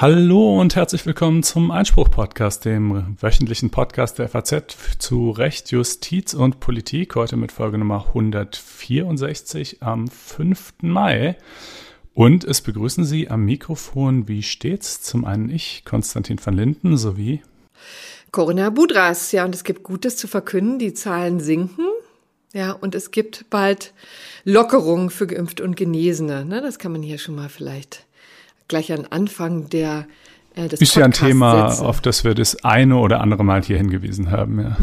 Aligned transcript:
Hallo 0.00 0.60
und 0.60 0.76
herzlich 0.76 1.04
willkommen 1.06 1.42
zum 1.42 1.72
Einspruch-Podcast, 1.72 2.64
dem 2.64 3.16
wöchentlichen 3.20 3.70
Podcast 3.70 4.20
der 4.20 4.28
FAZ 4.28 4.76
zu 5.00 5.30
Recht, 5.30 5.72
Justiz 5.72 6.34
und 6.34 6.60
Politik. 6.60 7.16
Heute 7.16 7.36
mit 7.36 7.50
Folge 7.50 7.78
Nummer 7.78 8.06
164 8.06 9.82
am 9.82 10.06
5. 10.06 10.74
Mai. 10.82 11.36
Und 12.14 12.44
es 12.44 12.60
begrüßen 12.60 13.04
Sie 13.04 13.28
am 13.28 13.44
Mikrofon 13.44 14.28
wie 14.28 14.44
stets 14.44 15.02
zum 15.02 15.24
einen 15.24 15.50
ich, 15.50 15.84
Konstantin 15.84 16.38
van 16.40 16.54
Linden, 16.54 16.96
sowie 16.96 17.42
Corinna 18.30 18.70
Budras. 18.70 19.32
Ja, 19.32 19.44
und 19.44 19.54
es 19.54 19.64
gibt 19.64 19.82
Gutes 19.82 20.16
zu 20.16 20.28
verkünden. 20.28 20.78
Die 20.78 20.94
Zahlen 20.94 21.40
sinken. 21.40 21.86
Ja, 22.52 22.72
und 22.72 22.94
es 22.94 23.10
gibt 23.10 23.46
bald 23.50 23.92
Lockerungen 24.44 25.10
für 25.10 25.26
Geimpfte 25.26 25.62
und 25.64 25.76
Genesene. 25.76 26.44
Ne, 26.44 26.60
das 26.60 26.78
kann 26.78 26.92
man 26.92 27.02
hier 27.02 27.18
schon 27.18 27.34
mal 27.34 27.48
vielleicht 27.48 28.06
gleich 28.68 28.92
an 28.92 29.06
Anfang 29.10 29.68
der 29.68 30.06
äh, 30.54 30.68
des 30.68 30.80
Ist 30.80 30.96
ja 30.96 31.04
ein 31.04 31.12
Thema, 31.12 31.70
setzen. 31.70 31.86
auf 31.86 32.00
das 32.00 32.24
wir 32.24 32.34
das 32.34 32.64
eine 32.64 32.96
oder 32.96 33.20
andere 33.20 33.44
Mal 33.44 33.62
hier 33.62 33.76
hingewiesen 33.76 34.30
haben. 34.30 34.60
Ja. 34.60 34.76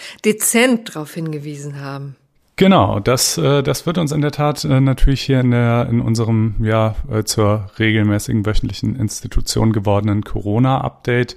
Dezent 0.24 0.94
darauf 0.94 1.14
hingewiesen 1.14 1.80
haben. 1.80 2.16
Genau, 2.56 3.00
das, 3.00 3.36
äh, 3.36 3.64
das 3.64 3.84
wird 3.84 3.98
uns 3.98 4.12
in 4.12 4.20
der 4.20 4.30
Tat 4.30 4.62
äh, 4.64 4.80
natürlich 4.80 5.22
hier 5.22 5.40
in, 5.40 5.50
der, 5.50 5.88
in 5.90 6.00
unserem 6.00 6.54
ja 6.62 6.94
äh, 7.10 7.24
zur 7.24 7.66
regelmäßigen 7.80 8.46
wöchentlichen 8.46 8.94
Institution 8.94 9.72
gewordenen 9.72 10.22
Corona-Update 10.22 11.34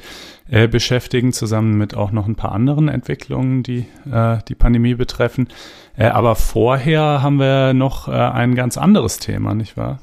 äh, 0.47 0.67
beschäftigen, 0.67 1.33
zusammen 1.33 1.75
mit 1.75 1.95
auch 1.95 2.11
noch 2.11 2.27
ein 2.27 2.35
paar 2.35 2.51
anderen 2.51 2.87
Entwicklungen, 2.87 3.63
die 3.63 3.87
äh, 4.11 4.37
die 4.47 4.53
Pandemie 4.53 4.93
betreffen. 4.93 5.47
Äh, 5.97 6.05
aber 6.05 6.35
vorher 6.35 7.23
haben 7.23 7.39
wir 7.39 7.73
noch 7.73 8.07
äh, 8.07 8.11
ein 8.11 8.53
ganz 8.53 8.77
anderes 8.77 9.17
Thema, 9.17 9.55
nicht 9.55 9.75
wahr? 9.75 9.97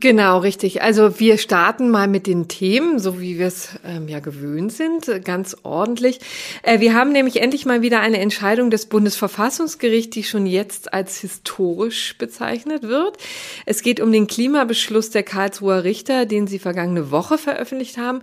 Genau, 0.00 0.38
richtig. 0.38 0.82
Also 0.82 1.20
wir 1.20 1.38
starten 1.38 1.90
mal 1.90 2.08
mit 2.08 2.26
den 2.26 2.48
Themen, 2.48 2.98
so 2.98 3.20
wie 3.20 3.38
wir 3.38 3.46
es 3.46 3.70
ähm, 3.84 4.08
ja 4.08 4.18
gewöhnt 4.18 4.72
sind, 4.72 5.24
ganz 5.24 5.56
ordentlich. 5.62 6.18
Äh, 6.62 6.80
wir 6.80 6.92
haben 6.92 7.12
nämlich 7.12 7.40
endlich 7.40 7.64
mal 7.64 7.82
wieder 7.82 8.00
eine 8.00 8.18
Entscheidung 8.18 8.70
des 8.70 8.86
Bundesverfassungsgerichts, 8.86 10.10
die 10.10 10.24
schon 10.24 10.44
jetzt 10.44 10.92
als 10.92 11.20
historisch 11.20 12.18
bezeichnet 12.18 12.82
wird. 12.82 13.16
Es 13.64 13.80
geht 13.80 14.00
um 14.00 14.12
den 14.12 14.26
Klimabeschluss 14.26 15.10
der 15.10 15.22
Karlsruher 15.22 15.84
Richter, 15.84 16.26
den 16.26 16.46
sie 16.46 16.58
vergangene 16.58 17.10
Woche 17.10 17.38
veröffentlicht 17.38 17.96
haben. 17.96 18.20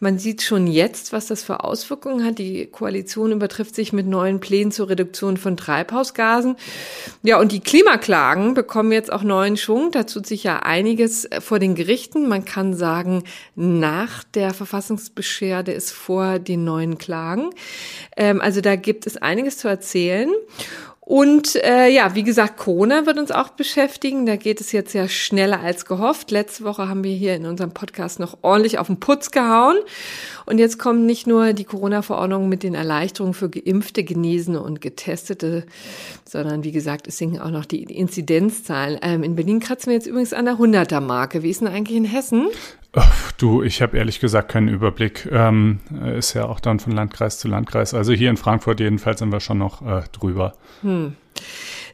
Man 0.00 0.18
sieht 0.18 0.42
schon 0.42 0.66
jetzt, 0.66 1.12
was 1.12 1.26
das 1.26 1.42
für 1.42 1.64
Auswirkungen 1.64 2.24
hat. 2.24 2.38
Die 2.38 2.66
Koalition 2.66 3.32
übertrifft 3.32 3.76
sich 3.76 3.92
mit 3.92 4.06
neuen 4.06 4.40
Plänen 4.40 4.72
zur 4.72 4.90
Reduktion 4.90 5.36
von 5.36 5.56
Treibhausgasen. 5.56 6.56
Ja, 7.22 7.38
und 7.38 7.52
die 7.52 7.60
Klimaklagen 7.60 8.54
bekommen 8.54 8.92
jetzt 8.92 9.12
auch 9.12 9.22
neuen 9.22 9.56
Schwung. 9.56 9.90
Da 9.90 10.02
tut 10.02 10.26
sich 10.26 10.44
ja 10.44 10.58
einiges 10.58 11.13
ist 11.14 11.34
vor 11.44 11.58
den 11.58 11.74
Gerichten. 11.74 12.28
Man 12.28 12.44
kann 12.44 12.74
sagen, 12.74 13.24
nach 13.54 14.24
der 14.24 14.52
Verfassungsbeschwerde 14.52 15.72
ist 15.72 15.92
vor 15.92 16.38
den 16.38 16.64
neuen 16.64 16.98
Klagen. 16.98 17.50
Ähm, 18.16 18.40
also 18.40 18.60
da 18.60 18.76
gibt 18.76 19.06
es 19.06 19.16
einiges 19.16 19.58
zu 19.58 19.68
erzählen. 19.68 20.30
Und 21.06 21.56
äh, 21.56 21.88
ja, 21.88 22.14
wie 22.14 22.22
gesagt, 22.22 22.56
Corona 22.56 23.04
wird 23.04 23.18
uns 23.18 23.30
auch 23.30 23.50
beschäftigen. 23.50 24.24
Da 24.24 24.36
geht 24.36 24.62
es 24.62 24.72
jetzt 24.72 24.94
ja 24.94 25.06
schneller 25.06 25.60
als 25.60 25.84
gehofft. 25.84 26.30
Letzte 26.30 26.64
Woche 26.64 26.88
haben 26.88 27.04
wir 27.04 27.14
hier 27.14 27.36
in 27.36 27.44
unserem 27.44 27.72
Podcast 27.72 28.20
noch 28.20 28.38
ordentlich 28.40 28.78
auf 28.78 28.86
den 28.86 29.00
Putz 29.00 29.30
gehauen. 29.30 29.76
Und 30.46 30.56
jetzt 30.56 30.78
kommen 30.78 31.04
nicht 31.04 31.26
nur 31.26 31.52
die 31.52 31.64
Corona-Verordnungen 31.64 32.48
mit 32.48 32.62
den 32.62 32.74
Erleichterungen 32.74 33.34
für 33.34 33.50
Geimpfte, 33.50 34.02
Genesene 34.02 34.62
und 34.62 34.80
Getestete, 34.80 35.66
sondern 36.24 36.64
wie 36.64 36.72
gesagt, 36.72 37.06
es 37.06 37.18
sinken 37.18 37.38
auch 37.38 37.50
noch 37.50 37.66
die 37.66 37.82
Inzidenzzahlen. 37.82 38.98
Ähm, 39.02 39.22
in 39.22 39.36
Berlin 39.36 39.60
kratzen 39.60 39.88
wir 39.88 39.94
jetzt 39.94 40.06
übrigens 40.06 40.32
an 40.32 40.46
der 40.46 40.54
100er-Marke. 40.54 41.42
Wie 41.42 41.50
ist 41.50 41.60
denn 41.60 41.68
eigentlich 41.68 41.98
in 41.98 42.06
Hessen? 42.06 42.46
Du, 43.38 43.62
ich 43.62 43.82
habe 43.82 43.96
ehrlich 43.96 44.20
gesagt 44.20 44.50
keinen 44.50 44.68
Überblick. 44.68 45.28
Ähm, 45.30 45.80
ist 46.16 46.34
ja 46.34 46.46
auch 46.46 46.60
dann 46.60 46.78
von 46.78 46.92
Landkreis 46.92 47.38
zu 47.38 47.48
Landkreis. 47.48 47.94
Also 47.94 48.12
hier 48.12 48.30
in 48.30 48.36
Frankfurt 48.36 48.80
jedenfalls 48.80 49.18
sind 49.18 49.32
wir 49.32 49.40
schon 49.40 49.58
noch 49.58 49.82
äh, 49.82 50.02
drüber. 50.12 50.52
Hm. 50.82 51.16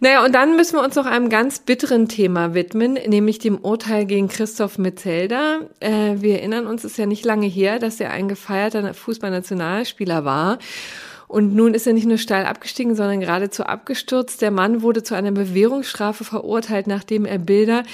Naja, 0.00 0.24
und 0.24 0.34
dann 0.34 0.56
müssen 0.56 0.76
wir 0.76 0.84
uns 0.84 0.96
noch 0.96 1.06
einem 1.06 1.28
ganz 1.28 1.60
bitteren 1.60 2.08
Thema 2.08 2.54
widmen, 2.54 2.94
nämlich 3.06 3.38
dem 3.38 3.58
Urteil 3.58 4.06
gegen 4.06 4.28
Christoph 4.28 4.78
Metzelder. 4.78 5.60
Äh, 5.80 6.16
wir 6.16 6.36
erinnern 6.38 6.66
uns, 6.66 6.84
es 6.84 6.92
ist 6.92 6.98
ja 6.98 7.06
nicht 7.06 7.24
lange 7.24 7.46
her, 7.46 7.78
dass 7.78 8.00
er 8.00 8.10
ein 8.10 8.28
gefeierter 8.28 8.94
Fußballnationalspieler 8.94 10.24
war. 10.24 10.58
Und 11.30 11.54
nun 11.54 11.74
ist 11.74 11.86
er 11.86 11.92
nicht 11.92 12.08
nur 12.08 12.18
steil 12.18 12.44
abgestiegen, 12.44 12.96
sondern 12.96 13.20
geradezu 13.20 13.62
abgestürzt. 13.62 14.42
Der 14.42 14.50
Mann 14.50 14.82
wurde 14.82 15.04
zu 15.04 15.14
einer 15.14 15.30
Bewährungsstrafe 15.30 16.24
verurteilt, 16.24 16.88
nachdem 16.88 17.24
er 17.24 17.38
Bilder 17.38 17.84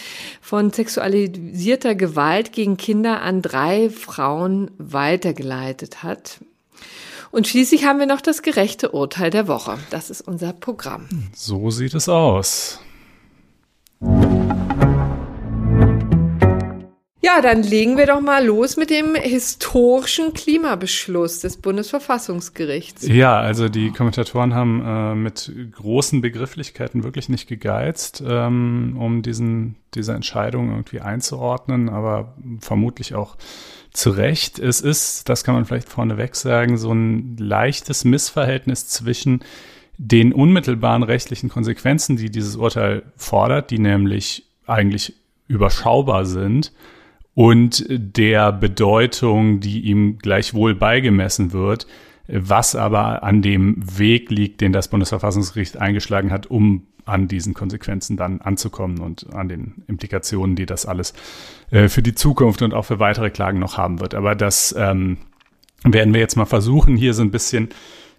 von 0.41 0.73
sexualisierter 0.73 1.95
Gewalt 1.95 2.53
gegen 2.53 2.79
Kinder 2.79 3.21
an 3.21 3.43
drei 3.43 3.91
Frauen 3.91 4.71
weitergeleitet 4.79 6.03
hat. 6.03 6.39
Und 7.31 7.47
schließlich 7.47 7.85
haben 7.85 7.99
wir 7.99 8.07
noch 8.07 8.23
das 8.23 8.41
gerechte 8.41 8.93
Urteil 8.93 9.29
der 9.29 9.49
Woche. 9.49 9.77
Das 9.91 10.09
ist 10.09 10.23
unser 10.23 10.55
Programm. 10.55 11.07
So 11.35 11.71
sieht 11.71 11.93
es 11.93 12.09
aus. 12.09 12.81
Ja, 17.27 17.41
dann 17.41 17.65
legen 17.65 17.97
wir 17.97 18.07
doch 18.07 18.21
mal 18.21 18.47
los 18.47 18.77
mit 18.77 18.89
dem 18.89 19.17
historischen 19.17 20.33
Klimabeschluss 20.33 21.41
des 21.41 21.57
Bundesverfassungsgerichts. 21.57 23.05
Ja, 23.09 23.41
also 23.41 23.69
die 23.69 23.91
Kommentatoren 23.91 24.55
haben 24.55 24.81
äh, 24.87 25.15
mit 25.17 25.51
großen 25.73 26.21
Begrifflichkeiten 26.21 27.03
wirklich 27.03 27.29
nicht 27.29 27.49
gegeizt, 27.49 28.23
ähm, 28.25 28.97
um 28.97 29.23
diesen, 29.23 29.75
diese 29.95 30.13
Entscheidung 30.13 30.71
irgendwie 30.71 31.01
einzuordnen, 31.01 31.89
aber 31.89 32.37
vermutlich 32.61 33.17
auch 33.17 33.37
zu 33.93 34.11
Recht. 34.11 34.61
Es 34.61 34.81
ist, 34.81 35.29
das 35.29 35.43
kann 35.43 35.57
man 35.57 35.65
vielleicht 35.65 35.89
vorneweg 35.89 36.37
sagen, 36.37 36.79
so 36.79 36.93
ein 36.93 37.37
leichtes 37.39 38.05
Missverhältnis 38.05 38.87
zwischen 38.87 39.41
den 39.99 40.33
unmittelbaren 40.33 41.03
rechtlichen 41.03 41.49
Konsequenzen, 41.49 42.17
die 42.17 42.31
dieses 42.31 42.55
Urteil 42.55 43.03
fordert, 43.17 43.73
die 43.73 43.81
nämlich 43.81 44.45
eigentlich 44.65 45.15
überschaubar 45.49 46.25
sind, 46.25 46.71
und 47.37 47.85
der 47.91 48.51
Bedeutung, 48.51 49.61
die 49.61 49.81
ihm 49.81 50.17
gleichwohl 50.17 50.75
beigemessen 50.75 51.53
wird, 51.53 51.87
was 52.29 52.75
aber 52.75 53.23
an 53.25 53.43
dem 53.43 53.77
Weg 53.99 54.31
liegt, 54.31 54.63
den 54.63 54.73
das 54.73 54.89
Bundesverfassungsgericht 54.89 55.77
eingeschlagen 55.77 56.33
hat, 56.33 56.47
um 56.47 56.87
an 57.05 57.29
diesen 57.29 57.53
Konsequenzen 57.53 58.17
dann 58.17 58.41
anzukommen 58.41 59.01
und 59.01 59.35
an 59.35 59.51
den 59.51 59.85
Implikationen, 59.87 60.57
die 60.57 60.65
das 60.65 60.87
alles 60.87 61.13
äh, 61.71 61.89
für 61.89 62.03
die 62.03 62.15
Zukunft 62.15 62.63
und 62.63 62.73
auch 62.73 62.87
für 62.87 63.01
weitere 63.01 63.29
Klagen 63.29 63.59
noch 63.59 63.77
haben 63.77 64.01
wird. 64.01 64.15
Aber 64.15 64.35
das 64.35 64.75
ähm, 64.77 65.19
werden 65.85 66.15
wir 66.15 66.21
jetzt 66.23 66.37
mal 66.37 66.47
versuchen, 66.47 66.97
hier 66.97 67.13
so 67.13 67.21
ein 67.21 67.31
bisschen 67.31 67.69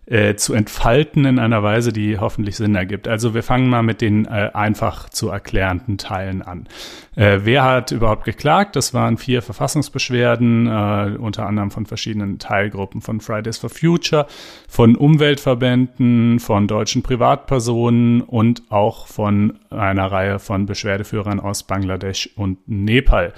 äh, 0.08 0.36
zu 0.36 0.54
entfalten 0.54 1.26
in 1.26 1.38
einer 1.38 1.64
Weise, 1.64 1.92
die 1.92 2.18
hoffentlich 2.18 2.56
Sinn 2.56 2.76
ergibt. 2.76 3.08
Also 3.08 3.34
wir 3.34 3.44
fangen 3.44 3.70
mal 3.70 3.84
mit 3.84 4.00
den 4.00 4.26
äh, 4.26 4.52
einfach 4.54 5.10
zu 5.10 5.30
erklärenden 5.30 5.98
Teilen 5.98 6.42
an. 6.42 6.68
Äh, 7.16 7.40
wer 7.44 7.66
hat 7.66 7.92
überhaupt 7.92 8.24
geklagt? 8.24 8.78
Das 8.78 8.94
waren 8.94 9.18
vier 9.18 9.42
Verfassungsbeschwerden, 9.42 10.68
äh, 10.68 11.18
unter 11.18 11.46
anderem 11.46 11.72
von 11.72 11.86
verschiedenen 11.86 12.40
Teilgruppen 12.40 13.02
von 13.02 13.20
Fridays 13.20 13.58
for 13.58 13.70
Future, 13.70 14.28
von 14.70 14.96
Umweltverbänden, 14.96 16.40
von 16.40 16.68
deutschen 16.68 17.04
Privatpersonen 17.04 18.22
und 18.22 18.64
auch 18.70 19.08
von 19.08 19.60
einer 19.70 20.10
Reihe 20.10 20.40
von 20.40 20.66
Beschwerdeführern 20.66 21.42
aus 21.42 21.64
Bangladesch 21.64 22.30
und 22.36 22.60
Nepal 22.68 23.34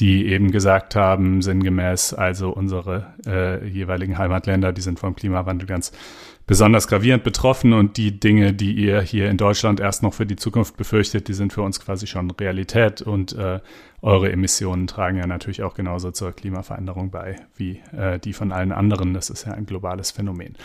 die 0.00 0.26
eben 0.26 0.50
gesagt 0.50 0.96
haben, 0.96 1.42
sinngemäß, 1.42 2.14
also 2.14 2.50
unsere 2.50 3.14
äh, 3.26 3.66
jeweiligen 3.68 4.16
Heimatländer, 4.16 4.72
die 4.72 4.80
sind 4.80 4.98
vom 4.98 5.14
Klimawandel 5.14 5.68
ganz 5.68 5.92
besonders 6.46 6.88
gravierend 6.88 7.22
betroffen 7.22 7.72
und 7.74 7.96
die 7.96 8.18
Dinge, 8.18 8.54
die 8.54 8.72
ihr 8.72 9.02
hier 9.02 9.30
in 9.30 9.36
Deutschland 9.36 9.78
erst 9.78 10.02
noch 10.02 10.14
für 10.14 10.26
die 10.26 10.36
Zukunft 10.36 10.76
befürchtet, 10.76 11.28
die 11.28 11.34
sind 11.34 11.52
für 11.52 11.62
uns 11.62 11.78
quasi 11.78 12.06
schon 12.06 12.30
Realität 12.32 13.02
und 13.02 13.34
äh, 13.34 13.60
eure 14.02 14.32
Emissionen 14.32 14.86
tragen 14.86 15.18
ja 15.18 15.26
natürlich 15.26 15.62
auch 15.62 15.74
genauso 15.74 16.10
zur 16.10 16.32
Klimaveränderung 16.32 17.10
bei 17.10 17.36
wie 17.56 17.80
äh, 17.96 18.18
die 18.18 18.32
von 18.32 18.50
allen 18.50 18.72
anderen. 18.72 19.12
Das 19.12 19.28
ist 19.28 19.46
ja 19.46 19.52
ein 19.52 19.66
globales 19.66 20.10
Phänomen. 20.10 20.56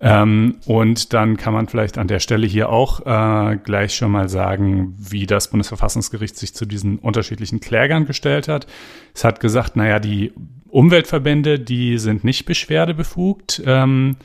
Ähm, 0.00 0.56
und 0.66 1.12
dann 1.12 1.36
kann 1.36 1.52
man 1.52 1.68
vielleicht 1.68 1.98
an 1.98 2.08
der 2.08 2.18
Stelle 2.18 2.46
hier 2.46 2.68
auch 2.68 3.00
äh, 3.06 3.56
gleich 3.58 3.94
schon 3.94 4.10
mal 4.10 4.28
sagen, 4.28 4.94
wie 4.98 5.26
das 5.26 5.50
Bundesverfassungsgericht 5.50 6.36
sich 6.36 6.54
zu 6.54 6.66
diesen 6.66 6.98
unterschiedlichen 6.98 7.60
Klägern 7.60 8.06
gestellt 8.06 8.48
hat. 8.48 8.66
Es 9.14 9.24
hat 9.24 9.38
gesagt, 9.38 9.76
naja, 9.76 10.00
die 10.00 10.32
Umweltverbände, 10.68 11.60
die 11.60 11.98
sind 11.98 12.24
nicht 12.24 12.44
beschwerdebefugt. 12.44 13.62
Ähm, 13.66 14.16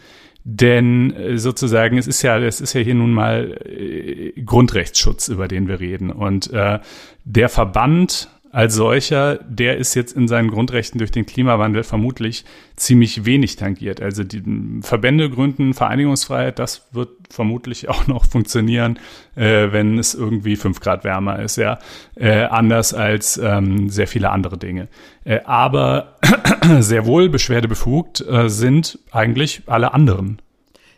denn 0.48 1.12
äh, 1.14 1.38
sozusagen, 1.40 1.98
es 1.98 2.06
ist 2.06 2.22
ja, 2.22 2.38
es 2.38 2.62
ist 2.62 2.74
ja 2.74 2.82
hier 2.82 2.94
nun 2.94 3.12
mal 3.12 3.58
äh, 3.66 4.40
Grundrechtsschutz, 4.42 5.28
über 5.28 5.48
den 5.48 5.68
wir 5.68 5.80
reden. 5.80 6.12
Und 6.12 6.54
äh, 6.54 6.80
der 7.24 7.50
Verband 7.50 8.30
als 8.56 8.74
solcher, 8.74 9.36
der 9.44 9.76
ist 9.76 9.96
jetzt 9.96 10.14
in 10.14 10.30
seinen 10.30 10.50
Grundrechten 10.50 10.98
durch 10.98 11.12
den 11.12 11.26
Klimawandel 11.26 11.84
vermutlich 11.84 12.46
ziemlich 12.78 13.26
wenig 13.26 13.58
tangiert. 13.58 14.02
Also 14.02 14.24
die 14.24 14.42
Verbände 14.82 15.30
gründen 15.30 15.74
Vereinigungsfreiheit, 15.74 16.58
das 16.58 16.88
wird 16.94 17.10
vermutlich 17.30 17.90
auch 17.90 18.08
noch 18.08 18.24
funktionieren, 18.24 18.98
äh, 19.36 19.74
wenn 19.74 20.00
es 20.00 20.14
irgendwie 20.14 20.56
fünf 20.56 20.80
Grad 20.80 21.04
wärmer 21.04 21.40
ist, 21.40 21.58
ja. 21.58 21.80
Äh, 22.16 22.44
anders 22.44 22.94
als 22.94 23.38
ähm, 23.38 23.90
sehr 23.90 24.08
viele 24.08 24.30
andere 24.30 24.58
Dinge. 24.58 24.88
Äh, 25.26 25.42
aber 25.44 26.16
sehr 26.80 27.06
wohl 27.06 27.28
beschwerdebefugt 27.28 28.22
äh, 28.22 28.48
sind 28.48 29.00
eigentlich 29.12 29.64
alle 29.66 29.94
anderen 29.94 30.40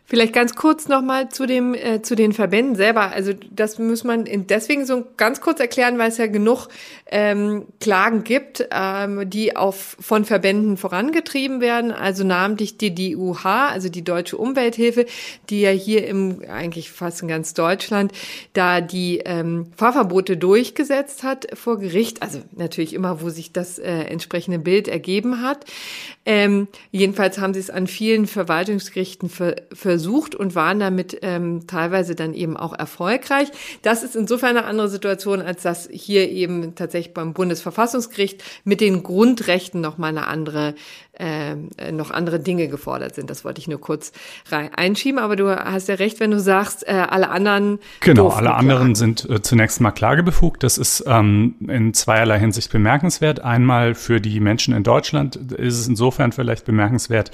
Vielleicht 0.09 0.31
ganz 0.31 0.55
kurz 0.55 0.87
nochmal 0.87 1.27
zu 1.27 1.45
dem 1.45 1.73
äh, 1.73 2.01
zu 2.01 2.15
den 2.15 2.31
Verbänden 2.31 2.75
selber. 2.75 3.11
Also 3.11 3.33
das 3.51 3.77
muss 3.77 4.05
man 4.05 4.23
deswegen 4.23 4.85
so 4.85 5.05
ganz 5.17 5.41
kurz 5.41 5.59
erklären, 5.59 5.97
weil 5.97 6.07
es 6.07 6.17
ja 6.17 6.27
genug 6.27 6.69
ähm, 7.07 7.65
Klagen 7.81 8.23
gibt, 8.23 8.65
ähm, 8.71 9.29
die 9.29 9.57
auf 9.57 9.97
von 9.99 10.23
Verbänden 10.23 10.77
vorangetrieben 10.77 11.59
werden. 11.59 11.91
Also 11.91 12.23
namentlich 12.23 12.77
die 12.77 12.95
DUH, 12.95 13.43
also 13.43 13.89
die 13.89 14.01
Deutsche 14.01 14.37
Umwelthilfe, 14.37 15.07
die 15.49 15.59
ja 15.59 15.71
hier 15.71 16.07
im 16.07 16.41
eigentlich 16.49 16.89
fast 16.89 17.21
in 17.21 17.27
ganz 17.27 17.53
Deutschland 17.53 18.13
da 18.53 18.79
die 18.79 19.17
ähm, 19.25 19.73
Fahrverbote 19.75 20.37
durchgesetzt 20.37 21.23
hat 21.23 21.47
vor 21.53 21.79
Gericht. 21.79 22.21
Also 22.21 22.39
natürlich 22.55 22.93
immer, 22.93 23.21
wo 23.21 23.29
sich 23.29 23.51
das 23.51 23.77
äh, 23.77 23.91
entsprechende 23.91 24.57
Bild 24.57 24.87
ergeben 24.87 25.41
hat. 25.41 25.65
Ähm, 26.25 26.69
jedenfalls 26.91 27.39
haben 27.39 27.53
sie 27.53 27.59
es 27.59 27.69
an 27.69 27.87
vielen 27.87 28.25
Verwaltungsgerichten 28.25 29.29
ver 29.29 29.57
versucht 29.73 29.96
und 30.35 30.55
waren 30.55 30.79
damit 30.79 31.17
ähm, 31.21 31.67
teilweise 31.67 32.15
dann 32.15 32.33
eben 32.33 32.57
auch 32.57 32.73
erfolgreich. 32.73 33.49
Das 33.81 34.03
ist 34.03 34.15
insofern 34.15 34.57
eine 34.57 34.65
andere 34.65 34.89
Situation, 34.89 35.41
als 35.41 35.63
dass 35.63 35.87
hier 35.91 36.29
eben 36.29 36.75
tatsächlich 36.75 37.13
beim 37.13 37.33
Bundesverfassungsgericht 37.33 38.43
mit 38.63 38.81
den 38.81 39.03
Grundrechten 39.03 39.81
noch 39.81 39.97
mal 39.97 40.07
eine 40.07 40.27
andere 40.27 40.75
äh, 41.19 41.55
noch 41.91 42.11
andere 42.11 42.39
Dinge 42.39 42.67
gefordert 42.67 43.15
sind. 43.15 43.29
Das 43.29 43.43
wollte 43.43 43.59
ich 43.59 43.67
nur 43.67 43.81
kurz 43.81 44.11
rein 44.49 44.69
einschieben, 44.73 45.19
aber 45.19 45.35
du 45.35 45.49
hast 45.49 45.87
ja 45.87 45.95
recht, 45.95 46.19
wenn 46.19 46.31
du 46.31 46.39
sagst, 46.39 46.87
äh, 46.87 46.91
alle 46.91 47.29
anderen. 47.29 47.79
Genau, 48.01 48.29
alle 48.29 48.53
anderen 48.53 48.95
sind 48.95 49.27
äh, 49.29 49.41
zunächst 49.41 49.81
mal 49.81 49.91
klagebefugt. 49.91 50.63
Das 50.63 50.77
ist 50.77 51.03
ähm, 51.07 51.55
in 51.67 51.93
zweierlei 51.93 52.39
Hinsicht 52.39 52.71
bemerkenswert. 52.71 53.39
Einmal 53.39 53.95
für 53.95 54.21
die 54.21 54.39
Menschen 54.39 54.75
in 54.75 54.83
Deutschland 54.83 55.35
ist 55.35 55.79
es 55.79 55.87
insofern 55.87 56.31
vielleicht 56.31 56.65
bemerkenswert, 56.65 57.31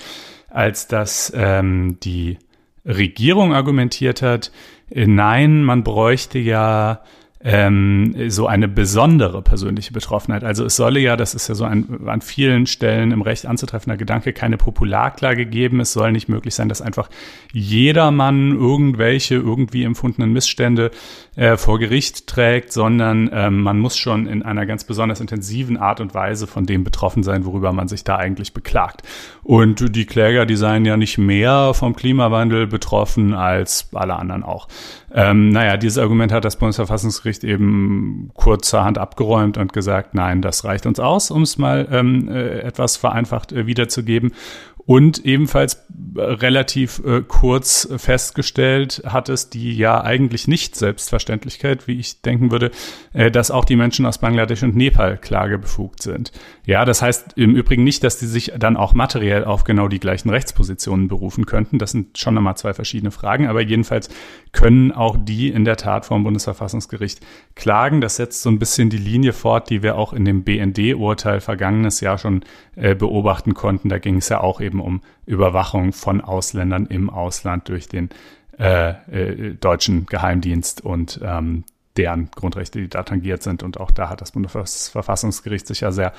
als 0.49 0.87
dass 0.87 1.31
ähm, 1.35 1.97
die 2.03 2.37
Regierung 2.85 3.53
argumentiert 3.53 4.21
hat, 4.21 4.51
äh, 4.89 5.07
nein, 5.07 5.63
man 5.63 5.83
bräuchte 5.83 6.39
ja 6.39 7.01
ähm, 7.43 8.15
so 8.29 8.47
eine 8.47 8.69
besondere 8.69 9.41
persönliche 9.41 9.91
Betroffenheit. 9.91 10.45
Also 10.45 10.63
es 10.65 10.77
solle 10.77 11.01
ja, 11.01 11.17
das 11.17 11.35
ist 11.35 11.49
ja 11.49 11.55
so 11.55 11.65
ein 11.65 12.07
an 12.07 12.21
vielen 12.21 12.67
Stellen 12.67 13.11
im 13.11 13.21
Recht 13.21 13.45
anzutreffender 13.45 13.97
Gedanke, 13.97 14.31
keine 14.31 14.57
Popularklage 14.57 15.45
geben. 15.45 15.81
Es 15.81 15.91
soll 15.91 16.13
nicht 16.13 16.29
möglich 16.29 16.55
sein, 16.55 16.69
dass 16.69 16.81
einfach 16.81 17.09
jedermann 17.51 18.57
irgendwelche 18.57 19.35
irgendwie 19.35 19.83
empfundenen 19.83 20.31
Missstände 20.31 20.91
äh, 21.35 21.57
vor 21.57 21.79
Gericht 21.79 22.27
trägt, 22.27 22.71
sondern 22.71 23.29
ähm, 23.33 23.61
man 23.61 23.77
muss 23.77 23.97
schon 23.97 24.25
in 24.25 24.43
einer 24.43 24.65
ganz 24.65 24.85
besonders 24.85 25.19
intensiven 25.19 25.75
Art 25.75 25.99
und 25.99 26.13
Weise 26.13 26.47
von 26.47 26.65
dem 26.65 26.85
betroffen 26.85 27.23
sein, 27.23 27.45
worüber 27.45 27.73
man 27.73 27.89
sich 27.89 28.05
da 28.05 28.15
eigentlich 28.15 28.53
beklagt. 28.53 29.01
Und 29.43 29.95
die 29.95 30.05
Kläger, 30.05 30.45
die 30.45 30.55
seien 30.55 30.85
ja 30.85 30.95
nicht 30.95 31.17
mehr 31.17 31.73
vom 31.73 31.93
Klimawandel 31.93 32.67
betroffen 32.67 33.33
als 33.33 33.89
alle 33.93 34.15
anderen 34.15 34.43
auch. 34.43 34.69
Ähm, 35.13 35.49
naja, 35.49 35.75
dieses 35.77 35.97
Argument 35.97 36.31
hat 36.31 36.45
das 36.45 36.57
Bundesverfassungsgericht 36.57 37.32
eben 37.41 38.29
kurzerhand 38.35 38.97
abgeräumt 38.97 39.57
und 39.57 39.73
gesagt, 39.73 40.13
nein, 40.13 40.41
das 40.41 40.65
reicht 40.65 40.85
uns 40.85 40.99
aus, 40.99 41.31
um 41.31 41.41
es 41.41 41.57
mal 41.57 41.87
ähm, 41.89 42.27
äh, 42.27 42.59
etwas 42.59 42.97
vereinfacht 42.97 43.51
äh, 43.51 43.65
wiederzugeben. 43.65 44.33
Und 44.85 45.25
ebenfalls 45.25 45.85
äh, 46.15 46.21
relativ 46.21 47.01
äh, 47.05 47.21
kurz 47.21 47.87
festgestellt 47.95 49.01
hat 49.05 49.29
es 49.29 49.49
die 49.49 49.75
ja 49.75 50.01
eigentlich 50.01 50.47
nicht 50.47 50.75
Selbstverständlichkeit, 50.75 51.87
wie 51.87 51.99
ich 51.99 52.21
denken 52.21 52.51
würde, 52.51 52.71
äh, 53.13 53.31
dass 53.31 53.49
auch 53.49 53.63
die 53.63 53.77
Menschen 53.77 54.05
aus 54.05 54.17
Bangladesch 54.17 54.61
und 54.63 54.75
Nepal 54.75 55.17
klagebefugt 55.17 56.01
sind. 56.01 56.33
Ja, 56.65 56.83
das 56.83 57.01
heißt 57.01 57.33
im 57.37 57.55
Übrigen 57.55 57.83
nicht, 57.83 58.03
dass 58.03 58.19
die 58.19 58.25
sich 58.25 58.53
dann 58.57 58.75
auch 58.75 58.93
materiell 58.93 59.45
auf 59.45 59.63
genau 59.63 59.87
die 59.87 59.99
gleichen 59.99 60.29
Rechtspositionen 60.29 61.07
berufen 61.07 61.45
könnten. 61.45 61.79
Das 61.79 61.91
sind 61.91 62.17
schon 62.17 62.33
nochmal 62.33 62.57
zwei 62.57 62.73
verschiedene 62.73 63.11
Fragen, 63.11 63.47
aber 63.47 63.61
jedenfalls 63.61 64.09
können 64.51 64.91
auch 64.91 65.17
die 65.17 65.49
in 65.49 65.65
der 65.65 65.77
Tat 65.77 66.05
vom 66.05 66.23
Bundesverfassungsgericht 66.23 67.21
klagen. 67.55 68.01
Das 68.01 68.17
setzt 68.17 68.41
so 68.41 68.49
ein 68.49 68.59
bisschen 68.59 68.89
die 68.89 68.97
Linie 68.97 69.33
fort, 69.33 69.69
die 69.69 69.81
wir 69.81 69.97
auch 69.97 70.13
in 70.13 70.25
dem 70.25 70.43
BND-Urteil 70.43 71.39
vergangenes 71.39 72.01
Jahr 72.01 72.17
schon 72.17 72.43
äh, 72.75 72.95
beobachten 72.95 73.53
konnten. 73.53 73.89
Da 73.89 73.97
ging 73.97 74.17
es 74.17 74.29
ja 74.29 74.41
auch 74.41 74.61
eben 74.61 74.72
um 74.79 75.01
Überwachung 75.25 75.93
von 75.93 76.21
Ausländern 76.21 76.85
im 76.85 77.09
Ausland 77.09 77.69
durch 77.69 77.87
den 77.87 78.09
äh, 78.59 78.89
äh, 78.89 79.55
deutschen 79.55 80.05
Geheimdienst 80.05 80.81
und 80.81 81.19
ähm, 81.23 81.63
deren 81.97 82.29
Grundrechte, 82.31 82.79
die 82.79 82.87
da 82.87 83.03
tangiert 83.03 83.43
sind. 83.43 83.63
Und 83.63 83.79
auch 83.79 83.91
da 83.91 84.09
hat 84.09 84.21
das 84.21 84.31
Bundesverfassungsgericht 84.31 85.67
sich 85.67 85.81
ja 85.81 85.91
sehr 85.91 86.13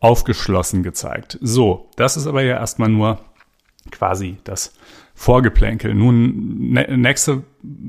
aufgeschlossen 0.00 0.82
gezeigt. 0.82 1.38
So, 1.40 1.90
das 1.96 2.16
ist 2.16 2.26
aber 2.26 2.42
ja 2.42 2.56
erstmal 2.56 2.88
nur 2.88 3.20
quasi 3.90 4.38
das 4.44 4.74
Vorgeplänkel. 5.14 5.94
Nun, 5.94 6.70
nächste 6.72 7.42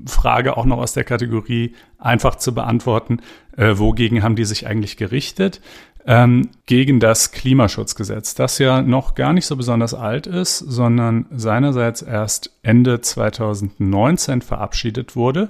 Frage 0.07 0.57
auch 0.57 0.65
noch 0.65 0.79
aus 0.79 0.93
der 0.93 1.03
Kategorie 1.03 1.75
einfach 1.99 2.35
zu 2.35 2.55
beantworten. 2.55 3.19
Äh, 3.55 3.77
wogegen 3.77 4.23
haben 4.23 4.35
die 4.35 4.45
sich 4.45 4.65
eigentlich 4.65 4.97
gerichtet? 4.97 5.61
Ähm, 6.05 6.49
gegen 6.65 6.99
das 6.99 7.31
Klimaschutzgesetz, 7.31 8.35
das 8.35 8.59
ja 8.59 8.81
noch 8.81 9.15
gar 9.15 9.31
nicht 9.33 9.45
so 9.45 9.55
besonders 9.55 9.93
alt 9.93 10.27
ist, 10.27 10.57
sondern 10.57 11.25
seinerseits 11.31 12.01
erst 12.01 12.51
Ende 12.63 12.99
2019 13.01 14.41
verabschiedet 14.41 15.15
wurde. 15.15 15.49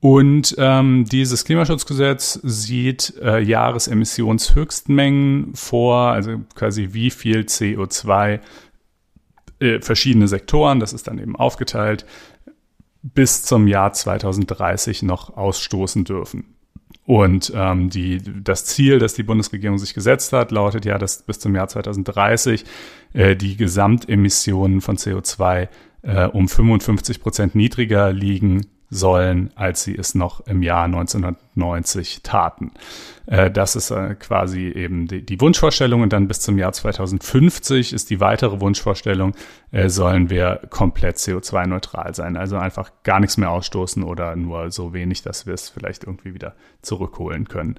Und 0.00 0.54
ähm, 0.58 1.06
dieses 1.06 1.44
Klimaschutzgesetz 1.44 2.38
sieht 2.42 3.14
äh, 3.22 3.40
Jahresemissionshöchstmengen 3.40 5.54
vor, 5.54 6.08
also 6.08 6.40
quasi 6.54 6.88
wie 6.92 7.10
viel 7.10 7.40
CO2 7.40 8.40
äh, 9.58 9.80
verschiedene 9.80 10.28
Sektoren, 10.28 10.80
das 10.80 10.92
ist 10.92 11.08
dann 11.08 11.18
eben 11.18 11.34
aufgeteilt, 11.34 12.04
bis 13.02 13.42
zum 13.42 13.68
Jahr 13.68 13.92
2030 13.92 15.02
noch 15.02 15.36
ausstoßen 15.36 16.04
dürfen. 16.04 16.55
Und 17.06 17.52
ähm, 17.54 17.88
die, 17.88 18.20
das 18.42 18.64
Ziel, 18.64 18.98
das 18.98 19.14
die 19.14 19.22
Bundesregierung 19.22 19.78
sich 19.78 19.94
gesetzt 19.94 20.32
hat, 20.32 20.50
lautet 20.50 20.84
ja, 20.84 20.98
dass 20.98 21.22
bis 21.22 21.38
zum 21.38 21.54
Jahr 21.54 21.68
2030 21.68 22.64
äh, 23.12 23.36
die 23.36 23.56
Gesamtemissionen 23.56 24.80
von 24.80 24.96
CO2 24.96 25.68
äh, 26.02 26.26
um 26.26 26.48
55 26.48 27.20
Prozent 27.20 27.54
niedriger 27.54 28.12
liegen 28.12 28.66
sollen, 28.90 29.50
als 29.54 29.84
sie 29.84 29.96
es 29.96 30.16
noch 30.16 30.46
im 30.46 30.62
Jahr 30.62 30.84
1990 30.84 32.22
taten. 32.22 32.72
Äh, 33.26 33.50
das 33.50 33.76
ist 33.76 33.90
äh, 33.90 34.14
quasi 34.14 34.68
eben 34.68 35.06
die, 35.06 35.24
die, 35.24 35.40
Wunschvorstellung 35.40 36.02
und 36.02 36.12
dann 36.12 36.28
bis 36.28 36.40
zum 36.40 36.58
Jahr 36.58 36.72
2050 36.72 37.92
ist 37.92 38.10
die 38.10 38.20
weitere 38.20 38.60
Wunschvorstellung, 38.60 39.34
äh, 39.72 39.88
sollen 39.88 40.30
wir 40.30 40.60
komplett 40.70 41.16
CO2-neutral 41.16 42.14
sein. 42.14 42.36
Also 42.36 42.56
einfach 42.56 42.90
gar 43.02 43.20
nichts 43.20 43.36
mehr 43.36 43.50
ausstoßen 43.50 44.02
oder 44.02 44.36
nur 44.36 44.70
so 44.70 44.92
wenig, 44.92 45.22
dass 45.22 45.46
wir 45.46 45.54
es 45.54 45.68
vielleicht 45.68 46.04
irgendwie 46.04 46.34
wieder 46.34 46.54
zurückholen 46.82 47.48
können. 47.48 47.76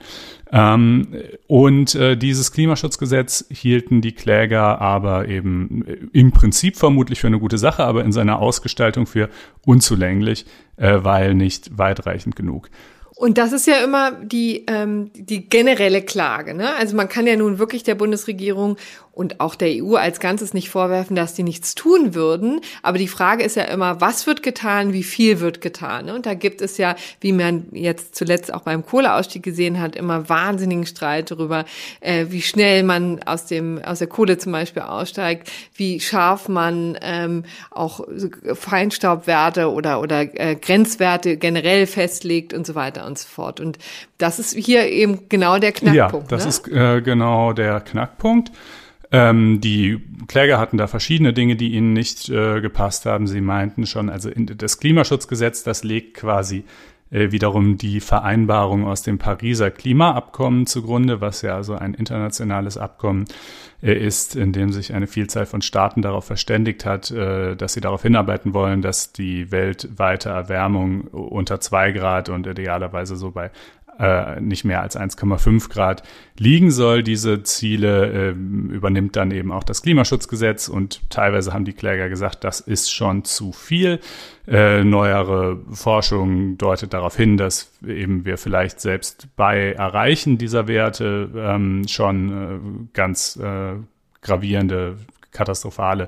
Ähm, 0.51 1.15
und 1.47 1.95
äh, 1.95 2.17
dieses 2.17 2.51
Klimaschutzgesetz 2.51 3.45
hielten 3.49 4.01
die 4.01 4.13
Kläger 4.13 4.81
aber 4.81 5.27
eben 5.27 5.83
im 6.11 6.31
Prinzip 6.31 6.75
vermutlich 6.75 7.21
für 7.21 7.27
eine 7.27 7.39
gute 7.39 7.57
Sache, 7.57 7.85
aber 7.85 8.03
in 8.03 8.11
seiner 8.11 8.39
Ausgestaltung 8.39 9.05
für 9.05 9.29
unzulänglich, 9.65 10.45
weil 10.77 11.33
nicht 11.33 11.77
weitreichend 11.77 12.35
genug. 12.35 12.69
Und 13.17 13.39
das 13.39 13.51
ist 13.51 13.65
ja 13.65 13.83
immer 13.83 14.11
die, 14.11 14.63
ähm, 14.67 15.09
die 15.15 15.49
generelle 15.49 16.03
Klage. 16.03 16.53
Ne? 16.53 16.75
Also 16.75 16.95
man 16.95 17.09
kann 17.09 17.25
ja 17.25 17.35
nun 17.35 17.57
wirklich 17.57 17.81
der 17.83 17.95
Bundesregierung 17.95 18.77
und 19.17 19.39
auch 19.39 19.55
der 19.55 19.83
EU 19.83 19.95
als 19.95 20.19
Ganzes 20.19 20.53
nicht 20.53 20.69
vorwerfen, 20.69 21.15
dass 21.15 21.33
die 21.33 21.41
nichts 21.41 21.73
tun 21.73 22.13
würden. 22.13 22.61
Aber 22.83 22.99
die 22.99 23.07
Frage 23.07 23.43
ist 23.43 23.55
ja 23.55 23.63
immer, 23.63 23.99
was 23.99 24.27
wird 24.27 24.43
getan, 24.43 24.93
wie 24.93 25.01
viel 25.01 25.39
wird 25.39 25.59
getan. 25.59 26.05
Ne? 26.05 26.13
Und 26.13 26.27
da 26.27 26.35
gibt 26.35 26.61
es 26.61 26.77
ja, 26.77 26.95
wie 27.19 27.31
man 27.31 27.65
jetzt 27.71 28.15
zuletzt 28.15 28.53
auch 28.53 28.61
beim 28.61 28.85
Kohleausstieg 28.85 29.41
gesehen 29.41 29.79
hat, 29.79 29.95
immer 29.95 30.29
wahnsinnigen 30.29 30.85
Streit 30.85 31.31
darüber, 31.31 31.65
äh, 31.99 32.27
wie 32.29 32.43
schnell 32.43 32.83
man 32.83 33.23
aus 33.23 33.47
dem 33.47 33.81
aus 33.83 33.99
der 33.99 34.07
Kohle 34.07 34.37
zum 34.37 34.51
Beispiel 34.51 34.83
aussteigt, 34.83 35.51
wie 35.73 35.99
scharf 35.99 36.47
man 36.47 36.95
ähm, 37.01 37.43
auch 37.71 38.01
Feinstaubwerte 38.53 39.71
oder 39.71 39.99
oder 39.99 40.21
äh, 40.39 40.55
Grenzwerte 40.55 41.37
generell 41.37 41.87
festlegt 41.87 42.53
und 42.53 42.67
so 42.67 42.75
weiter 42.75 43.07
und 43.07 43.17
so 43.17 43.27
fort. 43.27 43.59
Und 43.59 43.79
das 44.19 44.37
ist 44.37 44.55
hier 44.55 44.87
eben 44.87 45.27
genau 45.27 45.57
der 45.57 45.71
Knackpunkt. 45.71 46.31
Ja, 46.31 46.37
das 46.37 46.43
ne? 46.43 46.49
ist 46.49 46.67
äh, 46.67 47.01
genau 47.01 47.53
der 47.53 47.81
Knackpunkt. 47.81 48.51
Ähm, 49.11 49.61
die 49.61 50.01
Kläger 50.27 50.59
hatten 50.59 50.77
da 50.77 50.87
verschiedene 50.87 51.33
Dinge, 51.33 51.55
die 51.55 51.73
ihnen 51.73 51.93
nicht 51.93 52.29
äh, 52.29 52.59
gepasst 52.59 53.05
haben. 53.05 53.27
Sie 53.27 53.41
meinten 53.41 53.85
schon, 53.85 54.09
also 54.09 54.29
in, 54.29 54.45
das 54.45 54.79
Klimaschutzgesetz, 54.79 55.63
das 55.63 55.83
legt 55.83 56.15
quasi 56.15 56.65
äh, 57.09 57.31
wiederum 57.31 57.77
die 57.77 58.01
Vereinbarung 58.01 58.85
aus 58.85 59.03
dem 59.03 59.17
Pariser 59.17 59.71
Klimaabkommen 59.71 60.67
zugrunde, 60.67 61.21
was 61.21 61.41
ja 61.41 61.55
also 61.55 61.75
ein 61.75 61.93
internationales 61.93 62.77
Abkommen 62.77 63.25
äh, 63.81 63.93
ist, 63.93 64.35
in 64.35 64.51
dem 64.51 64.73
sich 64.73 64.93
eine 64.93 65.07
Vielzahl 65.07 65.45
von 65.45 65.61
Staaten 65.61 66.01
darauf 66.01 66.25
verständigt 66.25 66.85
hat, 66.85 67.09
äh, 67.11 67.55
dass 67.55 67.73
sie 67.73 67.81
darauf 67.81 68.01
hinarbeiten 68.01 68.53
wollen, 68.53 68.81
dass 68.81 69.13
die 69.13 69.51
weltweite 69.51 70.29
Erwärmung 70.29 71.01
unter 71.07 71.61
zwei 71.61 71.93
Grad 71.93 72.27
und 72.27 72.45
idealerweise 72.45 73.15
so 73.15 73.31
bei 73.31 73.51
äh, 73.99 74.39
nicht 74.39 74.63
mehr 74.65 74.81
als 74.81 74.97
1,5 74.97 75.69
Grad 75.69 76.03
liegen 76.37 76.71
soll. 76.71 77.03
Diese 77.03 77.43
Ziele 77.43 78.29
äh, 78.29 78.29
übernimmt 78.31 79.15
dann 79.15 79.31
eben 79.31 79.51
auch 79.51 79.63
das 79.63 79.81
Klimaschutzgesetz 79.81 80.67
und 80.67 81.01
teilweise 81.09 81.53
haben 81.53 81.65
die 81.65 81.73
Kläger 81.73 82.09
gesagt, 82.09 82.43
das 82.43 82.59
ist 82.59 82.91
schon 82.91 83.23
zu 83.23 83.51
viel. 83.51 83.99
Äh, 84.47 84.83
neuere 84.83 85.59
Forschung 85.71 86.57
deutet 86.57 86.93
darauf 86.93 87.17
hin, 87.17 87.37
dass 87.37 87.71
eben 87.85 88.23
wir 88.25 88.37
vielleicht 88.37 88.79
selbst 88.79 89.27
bei 89.35 89.73
Erreichen 89.73 90.37
dieser 90.37 90.67
Werte 90.67 91.29
ähm, 91.35 91.87
schon 91.87 92.31
äh, 92.31 92.89
ganz 92.93 93.35
äh, 93.35 93.73
gravierende, 94.21 94.97
katastrophale 95.37 96.07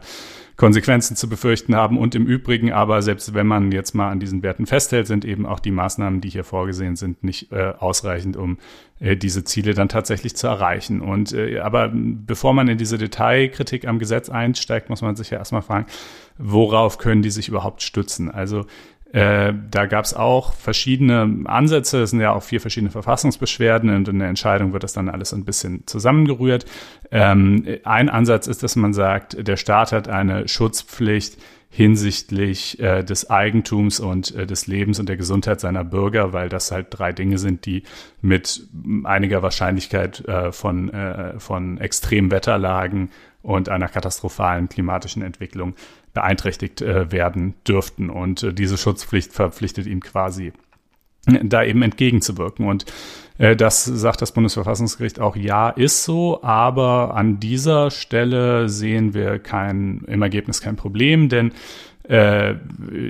Konsequenzen 0.58 1.16
zu 1.16 1.30
befürchten 1.30 1.76
haben. 1.76 1.98
Und 1.98 2.16
im 2.16 2.26
Übrigen 2.26 2.74
aber, 2.74 3.02
selbst 3.02 3.34
wenn 3.34 3.48
man 3.48 3.72
jetzt 3.72 3.96
mal 3.96 4.10
an 4.10 4.20
diesen 4.20 4.44
Werten 4.44 4.66
festhält, 4.66 5.08
sind 5.08 5.24
eben 5.24 5.46
auch 5.46 5.60
die 5.60 5.72
Maßnahmen, 5.72 6.20
die 6.20 6.30
hier 6.30 6.44
vorgesehen 6.44 6.98
sind, 6.98 7.24
nicht 7.24 7.52
äh, 7.54 7.74
ausreichend, 7.80 8.36
um 8.36 8.58
äh, 9.00 9.16
diese 9.16 9.46
Ziele 9.46 9.74
dann 9.74 9.88
tatsächlich 9.88 10.36
zu 10.36 10.48
erreichen. 10.48 11.00
Und 11.00 11.32
äh, 11.32 11.60
aber 11.60 11.92
bevor 11.94 12.54
man 12.54 12.68
in 12.68 12.78
diese 12.78 12.98
Detailkritik 12.98 13.88
am 13.88 14.00
Gesetz 14.00 14.30
einsteigt, 14.30 14.90
muss 14.90 15.02
man 15.02 15.16
sich 15.16 15.30
ja 15.30 15.38
erstmal 15.38 15.62
fragen, 15.62 15.86
worauf 16.38 16.98
können 16.98 17.22
die 17.22 17.32
sich 17.32 17.48
überhaupt 17.48 17.82
stützen? 17.82 18.30
Also 18.30 18.66
äh, 19.12 19.54
da 19.72 19.86
gab 19.88 20.06
es 20.06 20.14
auch 20.14 20.54
verschiedene 20.54 21.44
Ansätze. 21.46 22.04
Es 22.04 22.12
sind 22.12 22.22
ja 22.22 22.32
auch 22.32 22.44
vier 22.44 22.62
verschiedene 22.62 22.92
Verfassungsbeschwerden 22.92 23.96
und 23.96 24.08
in 24.08 24.20
der 24.20 24.30
Entscheidung 24.30 24.72
wird 24.72 24.84
das 24.84 24.94
dann 24.94 25.10
alles 25.10 25.34
ein 25.34 25.46
bisschen 25.46 25.88
zusammengerührt. 25.88 26.66
Ähm, 27.12 27.66
ein 27.84 28.10
Ansatz 28.10 28.48
ist, 28.48 28.62
dass 28.62 28.76
man 28.76 28.94
sagt, 28.94 29.48
der 29.48 29.58
Staat 29.58 29.92
hat 29.92 30.10
eine 30.10 30.48
Schutzpflicht 30.48 31.38
hinsichtlich 31.72 32.80
äh, 32.80 33.04
des 33.04 33.30
Eigentums 33.30 34.00
und 34.00 34.34
äh, 34.36 34.48
des 34.48 34.68
Lebens 34.68 35.00
und 35.00 35.08
der 35.08 35.18
Gesundheit 35.18 35.60
seiner 35.60 35.84
Bürger, 35.84 36.34
weil 36.34 36.50
das 36.50 36.72
halt 36.72 36.88
drei 36.90 37.12
Dinge 37.12 37.38
sind, 37.38 37.66
die 37.66 37.84
mit 38.22 38.68
einiger 39.04 39.44
Wahrscheinlichkeit 39.44 40.28
äh, 40.28 40.52
von, 40.52 40.90
äh, 40.90 41.40
von 41.40 41.78
extremen 41.78 42.32
Wetterlagen 42.32 43.12
und 43.42 43.70
einer 43.70 43.88
katastrophalen 43.88 44.68
klimatischen 44.68 45.22
Entwicklung 45.22 45.76
beeinträchtigt 46.14 46.82
äh, 46.82 47.12
werden 47.12 47.56
dürften. 47.68 48.10
Und 48.10 48.44
äh, 48.44 48.54
diese 48.54 48.78
Schutzpflicht 48.78 49.34
verpflichtet 49.34 49.88
ihn 49.88 50.02
quasi, 50.02 50.54
da 51.26 51.64
eben 51.64 51.82
entgegenzuwirken. 51.82 52.68
Und 52.68 52.86
äh, 53.38 53.56
das 53.56 53.86
sagt 53.86 54.22
das 54.22 54.34
Bundesverfassungsgericht 54.34 55.20
auch, 55.20 55.36
ja, 55.36 55.70
ist 55.70 56.04
so, 56.04 56.44
aber 56.44 57.16
an 57.16 57.40
dieser 57.40 57.92
Stelle 57.92 58.70
sehen 58.70 59.14
wir 59.14 59.40
kein, 59.40 60.02
im 60.08 60.22
Ergebnis 60.22 60.62
kein 60.62 60.76
Problem, 60.76 61.30
denn 61.30 61.52
äh, 62.10 62.56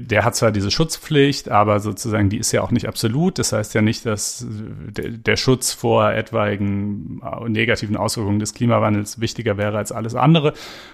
der 0.02 0.26
hat 0.26 0.36
zwar 0.36 0.52
diese 0.52 0.72
Schutzpflicht, 0.72 1.48
aber 1.48 1.80
sozusagen 1.80 2.30
die 2.30 2.38
ist 2.38 2.52
ja 2.52 2.62
auch 2.62 2.72
nicht 2.72 2.86
absolut. 2.86 3.40
Das 3.40 3.54
heißt 3.54 3.74
ja 3.74 3.82
nicht, 3.82 4.06
dass 4.06 4.46
der 4.50 5.38
Schutz 5.38 5.72
vor 5.72 6.12
etwaigen 6.12 7.22
negativen 7.48 7.96
Auswirkungen 7.96 8.40
des 8.40 8.54
Klimawandels 8.54 9.22
wichtiger 9.22 9.56
wäre 9.56 9.78
als 9.78 9.94
alles 9.94 10.16
andere. 10.16 10.52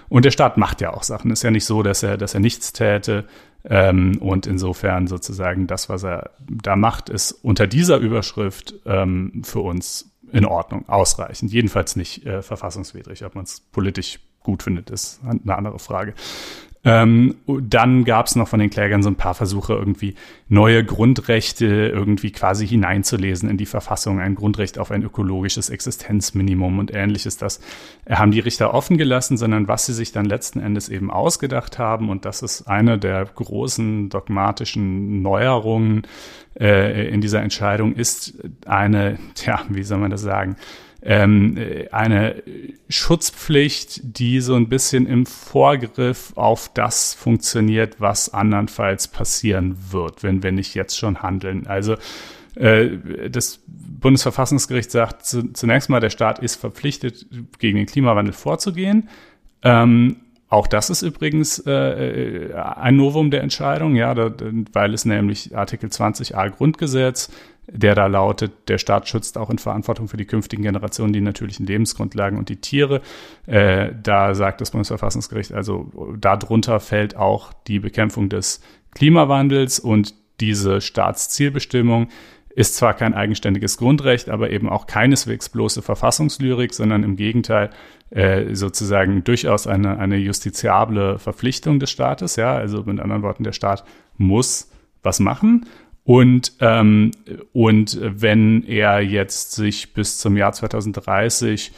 Und 0.08 0.24
der 0.24 0.30
Staat 0.30 0.56
macht 0.56 0.80
ja 0.80 0.92
auch 0.92 1.02
Sachen. 1.02 1.32
Ist 1.32 1.42
ja 1.42 1.50
nicht 1.50 1.64
so, 1.64 1.82
dass 1.82 2.04
er, 2.04 2.16
dass 2.16 2.34
er 2.34 2.38
nichts 2.38 2.72
täte. 2.72 3.24
Ähm, 3.64 4.18
und 4.20 4.46
insofern 4.46 5.08
sozusagen 5.08 5.66
das, 5.66 5.88
was 5.88 6.04
er 6.04 6.30
da 6.38 6.76
macht, 6.76 7.08
ist 7.08 7.32
unter 7.32 7.66
dieser 7.66 7.96
Überschrift 7.96 8.74
ähm, 8.86 9.42
für 9.44 9.60
uns 9.60 10.12
in 10.30 10.44
Ordnung, 10.44 10.88
ausreichend. 10.88 11.52
Jedenfalls 11.52 11.96
nicht 11.96 12.24
äh, 12.24 12.42
verfassungswidrig. 12.42 13.24
Ob 13.24 13.34
man 13.34 13.42
es 13.42 13.58
politisch 13.58 14.20
gut 14.44 14.62
findet, 14.62 14.90
ist 14.90 15.20
eine 15.24 15.56
andere 15.56 15.80
Frage. 15.80 16.14
Ähm, 16.86 17.34
dann 17.46 18.04
gab 18.04 18.26
es 18.26 18.36
noch 18.36 18.46
von 18.46 18.60
den 18.60 18.70
Klägern 18.70 19.02
so 19.02 19.10
ein 19.10 19.16
paar 19.16 19.34
Versuche, 19.34 19.72
irgendwie 19.72 20.14
neue 20.48 20.84
Grundrechte 20.84 21.66
irgendwie 21.66 22.30
quasi 22.30 22.64
hineinzulesen 22.64 23.50
in 23.50 23.56
die 23.56 23.66
Verfassung, 23.66 24.20
ein 24.20 24.36
Grundrecht 24.36 24.78
auf 24.78 24.92
ein 24.92 25.02
ökologisches 25.02 25.68
Existenzminimum 25.68 26.78
und 26.78 26.94
ähnliches. 26.94 27.38
Das 27.38 27.60
haben 28.08 28.30
die 28.30 28.38
Richter 28.38 28.72
offen 28.72 28.98
gelassen, 28.98 29.36
sondern 29.36 29.66
was 29.66 29.86
sie 29.86 29.94
sich 29.94 30.12
dann 30.12 30.26
letzten 30.26 30.60
Endes 30.60 30.88
eben 30.88 31.10
ausgedacht 31.10 31.80
haben, 31.80 32.08
und 32.08 32.24
das 32.24 32.42
ist 32.42 32.68
eine 32.68 32.98
der 33.00 33.24
großen 33.24 34.08
dogmatischen 34.08 35.22
Neuerungen 35.22 36.02
äh, 36.60 37.08
in 37.08 37.20
dieser 37.20 37.42
Entscheidung, 37.42 37.96
ist 37.96 38.38
eine, 38.64 39.18
ja, 39.44 39.62
wie 39.68 39.82
soll 39.82 39.98
man 39.98 40.12
das 40.12 40.22
sagen, 40.22 40.54
ähm, 41.06 41.56
eine 41.92 42.42
Schutzpflicht, 42.88 44.18
die 44.18 44.40
so 44.40 44.56
ein 44.56 44.68
bisschen 44.68 45.06
im 45.06 45.24
Vorgriff 45.24 46.32
auf 46.34 46.68
das 46.74 47.14
funktioniert, 47.14 48.00
was 48.00 48.34
andernfalls 48.34 49.06
passieren 49.06 49.76
wird, 49.92 50.24
wenn 50.24 50.42
wir 50.42 50.50
nicht 50.50 50.74
jetzt 50.74 50.98
schon 50.98 51.22
handeln. 51.22 51.68
Also 51.68 51.94
äh, 52.56 53.28
das 53.30 53.60
Bundesverfassungsgericht 53.68 54.90
sagt 54.90 55.24
zunächst 55.24 55.90
mal, 55.90 56.00
der 56.00 56.10
Staat 56.10 56.40
ist 56.40 56.56
verpflichtet, 56.56 57.26
gegen 57.60 57.76
den 57.76 57.86
Klimawandel 57.86 58.32
vorzugehen. 58.32 59.08
Ähm, 59.62 60.16
auch 60.48 60.66
das 60.66 60.90
ist 60.90 61.02
übrigens 61.02 61.60
äh, 61.66 62.52
ein 62.54 62.96
Novum 62.96 63.30
der 63.30 63.42
Entscheidung, 63.42 63.94
ja, 63.94 64.12
da, 64.14 64.32
weil 64.72 64.92
es 64.92 65.04
nämlich 65.04 65.56
Artikel 65.56 65.88
20a 65.88 66.50
Grundgesetz 66.50 67.30
der 67.68 67.94
da 67.94 68.06
lautet, 68.06 68.68
der 68.68 68.78
Staat 68.78 69.08
schützt 69.08 69.38
auch 69.38 69.50
in 69.50 69.58
Verantwortung 69.58 70.08
für 70.08 70.16
die 70.16 70.24
künftigen 70.24 70.62
Generationen 70.62 71.12
die 71.12 71.20
natürlichen 71.20 71.66
Lebensgrundlagen 71.66 72.38
und 72.38 72.48
die 72.48 72.60
Tiere. 72.60 73.00
Äh, 73.46 73.90
da 74.02 74.34
sagt 74.34 74.60
das 74.60 74.70
Bundesverfassungsgericht, 74.70 75.52
also 75.52 75.90
darunter 76.18 76.80
fällt 76.80 77.16
auch 77.16 77.52
die 77.66 77.80
Bekämpfung 77.80 78.28
des 78.28 78.60
Klimawandels 78.94 79.78
und 79.80 80.14
diese 80.40 80.80
Staatszielbestimmung 80.80 82.08
ist 82.54 82.76
zwar 82.76 82.94
kein 82.94 83.12
eigenständiges 83.12 83.76
Grundrecht, 83.76 84.30
aber 84.30 84.50
eben 84.50 84.70
auch 84.70 84.86
keineswegs 84.86 85.50
bloße 85.50 85.82
Verfassungslyrik, 85.82 86.72
sondern 86.72 87.02
im 87.02 87.16
Gegenteil 87.16 87.68
äh, 88.10 88.54
sozusagen 88.54 89.24
durchaus 89.24 89.66
eine, 89.66 89.98
eine 89.98 90.16
justiziable 90.16 91.18
Verpflichtung 91.18 91.80
des 91.80 91.90
Staates. 91.90 92.36
Ja, 92.36 92.54
also 92.54 92.82
mit 92.84 92.98
anderen 92.98 93.22
Worten, 93.22 93.44
der 93.44 93.52
Staat 93.52 93.84
muss 94.16 94.70
was 95.02 95.20
machen 95.20 95.66
und, 96.06 96.52
ähm, 96.60 97.10
und 97.52 97.98
wenn 98.00 98.62
er 98.62 99.00
jetzt 99.00 99.52
sich 99.52 99.92
bis 99.92 100.18
zum 100.18 100.36
Jahr 100.36 100.52
2030 100.52 101.72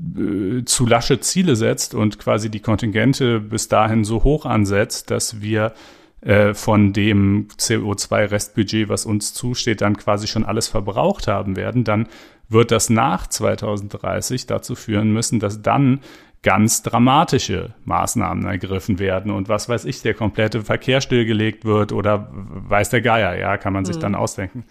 äh, 0.00 0.64
zu 0.64 0.84
lasche 0.84 1.20
Ziele 1.20 1.54
setzt 1.54 1.94
und 1.94 2.18
quasi 2.18 2.50
die 2.50 2.58
Kontingente 2.58 3.38
bis 3.38 3.68
dahin 3.68 4.02
so 4.02 4.24
hoch 4.24 4.46
ansetzt, 4.46 5.12
dass 5.12 5.40
wir 5.42 5.74
äh, 6.22 6.54
von 6.54 6.92
dem 6.92 7.46
CO2-Restbudget, 7.56 8.88
was 8.88 9.06
uns 9.06 9.32
zusteht, 9.32 9.80
dann 9.80 9.96
quasi 9.96 10.26
schon 10.26 10.44
alles 10.44 10.66
verbraucht 10.66 11.28
haben 11.28 11.54
werden, 11.54 11.84
dann 11.84 12.08
wird 12.48 12.72
das 12.72 12.90
nach 12.90 13.28
2030 13.28 14.46
dazu 14.46 14.74
führen 14.74 15.12
müssen, 15.12 15.38
dass 15.38 15.62
dann 15.62 16.00
ganz 16.42 16.82
dramatische 16.82 17.74
Maßnahmen 17.84 18.46
ergriffen 18.46 18.98
werden 18.98 19.32
und 19.32 19.48
was 19.48 19.68
weiß 19.68 19.84
ich, 19.86 20.02
der 20.02 20.14
komplette 20.14 20.62
Verkehr 20.62 21.00
stillgelegt 21.00 21.64
wird 21.64 21.92
oder 21.92 22.28
weiß 22.32 22.90
der 22.90 23.00
Geier, 23.00 23.36
ja, 23.36 23.56
kann 23.56 23.72
man 23.72 23.84
sich 23.84 23.96
mhm. 23.96 24.00
dann 24.00 24.14
ausdenken. 24.14 24.64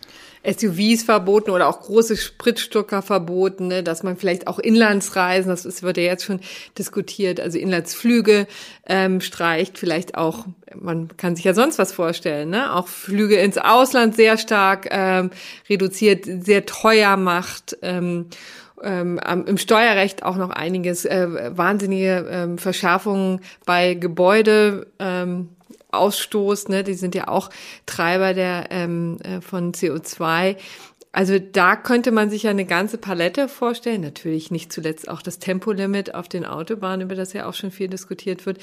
SUVs 0.45 1.03
verboten 1.03 1.51
oder 1.51 1.67
auch 1.67 1.81
große 1.81 2.15
Spritstucker 2.15 3.01
verboten, 3.01 3.67
ne, 3.67 3.83
dass 3.83 4.03
man 4.03 4.15
vielleicht 4.15 4.47
auch 4.47 4.59
Inlandsreisen, 4.59 5.49
das 5.49 5.65
ist, 5.65 5.83
wird 5.83 5.97
ja 5.97 6.03
jetzt 6.03 6.23
schon 6.23 6.39
diskutiert, 6.77 7.41
also 7.41 7.57
Inlandsflüge 7.57 8.47
ähm, 8.85 9.19
streicht, 9.19 9.77
vielleicht 9.77 10.15
auch, 10.15 10.45
man 10.73 11.09
kann 11.17 11.35
sich 11.35 11.43
ja 11.43 11.53
sonst 11.53 11.79
was 11.79 11.91
vorstellen, 11.91 12.49
ne, 12.49 12.73
auch 12.73 12.87
Flüge 12.87 13.35
ins 13.35 13.57
Ausland 13.57 14.15
sehr 14.15 14.37
stark 14.37 14.87
ähm, 14.89 15.31
reduziert, 15.69 16.25
sehr 16.25 16.65
teuer 16.65 17.17
macht. 17.17 17.77
Ähm, 17.81 18.27
ähm, 18.83 19.19
im 19.45 19.57
Steuerrecht 19.57 20.23
auch 20.23 20.35
noch 20.35 20.49
einiges, 20.49 21.05
äh, 21.05 21.27
wahnsinnige 21.55 22.27
ähm, 22.29 22.57
Verschärfungen 22.57 23.41
bei 23.65 23.93
Gebäude. 23.93 24.87
Ähm, 24.99 25.49
Ausstoß, 25.89 26.67
ne, 26.67 26.83
die 26.83 26.95
sind 26.95 27.15
ja 27.15 27.29
auch 27.29 27.49
Treiber 27.85 28.33
der 28.33 28.67
ähm, 28.71 29.17
äh, 29.23 29.41
von 29.41 29.71
CO2. 29.71 30.57
Also 31.17 31.39
da 31.39 31.75
könnte 31.75 32.11
man 32.11 32.29
sich 32.29 32.43
ja 32.43 32.51
eine 32.51 32.65
ganze 32.65 32.99
Palette 32.99 33.47
vorstellen. 33.47 34.01
Natürlich 34.01 34.51
nicht 34.51 34.71
zuletzt 34.71 35.09
auch 35.09 35.23
das 35.23 35.39
Tempolimit 35.39 36.13
auf 36.13 36.29
den 36.29 36.45
Autobahnen, 36.45 37.07
über 37.07 37.15
das 37.15 37.33
ja 37.33 37.47
auch 37.47 37.55
schon 37.55 37.71
viel 37.71 37.87
diskutiert 37.87 38.45
wird, 38.45 38.59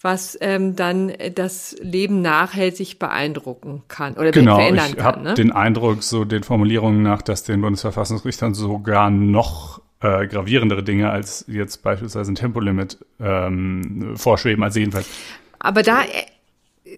was 0.00 0.38
ähm, 0.40 0.74
dann 0.74 1.12
das 1.34 1.76
Leben 1.82 2.22
nachhaltig 2.22 2.98
beeindrucken 2.98 3.82
kann 3.88 4.14
oder 4.14 4.30
genau, 4.30 4.56
verändern 4.56 4.96
kann. 4.96 5.18
Ich 5.18 5.22
ne? 5.22 5.34
den 5.34 5.52
Eindruck, 5.52 6.02
so 6.02 6.24
den 6.24 6.44
Formulierungen 6.44 7.02
nach, 7.02 7.20
dass 7.20 7.42
den 7.42 7.60
Bundesverfassungsrichtern 7.60 8.54
sogar 8.54 9.10
noch 9.10 9.82
äh, 10.00 10.26
gravierendere 10.28 10.82
Dinge 10.82 11.10
als 11.10 11.44
jetzt 11.46 11.82
beispielsweise 11.82 12.32
ein 12.32 12.36
Tempolimit 12.36 13.04
ähm, 13.20 14.14
vorschweben, 14.16 14.64
also 14.64 14.78
jedenfalls. 14.78 15.10
Aber 15.58 15.82
da 15.82 16.04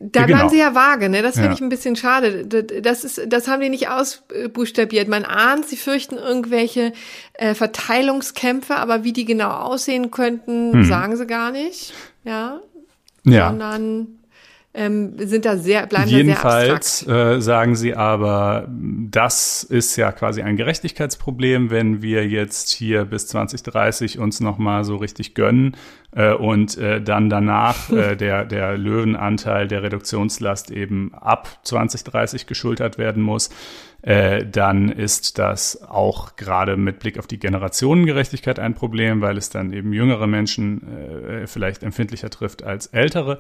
Da 0.03 0.21
Ja, 0.21 0.27
genau. 0.27 0.39
waren 0.39 0.49
sie 0.49 0.59
ja 0.59 0.75
vage, 0.75 1.11
ne? 1.11 1.21
Das 1.21 1.35
finde 1.35 1.49
Ja. 1.51 1.55
ich 1.55 1.61
ein 1.61 1.69
bisschen 1.69 1.95
schade. 1.95 2.47
Das, 2.47 3.05
ist, 3.05 3.21
das 3.27 3.49
haben 3.49 3.61
die 3.61 3.69
nicht 3.69 3.89
ausbuchstabiert. 3.89 5.09
Man 5.09 5.27
ahnt, 5.27 5.67
sie 5.69 5.77
fürchten 5.77 6.17
irgendwelche 6.17 6.93
äh, 7.35 7.55
Verteilungskämpfe, 7.55 8.77
aber 8.77 9.05
wie 9.05 9.13
die 9.13 9.27
genau 9.27 9.51
aussehen 9.51 10.11
könnten, 10.11 10.85
sagen 10.85 11.17
sie 11.19 11.27
gar 11.27 11.51
nicht. 11.51 11.93
Ja. 12.25 12.61
Hm. 13.25 13.33
Ja. 13.33 13.49
Sondern 13.51 14.20
ähm, 14.73 15.15
sind 15.19 15.45
da 15.45 15.57
sehr, 15.57 15.87
bleiben 15.89 16.05
da 16.05 16.11
sehr 16.11 16.19
Jedenfalls 16.19 17.03
abstrakt. 17.03 17.37
äh, 17.39 17.41
sagen 17.41 17.75
sie 17.75 17.97
aber, 17.97 18.69
das 18.69 19.65
ist 19.65 19.97
ja 19.97 20.13
quasi 20.13 20.43
ein 20.43 20.57
Gerechtigkeitsproblem, 20.57 21.71
wenn 21.71 22.03
wir 22.03 22.29
jetzt 22.29 22.71
hier 22.71 23.05
bis 23.05 23.27
2030 23.27 24.21
uns 24.21 24.39
nochmal 24.39 24.85
so 24.85 24.95
richtig 24.97 25.35
gönnen 25.35 25.77
äh, 26.15 26.33
und 26.33 26.79
äh, 26.79 27.03
dann 27.03 27.29
danach 27.29 27.91
äh, 27.91 28.15
der, 28.17 28.45
der 28.45 28.79
Löwenanteil 28.79 29.67
der 29.67 29.83
Reduktionslast 29.83 30.71
eben 30.71 31.15
ab 31.15 31.49
2030 31.65 32.47
geschultert 32.47 32.97
werden 32.97 33.25
muss. 33.25 33.51
Äh, 34.03 34.47
dann 34.47 34.89
ist 34.89 35.39
das 35.39 35.83
auch 35.83 36.37
gerade 36.37 36.77
mit 36.77 37.01
Blick 37.01 37.19
auf 37.19 37.27
die 37.27 37.39
Generationengerechtigkeit 37.39 38.59
ein 38.59 38.75
Problem, 38.75 39.21
weil 39.21 39.37
es 39.37 39.51
dann 39.51 39.73
eben 39.73 39.93
jüngere 39.93 40.27
Menschen 40.27 40.87
äh, 40.89 41.47
vielleicht 41.47 41.83
empfindlicher 41.83 42.31
trifft 42.31 42.63
als 42.63 42.87
ältere. 42.87 43.39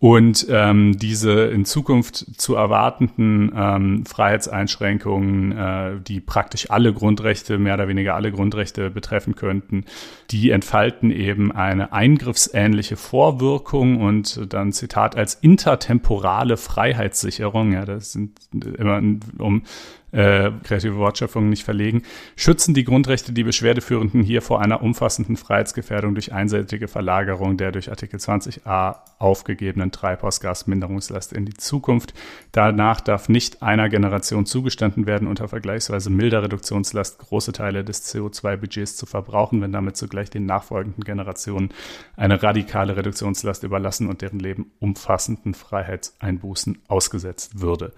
Und 0.00 0.46
ähm, 0.48 0.96
diese 0.96 1.46
in 1.46 1.64
Zukunft 1.64 2.40
zu 2.40 2.54
erwartenden 2.54 3.50
ähm, 3.52 4.06
Freiheitseinschränkungen, 4.06 5.50
äh, 5.50 6.00
die 6.00 6.20
praktisch 6.20 6.70
alle 6.70 6.92
Grundrechte, 6.92 7.58
mehr 7.58 7.74
oder 7.74 7.88
weniger 7.88 8.14
alle 8.14 8.30
Grundrechte 8.30 8.90
betreffen 8.90 9.34
könnten, 9.34 9.86
die 10.30 10.50
entfalten 10.50 11.10
eben 11.10 11.50
eine 11.50 11.92
eingriffsähnliche 11.92 12.96
Vorwirkung 12.96 14.00
und 14.00 14.52
dann 14.52 14.70
Zitat 14.70 15.16
als 15.16 15.34
intertemporale 15.34 16.56
Freiheitssicherung, 16.56 17.72
ja, 17.72 17.84
das 17.84 18.12
sind 18.12 18.38
immer 18.52 19.02
um 19.38 19.64
äh, 20.12 20.50
kreative 20.64 20.96
Wortschöpfungen 20.96 21.50
nicht 21.50 21.64
verlegen, 21.64 22.02
schützen 22.36 22.74
die 22.74 22.84
Grundrechte 22.84 23.32
die 23.32 23.44
Beschwerdeführenden 23.44 24.22
hier 24.22 24.42
vor 24.42 24.60
einer 24.60 24.82
umfassenden 24.82 25.36
Freiheitsgefährdung 25.36 26.14
durch 26.14 26.32
einseitige 26.32 26.88
Verlagerung 26.88 27.56
der 27.56 27.72
durch 27.72 27.90
Artikel 27.90 28.18
20a 28.18 28.96
aufgegebenen 29.18 29.92
Treibhausgasminderungslast 29.92 31.32
in 31.32 31.44
die 31.44 31.54
Zukunft. 31.54 32.14
Danach 32.52 33.00
darf 33.00 33.28
nicht 33.28 33.62
einer 33.62 33.88
Generation 33.88 34.46
zugestanden 34.46 35.06
werden, 35.06 35.28
unter 35.28 35.48
vergleichsweise 35.48 36.10
milder 36.10 36.42
Reduktionslast 36.42 37.18
große 37.18 37.52
Teile 37.52 37.84
des 37.84 38.14
CO2-Budgets 38.14 38.96
zu 38.96 39.06
verbrauchen, 39.06 39.60
wenn 39.60 39.72
damit 39.72 39.96
zugleich 39.96 40.30
den 40.30 40.46
nachfolgenden 40.46 41.04
Generationen 41.04 41.70
eine 42.16 42.42
radikale 42.42 42.96
Reduktionslast 42.96 43.62
überlassen 43.62 44.08
und 44.08 44.22
deren 44.22 44.38
Leben 44.38 44.70
umfassenden 44.78 45.54
Freiheitseinbußen 45.54 46.78
ausgesetzt 46.88 47.60
würde. 47.60 47.92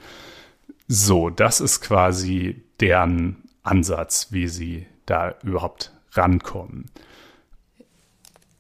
So, 0.93 1.31
das 1.31 1.61
ist 1.61 1.83
quasi 1.83 2.65
deren 2.81 3.37
Ansatz, 3.63 4.27
wie 4.31 4.49
sie 4.49 4.87
da 5.07 5.37
überhaupt 5.45 5.93
rankommen. 6.15 6.87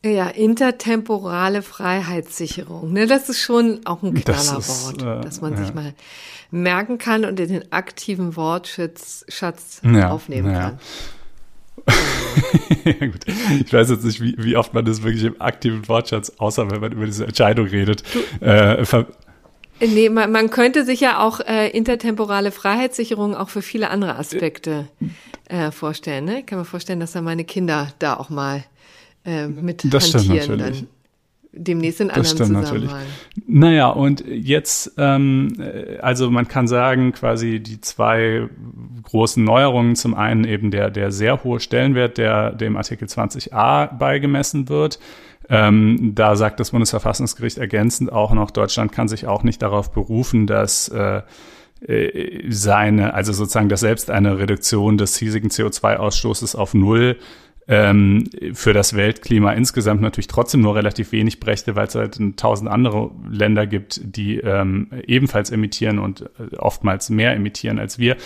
Ja, 0.04 0.28
intertemporale 0.28 1.60
Freiheitssicherung. 1.62 2.92
Ne, 2.92 3.08
das 3.08 3.28
ist 3.28 3.40
schon 3.40 3.80
auch 3.84 4.04
ein 4.04 4.14
Das 4.14 4.46
Knallerwort, 4.46 4.96
ist, 4.96 5.02
äh, 5.02 5.20
das 5.22 5.40
man 5.40 5.54
ja. 5.54 5.64
sich 5.64 5.74
mal 5.74 5.92
merken 6.52 6.98
kann 6.98 7.24
und 7.24 7.40
in 7.40 7.48
den 7.48 7.72
aktiven 7.72 8.36
Wortschatz 8.36 9.24
Schatz 9.28 9.80
Ja, 9.82 10.12
aufnehmen 10.12 10.52
ja. 10.52 10.60
kann. 10.60 10.78
ja, 12.84 13.06
gut. 13.08 13.26
Ich 13.64 13.72
weiß 13.72 13.90
jetzt 13.90 14.04
nicht, 14.04 14.20
wie, 14.20 14.36
wie 14.38 14.56
oft 14.56 14.72
man 14.72 14.84
das 14.84 15.02
wirklich 15.02 15.24
im 15.24 15.40
aktiven 15.40 15.88
Wortschatz, 15.88 16.30
außer 16.38 16.70
wenn 16.70 16.80
man 16.80 16.92
über 16.92 17.06
diese 17.06 17.26
Entscheidung 17.26 17.66
redet, 17.66 18.04
äh, 18.40 18.84
ver 18.84 19.08
Nee, 19.80 20.08
man, 20.08 20.30
man 20.30 20.50
könnte 20.50 20.84
sich 20.84 21.00
ja 21.00 21.18
auch 21.18 21.40
äh, 21.40 21.68
intertemporale 21.70 22.50
Freiheitssicherung 22.50 23.34
auch 23.34 23.48
für 23.48 23.62
viele 23.62 23.90
andere 23.90 24.16
Aspekte 24.16 24.88
äh, 25.48 25.70
vorstellen. 25.70 26.24
Ne? 26.24 26.40
Ich 26.40 26.46
kann 26.46 26.58
mir 26.58 26.64
vorstellen, 26.64 27.00
dass 27.00 27.12
da 27.12 27.22
meine 27.22 27.44
Kinder 27.44 27.88
da 27.98 28.16
auch 28.16 28.30
mal 28.30 28.64
äh, 29.24 29.46
mit 29.48 29.92
Das 29.92 30.08
stimmt 30.08 30.28
hantieren 30.28 30.58
natürlich. 30.58 30.80
dann 30.80 30.88
demnächst 31.52 32.00
in 32.00 32.08
Das 32.08 32.16
anderen 32.16 32.36
stimmt 32.36 32.52
natürlich. 32.52 32.90
Naja, 33.46 33.88
und 33.88 34.24
jetzt, 34.26 34.92
ähm, 34.98 35.56
äh, 35.58 35.98
also 35.98 36.30
man 36.30 36.48
kann 36.48 36.68
sagen, 36.68 37.12
quasi 37.12 37.60
die 37.60 37.80
zwei 37.80 38.48
großen 39.02 39.42
Neuerungen, 39.42 39.96
zum 39.96 40.14
einen 40.14 40.44
eben 40.44 40.70
der, 40.70 40.90
der 40.90 41.10
sehr 41.10 41.42
hohe 41.42 41.60
Stellenwert, 41.60 42.18
der 42.18 42.52
dem 42.52 42.76
Artikel 42.76 43.08
20a 43.08 43.96
beigemessen 43.96 44.68
wird. 44.68 45.00
Ähm, 45.50 46.12
da 46.14 46.36
sagt 46.36 46.60
das 46.60 46.70
Bundesverfassungsgericht 46.70 47.58
ergänzend 47.58 48.12
auch 48.12 48.32
noch, 48.32 48.52
Deutschland 48.52 48.92
kann 48.92 49.08
sich 49.08 49.26
auch 49.26 49.42
nicht 49.42 49.60
darauf 49.60 49.90
berufen, 49.90 50.46
dass 50.46 50.88
äh, 50.88 51.22
äh, 51.86 52.44
seine, 52.48 53.14
also 53.14 53.32
sozusagen, 53.32 53.68
dass 53.68 53.80
selbst 53.80 54.10
eine 54.10 54.38
Reduktion 54.38 54.96
des 54.96 55.18
hiesigen 55.18 55.50
CO2-Ausstoßes 55.50 56.54
auf 56.54 56.72
Null 56.72 57.16
ähm, 57.66 58.24
für 58.52 58.72
das 58.72 58.94
Weltklima 58.94 59.52
insgesamt 59.52 60.02
natürlich 60.02 60.28
trotzdem 60.28 60.60
nur 60.60 60.76
relativ 60.76 61.10
wenig 61.10 61.40
brächte, 61.40 61.74
weil 61.74 61.88
es 61.88 61.94
halt 61.96 62.18
tausend 62.36 62.70
andere 62.70 63.10
Länder 63.28 63.66
gibt, 63.66 64.00
die 64.04 64.38
ähm, 64.38 64.90
ebenfalls 65.06 65.50
emittieren 65.50 65.98
und 65.98 66.22
äh, 66.22 66.56
oftmals 66.58 67.10
mehr 67.10 67.34
emittieren 67.34 67.78
als 67.78 67.98
wir, 67.98 68.16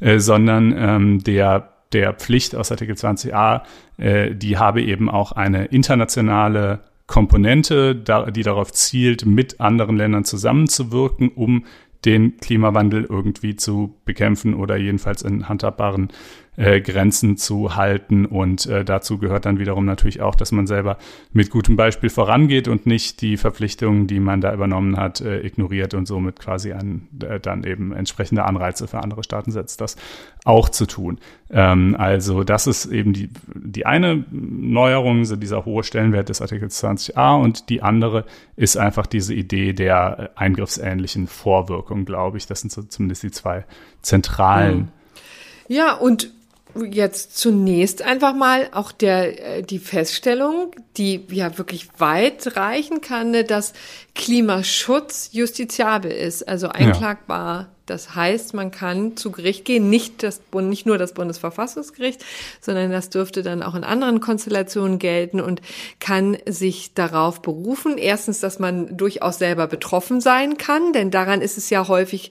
äh, 0.00 0.18
sondern 0.18 0.74
ähm, 0.76 1.24
der 1.24 1.79
der 1.92 2.12
Pflicht 2.12 2.54
aus 2.54 2.70
Artikel 2.70 2.94
20a, 2.94 3.62
äh, 3.98 4.34
die 4.34 4.58
habe 4.58 4.82
eben 4.82 5.10
auch 5.10 5.32
eine 5.32 5.66
internationale 5.66 6.80
Komponente, 7.06 7.96
da, 7.96 8.30
die 8.30 8.42
darauf 8.42 8.72
zielt, 8.72 9.26
mit 9.26 9.60
anderen 9.60 9.96
Ländern 9.96 10.24
zusammenzuwirken, 10.24 11.28
um 11.30 11.64
den 12.04 12.36
Klimawandel 12.38 13.04
irgendwie 13.04 13.56
zu 13.56 13.96
bekämpfen 14.04 14.54
oder 14.54 14.76
jedenfalls 14.76 15.22
in 15.22 15.48
handhabbaren 15.48 16.08
äh, 16.56 16.80
Grenzen 16.80 17.36
zu 17.36 17.76
halten. 17.76 18.26
Und 18.26 18.66
äh, 18.66 18.84
dazu 18.84 19.18
gehört 19.18 19.46
dann 19.46 19.58
wiederum 19.58 19.84
natürlich 19.84 20.20
auch, 20.20 20.34
dass 20.34 20.52
man 20.52 20.66
selber 20.66 20.98
mit 21.32 21.50
gutem 21.50 21.76
Beispiel 21.76 22.10
vorangeht 22.10 22.68
und 22.68 22.86
nicht 22.86 23.22
die 23.22 23.36
Verpflichtungen, 23.36 24.06
die 24.06 24.20
man 24.20 24.40
da 24.40 24.52
übernommen 24.52 24.96
hat, 24.96 25.20
äh, 25.20 25.40
ignoriert 25.40 25.94
und 25.94 26.06
somit 26.06 26.38
quasi 26.38 26.72
an, 26.72 27.08
äh, 27.22 27.40
dann 27.40 27.64
eben 27.64 27.92
entsprechende 27.92 28.44
Anreize 28.44 28.88
für 28.88 28.98
andere 29.02 29.24
Staaten 29.24 29.52
setzt, 29.52 29.80
das 29.80 29.96
auch 30.44 30.68
zu 30.68 30.86
tun. 30.86 31.18
Ähm, 31.50 31.96
also 31.98 32.44
das 32.44 32.66
ist 32.66 32.86
eben 32.86 33.12
die, 33.12 33.30
die 33.54 33.86
eine 33.86 34.24
Neuerung, 34.30 35.24
so 35.24 35.36
dieser 35.36 35.64
hohe 35.64 35.82
Stellenwert 35.82 36.28
des 36.28 36.42
Artikels 36.42 36.82
20a 36.82 37.40
und 37.40 37.68
die 37.68 37.82
andere 37.82 38.24
ist 38.56 38.76
einfach 38.76 39.06
diese 39.06 39.34
Idee 39.34 39.72
der 39.72 40.32
äh, 40.36 40.38
eingriffsähnlichen 40.38 41.26
Vorwirkung, 41.26 42.04
glaube 42.04 42.38
ich. 42.38 42.46
Das 42.46 42.60
sind 42.60 42.72
so 42.72 42.82
zumindest 42.82 43.22
die 43.22 43.30
zwei 43.30 43.64
zentralen 44.02 44.90
Ja, 45.68 45.94
und 45.94 46.32
jetzt 46.90 47.36
zunächst 47.36 48.02
einfach 48.02 48.34
mal 48.34 48.68
auch 48.72 48.92
der, 48.92 49.58
äh, 49.58 49.62
die 49.62 49.78
Feststellung, 49.78 50.72
die 50.96 51.26
ja 51.30 51.58
wirklich 51.58 51.88
weit 51.98 52.56
reichen 52.56 53.00
kann, 53.00 53.30
ne, 53.30 53.44
dass 53.44 53.72
Klimaschutz 54.14 55.30
justiziabel 55.32 56.10
ist, 56.10 56.46
also 56.48 56.68
einklagbar. 56.68 57.68
Das 57.90 58.14
heißt, 58.14 58.54
man 58.54 58.70
kann 58.70 59.16
zu 59.16 59.32
Gericht 59.32 59.64
gehen, 59.64 59.90
nicht, 59.90 60.22
das, 60.22 60.40
nicht 60.54 60.86
nur 60.86 60.96
das 60.96 61.12
Bundesverfassungsgericht, 61.12 62.24
sondern 62.60 62.92
das 62.92 63.10
dürfte 63.10 63.42
dann 63.42 63.64
auch 63.64 63.74
in 63.74 63.82
anderen 63.82 64.20
Konstellationen 64.20 65.00
gelten 65.00 65.40
und 65.40 65.60
kann 65.98 66.38
sich 66.46 66.94
darauf 66.94 67.42
berufen. 67.42 67.98
Erstens, 67.98 68.38
dass 68.38 68.60
man 68.60 68.96
durchaus 68.96 69.38
selber 69.38 69.66
betroffen 69.66 70.20
sein 70.20 70.56
kann, 70.56 70.92
denn 70.92 71.10
daran 71.10 71.40
ist 71.40 71.58
es 71.58 71.68
ja 71.68 71.88
häufig 71.88 72.30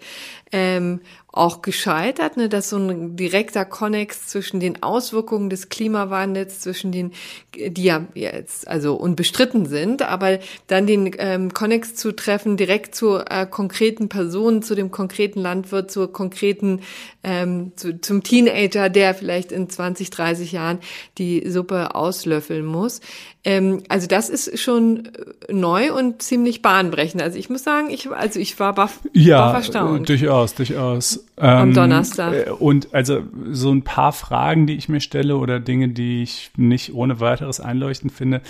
ähm, 0.51 1.01
auch 1.31 1.61
gescheitert, 1.61 2.37
ne, 2.37 2.49
dass 2.49 2.69
so 2.69 2.77
ein 2.77 3.15
direkter 3.15 3.63
Konnex 3.63 4.27
zwischen 4.27 4.59
den 4.59 4.81
Auswirkungen 4.81 5.49
des 5.49 5.69
Klimawandels, 5.69 6.61
zwischen 6.61 6.91
den, 6.91 7.11
die 7.55 7.83
ja 7.83 8.05
jetzt 8.15 8.67
also 8.67 8.95
unbestritten 8.95 9.67
sind, 9.67 10.01
aber 10.01 10.39
dann 10.67 10.87
den 10.87 11.11
ähm, 11.19 11.53
Konnex 11.53 11.68
zu 11.95 12.11
treffen, 12.11 12.57
direkt 12.57 12.95
zur 12.95 13.31
äh, 13.31 13.45
konkreten 13.45 14.09
Person, 14.09 14.61
zu 14.61 14.75
dem 14.75 14.91
konkreten 14.91 15.39
Landwirt, 15.39 15.91
zur 15.91 16.11
konkreten, 16.11 16.81
ähm, 17.23 17.73
zu, 17.75 17.99
zum 18.01 18.23
Teenager, 18.23 18.89
der 18.89 19.13
vielleicht 19.13 19.51
in 19.51 19.69
20, 19.69 20.09
30 20.09 20.51
Jahren 20.51 20.79
die 21.17 21.49
Suppe 21.49 21.95
auslöffeln 21.95 22.65
muss. 22.65 23.01
Ähm, 23.45 23.83
also 23.87 24.05
das 24.05 24.27
ist 24.29 24.59
schon 24.59 25.05
äh, 25.47 25.53
neu 25.53 25.93
und 25.93 26.21
ziemlich 26.21 26.61
bahnbrechend. 26.61 27.21
Also 27.21 27.37
ich 27.39 27.49
muss 27.49 27.63
sagen, 27.63 27.89
ich, 27.89 28.11
also 28.11 28.37
ich 28.37 28.59
war 28.59 28.73
baff, 28.73 28.99
Ja, 29.13 29.45
baff 29.47 29.55
erstaunt. 29.55 30.01
äh, 30.01 30.05
durchaus, 30.17 30.55
durchaus. 30.55 31.23
Am 31.37 31.69
Ähm, 31.69 31.73
Donnerstag. 31.73 32.33
äh, 32.33 32.49
Und 32.49 32.93
also 32.93 33.21
so 33.51 33.71
ein 33.71 33.83
paar 33.83 34.11
Fragen, 34.11 34.67
die 34.67 34.75
ich 34.75 34.89
mir 34.89 34.99
stelle 34.99 35.37
oder 35.37 35.61
Dinge, 35.61 35.87
die 35.87 36.21
ich 36.21 36.51
nicht 36.57 36.93
ohne 36.93 37.21
weiteres 37.21 37.61
einleuchtend 37.61 38.11
finde. 38.11 38.41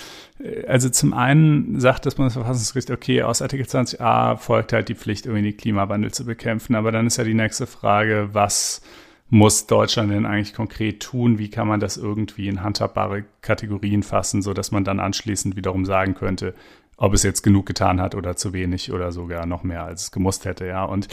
Äh, 0.44 0.66
Also 0.66 0.90
zum 0.90 1.14
einen 1.14 1.80
sagt 1.80 2.08
das 2.08 2.16
Bundesverfassungsgericht, 2.16 2.90
okay, 2.90 3.22
aus 3.22 3.44
Artikel 3.44 3.68
20a 3.68 4.38
folgt 4.38 4.74
halt 4.74 4.90
die 4.90 4.96
Pflicht, 4.96 5.28
irgendwie 5.28 5.52
den 5.52 5.58
Klimawandel 5.58 6.12
zu 6.12 6.26
bekämpfen. 6.26 6.74
Aber 6.74 6.92
dann 6.92 7.06
ist 7.06 7.18
ja 7.18 7.24
die 7.24 7.36
nächste 7.36 7.68
Frage, 7.68 8.30
was 8.34 8.82
muss 9.30 9.68
Deutschland 9.68 10.12
denn 10.12 10.26
eigentlich 10.26 10.54
konkret 10.54 11.02
tun? 11.02 11.38
Wie 11.38 11.50
kann 11.50 11.68
man 11.68 11.80
das 11.80 11.98
irgendwie 11.98 12.48
in 12.48 12.64
handhabbare 12.64 13.26
Kategorien 13.42 14.04
fassen, 14.04 14.42
so 14.42 14.54
dass 14.54 14.72
man 14.72 14.84
dann 14.84 15.00
anschließend 15.00 15.56
wiederum 15.56 15.86
sagen 15.86 16.16
könnte, 16.16 16.56
ob 16.98 17.14
es 17.14 17.24
jetzt 17.24 17.44
genug 17.44 17.66
getan 17.66 18.02
hat 18.02 18.14
oder 18.14 18.36
zu 18.36 18.52
wenig 18.52 18.92
oder 18.92 19.12
sogar 19.12 19.46
noch 19.46 19.64
mehr 19.64 19.84
als 19.84 20.04
es 20.04 20.12
gemusst 20.12 20.46
hätte, 20.46 20.66
ja. 20.66 20.84
Und, 20.84 21.08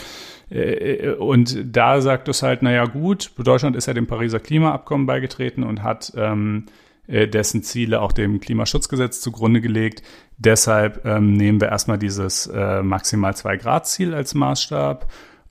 äh, 0.49 1.11
und 1.11 1.63
da 1.65 2.01
sagt 2.01 2.27
es 2.27 2.43
halt, 2.43 2.61
naja 2.61 2.85
gut, 2.85 3.31
Deutschland 3.37 3.75
ist 3.75 3.85
ja 3.85 3.93
dem 3.93 4.07
Pariser 4.07 4.39
Klimaabkommen 4.39 5.07
beigetreten 5.07 5.63
und 5.63 5.83
hat 5.83 6.11
ähm, 6.17 6.65
äh, 7.07 7.27
dessen 7.27 7.63
Ziele 7.63 8.01
auch 8.01 8.11
dem 8.11 8.41
Klimaschutzgesetz 8.41 9.21
zugrunde 9.21 9.61
gelegt. 9.61 10.03
Deshalb 10.37 11.05
ähm, 11.05 11.33
nehmen 11.33 11.61
wir 11.61 11.69
erstmal 11.69 11.97
dieses 11.97 12.47
äh, 12.47 12.83
maximal 12.83 13.33
zwei 13.35 13.55
Grad 13.55 13.87
Ziel 13.87 14.13
als 14.13 14.33
Maßstab 14.33 15.09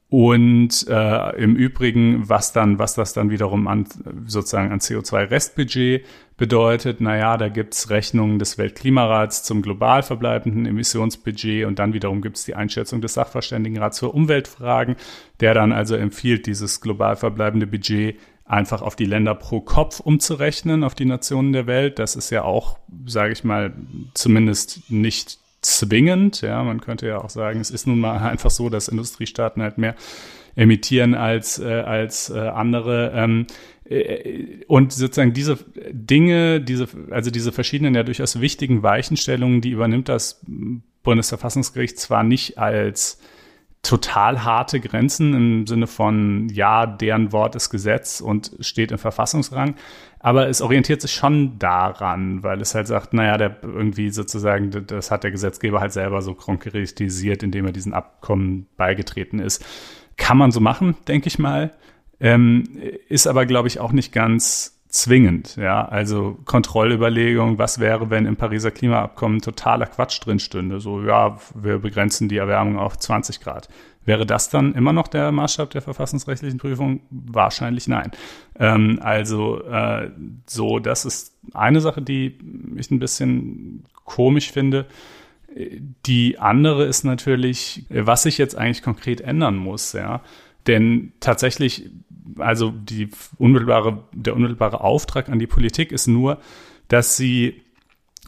und 0.08 0.86
äh, 0.88 1.36
im 1.36 1.56
Übrigen, 1.56 2.28
was 2.28 2.52
dann, 2.52 2.78
was 2.78 2.94
das 2.94 3.12
dann 3.12 3.30
wiederum 3.30 3.66
an 3.66 3.86
sozusagen 4.26 4.70
an 4.70 4.78
CO2-Restbudget 4.78 6.04
bedeutet, 6.36 7.00
naja, 7.00 7.36
da 7.36 7.48
gibt's 7.48 7.90
Rechnungen 7.90 8.38
des 8.38 8.56
Weltklimarats 8.56 9.42
zum 9.42 9.62
global 9.62 10.04
verbleibenden 10.04 10.64
Emissionsbudget 10.66 11.66
und 11.66 11.80
dann 11.80 11.92
wiederum 11.92 12.22
gibt's 12.22 12.44
die 12.44 12.54
Einschätzung 12.54 13.00
des 13.00 13.14
Sachverständigenrats 13.14 13.98
für 13.98 14.10
Umweltfragen, 14.10 14.94
der 15.40 15.54
dann 15.54 15.72
also 15.72 15.96
empfiehlt, 15.96 16.46
dieses 16.46 16.80
global 16.80 17.16
verbleibende 17.16 17.66
Budget 17.66 18.16
einfach 18.44 18.82
auf 18.82 18.94
die 18.94 19.06
Länder 19.06 19.34
pro 19.34 19.60
Kopf 19.60 19.98
umzurechnen, 19.98 20.84
auf 20.84 20.94
die 20.94 21.04
Nationen 21.04 21.52
der 21.52 21.66
Welt. 21.66 21.98
Das 21.98 22.14
ist 22.14 22.30
ja 22.30 22.44
auch, 22.44 22.78
sage 23.06 23.32
ich 23.32 23.42
mal, 23.42 23.74
zumindest 24.14 24.88
nicht 24.88 25.40
zwingend. 25.66 26.40
Ja, 26.40 26.62
man 26.62 26.80
könnte 26.80 27.06
ja 27.06 27.18
auch 27.18 27.30
sagen, 27.30 27.60
es 27.60 27.70
ist 27.70 27.86
nun 27.86 28.00
mal 28.00 28.18
einfach 28.18 28.50
so, 28.50 28.68
dass 28.68 28.88
Industriestaaten 28.88 29.62
halt 29.62 29.78
mehr 29.78 29.94
emittieren 30.54 31.14
als, 31.14 31.58
äh, 31.58 31.64
als 31.64 32.30
äh, 32.30 32.38
andere. 32.38 33.12
Ähm, 33.14 33.46
äh, 33.84 34.64
und 34.66 34.92
sozusagen 34.92 35.32
diese 35.32 35.58
Dinge, 35.92 36.60
diese, 36.60 36.88
also 37.10 37.30
diese 37.30 37.52
verschiedenen 37.52 37.94
ja 37.94 38.02
durchaus 38.02 38.40
wichtigen 38.40 38.82
Weichenstellungen, 38.82 39.60
die 39.60 39.70
übernimmt 39.70 40.08
das 40.08 40.40
Bundesverfassungsgericht 41.02 41.98
zwar 41.98 42.24
nicht 42.24 42.58
als 42.58 43.20
total 43.86 44.44
harte 44.44 44.80
Grenzen 44.80 45.34
im 45.34 45.66
Sinne 45.66 45.86
von, 45.86 46.48
ja, 46.48 46.86
deren 46.86 47.32
Wort 47.32 47.54
ist 47.54 47.70
Gesetz 47.70 48.20
und 48.20 48.52
steht 48.60 48.92
im 48.92 48.98
Verfassungsrang. 48.98 49.74
Aber 50.18 50.48
es 50.48 50.60
orientiert 50.60 51.02
sich 51.02 51.12
schon 51.12 51.58
daran, 51.58 52.42
weil 52.42 52.60
es 52.60 52.74
halt 52.74 52.86
sagt, 52.86 53.14
naja, 53.14 53.36
der 53.36 53.58
irgendwie 53.62 54.10
sozusagen, 54.10 54.70
das 54.86 55.10
hat 55.10 55.24
der 55.24 55.30
Gesetzgeber 55.30 55.80
halt 55.80 55.92
selber 55.92 56.22
so 56.22 56.34
konkretisiert, 56.34 57.42
indem 57.42 57.66
er 57.66 57.72
diesen 57.72 57.94
Abkommen 57.94 58.66
beigetreten 58.76 59.38
ist. 59.38 59.64
Kann 60.16 60.38
man 60.38 60.50
so 60.50 60.60
machen, 60.60 60.96
denke 61.06 61.28
ich 61.28 61.38
mal. 61.38 61.72
Ähm, 62.18 62.64
ist 63.08 63.26
aber, 63.26 63.46
glaube 63.46 63.68
ich, 63.68 63.78
auch 63.78 63.92
nicht 63.92 64.12
ganz 64.12 64.75
zwingend. 64.88 65.56
Ja, 65.56 65.86
also 65.86 66.38
Kontrollüberlegung, 66.44 67.58
was 67.58 67.78
wäre, 67.80 68.10
wenn 68.10 68.26
im 68.26 68.36
Pariser 68.36 68.70
Klimaabkommen 68.70 69.40
totaler 69.40 69.86
Quatsch 69.86 70.24
drin 70.24 70.38
stünde? 70.38 70.80
So, 70.80 71.02
ja, 71.02 71.38
wir 71.54 71.78
begrenzen 71.78 72.28
die 72.28 72.36
Erwärmung 72.36 72.78
auf 72.78 72.98
20 72.98 73.40
Grad. 73.40 73.68
Wäre 74.04 74.24
das 74.24 74.48
dann 74.50 74.74
immer 74.74 74.92
noch 74.92 75.08
der 75.08 75.32
Maßstab 75.32 75.70
der 75.70 75.82
verfassungsrechtlichen 75.82 76.58
Prüfung? 76.58 77.00
Wahrscheinlich 77.10 77.88
nein. 77.88 78.12
Ähm, 78.58 79.00
also 79.02 79.62
äh, 79.64 80.10
so, 80.46 80.78
das 80.78 81.04
ist 81.04 81.36
eine 81.52 81.80
Sache, 81.80 82.02
die 82.02 82.38
ich 82.76 82.90
ein 82.90 83.00
bisschen 83.00 83.84
komisch 84.04 84.52
finde. 84.52 84.86
Die 86.06 86.38
andere 86.38 86.84
ist 86.84 87.02
natürlich, 87.04 87.84
was 87.88 88.22
sich 88.22 88.38
jetzt 88.38 88.56
eigentlich 88.56 88.82
konkret 88.82 89.20
ändern 89.20 89.56
muss, 89.56 89.92
ja. 89.92 90.22
Denn 90.66 91.12
tatsächlich 91.20 91.90
also 92.38 92.70
die 92.70 93.10
unmittelbare, 93.38 94.04
der 94.12 94.34
unmittelbare 94.34 94.80
Auftrag 94.80 95.28
an 95.28 95.38
die 95.38 95.46
Politik 95.46 95.92
ist 95.92 96.06
nur, 96.06 96.38
dass 96.88 97.16
sie 97.16 97.62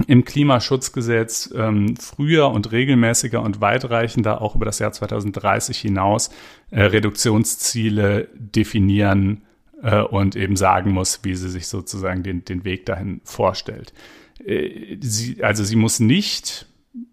im 0.07 0.25
Klimaschutzgesetz 0.25 1.53
ähm, 1.55 1.97
früher 1.97 2.51
und 2.51 2.71
regelmäßiger 2.71 3.43
und 3.43 3.61
weitreichender 3.61 4.41
auch 4.41 4.55
über 4.55 4.65
das 4.65 4.79
Jahr 4.79 4.93
2030 4.93 5.79
hinaus 5.79 6.31
äh, 6.71 6.83
Reduktionsziele 6.83 8.29
definieren 8.35 9.43
äh, 9.83 10.01
und 10.01 10.37
eben 10.37 10.57
sagen 10.57 10.93
muss, 10.93 11.21
wie 11.25 11.35
sie 11.35 11.51
sich 11.51 11.67
sozusagen 11.67 12.23
den, 12.23 12.45
den 12.45 12.65
Weg 12.65 12.87
dahin 12.87 13.21
vorstellt. 13.25 13.93
Äh, 14.45 14.99
sie, 15.01 15.43
also 15.43 15.65
sie 15.65 15.77
muss 15.77 15.99
nicht, 15.99 16.67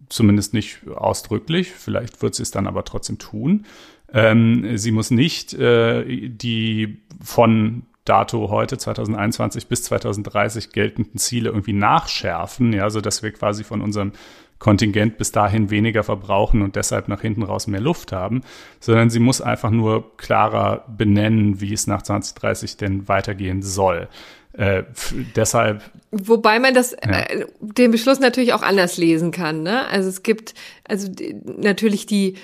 zumindest 0.10 0.54
nicht 0.54 0.88
ausdrücklich, 0.88 1.72
vielleicht 1.72 2.22
wird 2.22 2.36
sie 2.36 2.44
es 2.44 2.52
dann 2.52 2.68
aber 2.68 2.84
trotzdem 2.84 3.18
tun, 3.18 3.66
ähm, 4.14 4.78
sie 4.78 4.92
muss 4.92 5.12
nicht 5.12 5.54
äh, 5.54 6.30
die 6.30 7.00
von 7.24 7.84
dato 8.06 8.50
heute 8.50 8.78
2021 8.78 9.68
bis 9.68 9.84
2030 9.84 10.72
geltenden 10.72 11.18
Ziele 11.18 11.50
irgendwie 11.50 11.74
nachschärfen, 11.74 12.72
ja, 12.72 12.90
so 12.90 13.02
dass 13.02 13.24
wir 13.24 13.32
quasi 13.32 13.64
von 13.64 13.82
unserem 13.82 14.12
Kontingent 14.60 15.18
bis 15.18 15.32
dahin 15.32 15.70
weniger 15.70 16.04
verbrauchen 16.04 16.62
und 16.62 16.76
deshalb 16.76 17.08
nach 17.08 17.22
hinten 17.22 17.44
raus 17.44 17.68
mehr 17.68 17.82
Luft 17.82 18.12
haben, 18.12 18.42
sondern 18.80 19.10
sie 19.10 19.20
muss 19.20 19.42
einfach 19.42 19.70
nur 19.70 20.16
klarer 20.18 20.86
benennen, 20.88 21.60
wie 21.60 21.74
es 21.74 21.88
nach 21.88 22.04
2030 22.04 22.78
denn 22.78 23.08
weitergehen 23.08 23.62
soll. 23.62 24.08
Äh, 24.54 24.84
deshalb. 25.36 25.84
Wobei 26.12 26.60
man 26.60 26.74
das, 26.74 26.92
ja. 26.94 27.12
äh, 27.12 27.46
den 27.60 27.92
Beschluss 27.92 28.22
natürlich 28.22 28.54
auch 28.54 28.62
anders 28.62 28.96
lesen 28.96 29.32
kann. 29.32 29.64
Ne? 29.64 29.86
Also 29.90 30.08
es 30.08 30.24
gibt 30.24 30.54
also 30.88 31.12
natürlich 31.44 32.06
die 32.06 32.36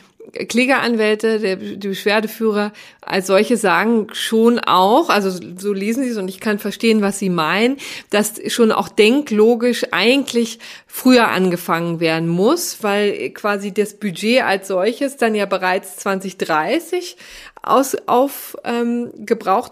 Klägeranwälte, 0.47 1.39
der, 1.39 1.55
die 1.55 1.88
Beschwerdeführer 1.88 2.71
als 3.01 3.27
solche 3.27 3.57
sagen 3.57 4.07
schon 4.13 4.60
auch, 4.60 5.10
also 5.10 5.29
so 5.57 5.73
lesen 5.73 6.03
sie 6.03 6.12
es 6.12 6.17
und 6.17 6.29
ich 6.29 6.39
kann 6.39 6.60
verstehen, 6.60 7.01
was 7.01 7.19
sie 7.19 7.29
meinen, 7.29 7.77
dass 8.10 8.34
schon 8.47 8.71
auch 8.71 8.88
denklogisch 8.89 9.86
eigentlich 9.91 10.60
früher 10.88 11.29
angefangen 11.29 11.99
werden 11.99 12.29
muss, 12.29 12.84
weil 12.84 13.31
quasi 13.31 13.73
das 13.73 13.95
Budget 13.95 14.43
als 14.43 14.67
solches 14.67 15.17
dann 15.17 15.36
ja 15.36 15.45
bereits 15.45 15.97
2030 15.97 17.17
aus, 17.63 17.95
auf 18.08 18.58
ähm, 18.63 19.12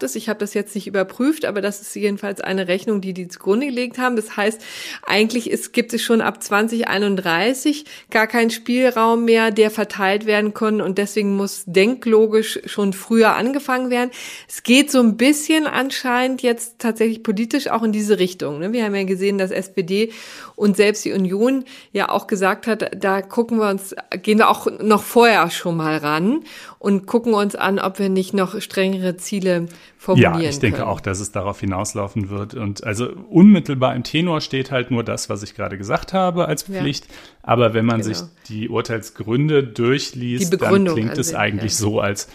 ist. 0.02 0.16
Ich 0.16 0.28
habe 0.28 0.38
das 0.38 0.54
jetzt 0.54 0.74
nicht 0.74 0.86
überprüft, 0.86 1.44
aber 1.44 1.60
das 1.60 1.80
ist 1.80 1.94
jedenfalls 1.96 2.40
eine 2.40 2.68
Rechnung, 2.68 3.00
die 3.00 3.12
die 3.12 3.28
zugrunde 3.28 3.66
gelegt 3.66 3.98
haben. 3.98 4.16
Das 4.16 4.36
heißt, 4.36 4.60
eigentlich 5.04 5.50
ist, 5.50 5.72
gibt 5.72 5.92
es 5.92 6.02
schon 6.02 6.20
ab 6.20 6.42
2031 6.42 7.84
gar 8.10 8.26
keinen 8.26 8.50
Spielraum 8.50 9.24
mehr, 9.24 9.50
der 9.50 9.70
verteilt 9.70 10.26
werden 10.26 10.54
kann 10.54 10.80
und 10.80 10.98
deswegen 10.98 11.36
muss 11.36 11.64
denklogisch 11.66 12.60
schon 12.66 12.92
früher 12.92 13.34
angefangen 13.34 13.90
werden. 13.90 14.10
Es 14.48 14.62
geht 14.62 14.90
so 14.90 15.00
ein 15.00 15.16
bisschen 15.16 15.66
anscheinend 15.66 16.42
jetzt 16.42 16.78
tatsächlich 16.78 17.22
politisch 17.22 17.68
auch 17.68 17.82
in 17.82 17.92
diese 17.92 18.18
Richtung. 18.18 18.60
Ne? 18.60 18.72
Wir 18.72 18.84
haben 18.84 18.94
ja 18.94 19.04
gesehen, 19.04 19.38
dass 19.38 19.50
SPD 19.50 20.12
und 20.60 20.76
selbst 20.76 21.06
die 21.06 21.12
Union 21.12 21.64
ja 21.92 22.10
auch 22.10 22.26
gesagt 22.26 22.66
hat, 22.66 22.90
da 23.02 23.22
gucken 23.22 23.58
wir 23.58 23.70
uns, 23.70 23.94
gehen 24.22 24.38
wir 24.38 24.50
auch 24.50 24.66
noch 24.80 25.02
vorher 25.02 25.50
schon 25.50 25.76
mal 25.76 25.96
ran 25.96 26.44
und 26.78 27.06
gucken 27.06 27.32
uns 27.32 27.56
an, 27.56 27.78
ob 27.78 27.98
wir 27.98 28.10
nicht 28.10 28.34
noch 28.34 28.60
strengere 28.60 29.16
Ziele 29.16 29.66
formulieren 29.96 30.40
Ja, 30.40 30.48
ich 30.50 30.58
denke 30.58 30.78
können. 30.78 30.90
auch, 30.90 31.00
dass 31.00 31.18
es 31.18 31.32
darauf 31.32 31.60
hinauslaufen 31.60 32.28
wird. 32.28 32.54
Und 32.54 32.84
also 32.84 33.08
unmittelbar 33.30 33.96
im 33.96 34.02
Tenor 34.02 34.42
steht 34.42 34.70
halt 34.70 34.90
nur 34.90 35.02
das, 35.02 35.30
was 35.30 35.42
ich 35.42 35.54
gerade 35.54 35.78
gesagt 35.78 36.12
habe 36.12 36.46
als 36.46 36.64
Pflicht. 36.64 37.06
Ja. 37.06 37.12
Aber 37.42 37.72
wenn 37.72 37.86
man 37.86 38.02
genau. 38.02 38.14
sich 38.14 38.26
die 38.48 38.68
Urteilsgründe 38.68 39.64
durchliest, 39.64 40.60
dann 40.60 40.84
klingt 40.84 41.16
es 41.16 41.34
eigentlich 41.34 41.72
ja. 41.72 41.78
so, 41.78 42.00
als 42.00 42.28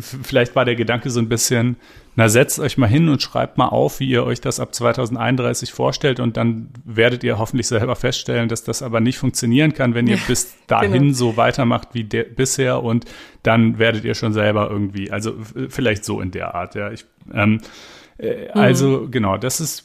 vielleicht 0.00 0.54
war 0.54 0.64
der 0.64 0.76
Gedanke 0.76 1.10
so 1.10 1.20
ein 1.20 1.28
bisschen, 1.28 1.76
na 2.16 2.28
setzt 2.28 2.58
euch 2.58 2.78
mal 2.78 2.86
hin 2.86 3.08
und 3.08 3.22
schreibt 3.22 3.58
mal 3.58 3.68
auf, 3.68 4.00
wie 4.00 4.08
ihr 4.08 4.24
euch 4.24 4.40
das 4.40 4.60
ab 4.60 4.74
2031 4.74 5.72
vorstellt 5.72 6.20
und 6.20 6.36
dann 6.36 6.68
werdet 6.84 7.24
ihr 7.24 7.38
hoffentlich 7.38 7.66
selber 7.66 7.96
feststellen, 7.96 8.48
dass 8.48 8.64
das 8.64 8.82
aber 8.82 9.00
nicht 9.00 9.18
funktionieren 9.18 9.74
kann, 9.74 9.94
wenn 9.94 10.06
ihr 10.06 10.16
ja, 10.16 10.22
bis 10.26 10.54
dahin 10.66 10.92
genau. 10.92 11.14
so 11.14 11.36
weitermacht 11.36 11.88
wie 11.92 12.04
bisher 12.04 12.82
und 12.82 13.04
dann 13.42 13.78
werdet 13.78 14.04
ihr 14.04 14.14
schon 14.14 14.32
selber 14.32 14.70
irgendwie, 14.70 15.10
also 15.10 15.34
vielleicht 15.68 16.04
so 16.04 16.20
in 16.20 16.30
der 16.30 16.54
Art, 16.54 16.74
ja. 16.74 16.90
Ich, 16.90 17.04
ähm, 17.32 17.60
äh, 18.18 18.46
mhm. 18.46 18.60
also 18.60 19.08
genau, 19.10 19.36
das 19.36 19.60
ist 19.60 19.84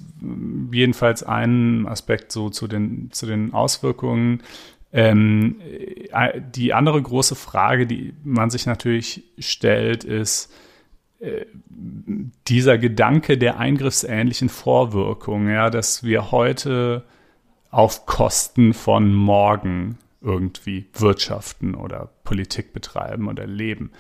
jedenfalls 0.72 1.24
ein 1.24 1.88
Aspekt 1.88 2.32
so 2.32 2.50
zu 2.50 2.68
den, 2.68 3.10
zu 3.12 3.26
den 3.26 3.54
Auswirkungen. 3.54 4.42
Ähm, 4.94 5.60
äh, 6.12 6.40
die 6.40 6.74
andere 6.74 7.02
große 7.02 7.36
Frage, 7.36 7.88
die 7.88 8.14
man 8.24 8.52
sich 8.52 8.68
natürlich 8.68 9.24
stellt, 9.40 10.04
ist, 10.04 10.54
äh, 11.20 11.46
dieser 12.48 12.78
Gedanke 12.78 13.38
der 13.38 13.58
eingriffsähnlichen 13.58 14.50
Vorwirkung, 14.50 15.50
ja, 15.50 15.72
dass 15.72 16.04
wir 16.04 16.32
heute 16.32 17.04
auf 17.72 18.06
Kosten 18.06 18.76
von 18.76 19.14
morgen 19.16 19.98
irgendwie 20.22 20.86
wirtschaften 20.94 21.74
oder 21.74 22.10
Politik 22.24 22.72
betreiben 22.72 23.28
oder 23.28 23.48
leben. 23.48 23.92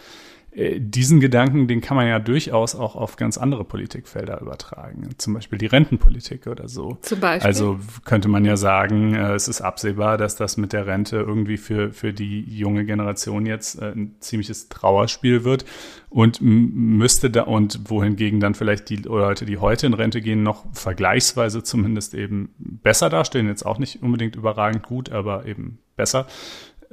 Äh, 0.56 0.80
diesen 0.80 1.20
Gedanken, 1.20 1.68
den 1.68 1.82
kann 1.82 1.98
man 1.98 2.08
ja 2.08 2.20
durchaus 2.20 2.76
auch 2.76 2.96
auf 2.96 3.16
ganz 3.16 3.38
andere 3.38 3.64
Politikfelder 3.64 4.40
übertragen, 4.42 5.10
zum 5.18 5.34
Beispiel 5.34 5.58
die 5.58 5.66
Rentenpolitik 5.66 6.48
oder 6.48 6.68
so. 6.68 6.98
Zum 7.02 7.20
Beispiel. 7.20 7.48
Also 7.48 7.80
könnte 8.06 8.28
man 8.28 8.46
ja 8.46 8.56
sagen, 8.56 9.16
äh, 9.16 9.34
es 9.34 9.48
ist 9.48 9.62
absehbar, 9.62 10.18
dass 10.18 10.36
das 10.36 10.58
mit 10.58 10.74
der 10.74 10.86
Rente 10.86 11.18
irgendwie 11.18 11.58
für, 11.58 11.92
für 11.92 12.14
die 12.14 12.42
junge 12.42 12.86
Generation 12.86 13.46
jetzt 13.46 13.82
äh, 13.82 13.92
ein 13.92 14.16
ziemliches 14.20 14.70
Trauerspiel 14.70 15.44
wird 15.44 15.66
und 16.10 16.40
müsste 16.42 17.32
da, 17.32 17.44
und 17.44 17.90
wohingegen 17.90 18.40
dann 18.40 18.54
vielleicht 18.54 18.90
die 18.90 18.98
Leute, 18.98 19.46
die 19.46 19.58
heute 19.58 19.88
in 19.88 19.94
Rente 19.94 20.22
gehen, 20.22 20.44
noch 20.44 20.66
vergleichsweise 20.74 21.64
zumindest 21.64 22.14
eben 22.14 22.54
besser 22.60 23.10
dastehen, 23.10 23.48
jetzt 23.48 23.66
auch 23.66 23.80
nicht 23.80 24.04
unbedingt 24.04 24.36
überragend 24.36 24.84
gut, 24.84 25.12
aber 25.12 25.48
eben 25.48 25.80
besser. 25.96 26.28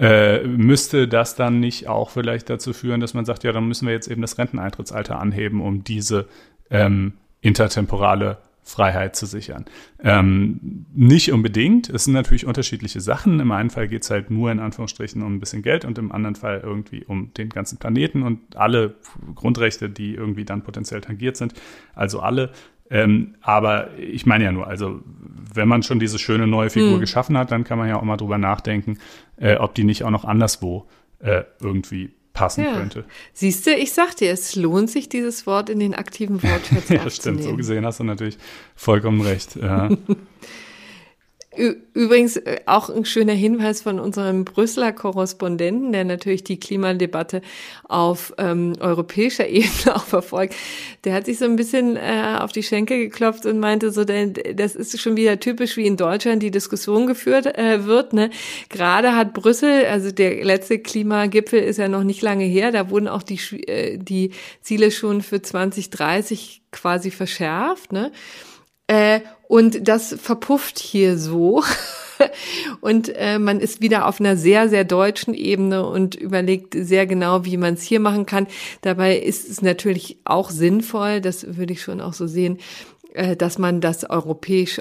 Äh, 0.01 0.47
müsste 0.47 1.07
das 1.09 1.35
dann 1.35 1.61
nicht 1.61 1.87
auch 1.87 2.09
vielleicht 2.09 2.49
dazu 2.49 2.73
führen, 2.73 3.01
dass 3.01 3.13
man 3.13 3.27
sagt, 3.27 3.45
ja, 3.45 3.53
dann 3.53 3.69
müssen 3.69 3.87
wir 3.87 3.93
jetzt 3.93 4.09
eben 4.09 4.23
das 4.23 4.39
Renteneintrittsalter 4.39 5.21
anheben, 5.21 5.61
um 5.61 5.85
diese 5.85 6.27
ähm, 6.71 7.13
intertemporale 7.43 8.39
Freiheit 8.63 9.15
zu 9.15 9.27
sichern. 9.27 9.67
Ähm, 10.03 10.87
nicht 10.95 11.33
unbedingt. 11.33 11.91
Es 11.91 12.05
sind 12.05 12.15
natürlich 12.15 12.47
unterschiedliche 12.47 13.01
Sachen. 13.01 13.41
Im 13.41 13.53
einen 13.53 13.69
Fall 13.69 13.89
geht 13.89 14.03
es 14.05 14.11
halt 14.11 14.31
nur 14.31 14.51
in 14.51 14.61
Anführungsstrichen 14.61 15.23
um 15.23 15.35
ein 15.35 15.41
bisschen 15.41 15.63
Geld 15.63 15.85
und 15.85 15.99
im 15.99 16.13
anderen 16.13 16.37
Fall 16.37 16.61
irgendwie 16.65 17.05
um 17.05 17.35
den 17.35 17.51
ganzen 17.51 17.79
Planeten 17.79 18.23
und 18.23 18.57
alle 18.57 18.95
Grundrechte, 19.35 19.91
die 19.91 20.15
irgendwie 20.15 20.47
dann 20.47 20.63
potenziell 20.63 21.03
tangiert 21.03 21.37
sind. 21.37 21.53
Also 21.95 22.21
alle. 22.21 22.53
Ähm, 22.91 23.35
aber 23.41 23.97
ich 23.99 24.27
meine 24.27 24.45
ja 24.45 24.53
nur, 24.53 24.67
also 24.67 25.01
wenn 25.55 25.69
man 25.69 25.83
schon 25.83 26.01
diese 26.01 26.19
schöne 26.19 26.47
neue 26.47 26.71
Figur 26.71 26.95
hm. 26.95 27.01
geschaffen 27.01 27.39
hat, 27.39 27.51
dann 27.53 27.65
kann 27.65 27.79
man 27.79 27.89
ja 27.89 27.97
auch 27.97 28.03
mal 28.03 28.17
drüber 28.17 28.39
nachdenken, 28.39 28.99
äh, 29.37 29.57
ob 29.57 29.75
die 29.75 29.85
nicht 29.85 30.05
auch 30.05 30.11
noch 30.11 30.25
anderswo 30.25 30.87
äh, 31.21 31.45
irgendwie 31.61 32.11
passen 32.33 32.65
ja. 32.65 32.75
könnte. 32.75 33.05
Siehst 33.33 33.67
du, 33.67 33.75
ich 33.75 33.93
sag 33.93 34.17
dir, 34.17 34.33
es 34.33 34.57
lohnt 34.57 34.91
sich, 34.91 35.09
dieses 35.09 35.47
Wort 35.47 35.69
in 35.69 35.79
den 35.79 35.95
aktiven 35.95 36.43
Wortschatz 36.43 36.89
Ja, 36.89 37.11
stimmt. 37.11 37.43
So 37.43 37.57
gesehen 37.57 37.85
hast 37.85 38.01
du 38.01 38.05
natürlich 38.05 38.39
vollkommen 38.75 39.21
recht. 39.21 39.57
Ja. 39.57 39.89
Übrigens 41.93 42.37
äh, 42.39 42.61
auch 42.65 42.89
ein 42.89 43.05
schöner 43.05 43.35
Hinweis 43.35 43.83
von 43.83 44.01
unserem 44.01 44.45
Brüsseler 44.45 44.93
Korrespondenten, 44.93 45.93
der 45.93 46.05
natürlich 46.05 46.43
die 46.43 46.59
Klimadebatte 46.59 47.43
auf 47.89 48.33
ähm, 48.39 48.75
europäischer 48.81 49.47
Ebene 49.49 49.95
auch 49.95 50.05
verfolgt. 50.05 50.55
Der 51.05 51.13
hat 51.13 51.27
sich 51.27 51.39
so 51.39 51.45
ein 51.45 51.57
bisschen 51.57 51.97
äh, 51.97 52.39
auf 52.39 52.53
die 52.53 52.63
Schenkel 52.63 52.99
geklopft 52.99 53.45
und 53.45 53.59
meinte 53.59 53.91
so, 53.91 54.05
denn 54.05 54.35
das 54.55 54.75
ist 54.75 54.99
schon 54.99 55.17
wieder 55.17 55.39
typisch, 55.39 55.77
wie 55.77 55.87
in 55.87 55.99
Deutschland 55.99 56.43
die 56.43 56.51
Diskussion 56.51 57.07
geführt 57.07 57.59
äh, 57.59 57.85
wird. 57.85 58.15
Ne? 58.15 58.31
Gerade 58.71 59.15
hat 59.15 59.35
Brüssel, 59.35 59.85
also 59.87 60.11
der 60.11 60.43
letzte 60.43 60.79
Klimagipfel 60.79 61.61
ist 61.61 61.77
ja 61.77 61.89
noch 61.89 62.05
nicht 62.05 62.23
lange 62.23 62.45
her, 62.45 62.73
da 62.73 62.89
wurden 62.89 63.09
auch 63.09 63.23
die, 63.23 63.39
äh, 63.67 63.99
die 63.99 64.31
Ziele 64.63 64.91
schon 64.91 65.21
für 65.21 65.43
2030 65.43 66.63
quasi 66.71 67.11
verschärft. 67.11 67.93
Ne? 67.93 68.13
Und 69.51 69.89
das 69.89 70.15
verpufft 70.17 70.79
hier 70.79 71.19
so. 71.19 71.65
und 72.81 73.09
äh, 73.17 73.41
man 73.41 73.59
ist 73.59 73.81
wieder 73.81 74.07
auf 74.07 74.21
einer 74.21 74.37
sehr, 74.37 74.69
sehr 74.69 74.85
deutschen 74.85 75.35
Ebene 75.35 75.85
und 75.85 76.15
überlegt 76.15 76.77
sehr 76.79 77.05
genau, 77.05 77.45
wie 77.45 77.57
man 77.57 77.75
es 77.75 77.83
hier 77.83 77.99
machen 77.99 78.27
kann. 78.27 78.47
Dabei 78.83 79.19
ist 79.19 79.51
es 79.51 79.61
natürlich 79.61 80.19
auch 80.23 80.51
sinnvoll, 80.51 81.21
das 81.21 81.57
würde 81.57 81.73
ich 81.73 81.83
schon 81.83 82.01
auch 82.01 82.13
so 82.13 82.29
sehen, 82.29 82.59
äh, 83.13 83.35
dass 83.35 83.59
man 83.59 83.81
das 83.81 84.09
europäisch 84.09 84.81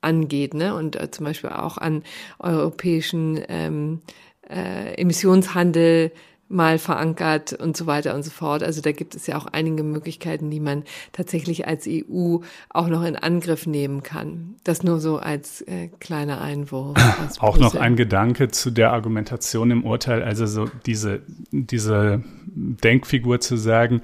angeht, 0.00 0.54
ne? 0.54 0.76
Und 0.76 0.94
äh, 0.94 1.10
zum 1.10 1.24
Beispiel 1.24 1.50
auch 1.50 1.76
an 1.76 2.04
europäischen 2.38 3.42
ähm, 3.48 4.02
äh, 4.48 4.94
Emissionshandel 4.94 6.12
mal 6.48 6.78
verankert 6.78 7.52
und 7.52 7.76
so 7.76 7.86
weiter 7.86 8.14
und 8.14 8.22
so 8.22 8.30
fort. 8.30 8.62
Also 8.62 8.80
da 8.80 8.92
gibt 8.92 9.14
es 9.14 9.26
ja 9.26 9.36
auch 9.36 9.46
einige 9.46 9.82
Möglichkeiten, 9.82 10.50
die 10.50 10.60
man 10.60 10.84
tatsächlich 11.12 11.66
als 11.66 11.86
EU 11.86 12.38
auch 12.70 12.88
noch 12.88 13.04
in 13.04 13.16
Angriff 13.16 13.66
nehmen 13.66 14.02
kann. 14.02 14.56
Das 14.64 14.82
nur 14.82 14.98
so 14.98 15.18
als 15.18 15.60
äh, 15.62 15.88
kleiner 16.00 16.40
Einwurf. 16.40 16.96
Auch 17.38 17.58
noch 17.58 17.74
ein 17.74 17.96
Gedanke 17.96 18.48
zu 18.48 18.70
der 18.70 18.92
Argumentation 18.92 19.70
im 19.70 19.84
Urteil, 19.84 20.22
also 20.22 20.46
so 20.46 20.70
diese, 20.86 21.22
diese 21.50 22.22
Denkfigur 22.46 23.40
zu 23.40 23.56
sagen, 23.56 24.02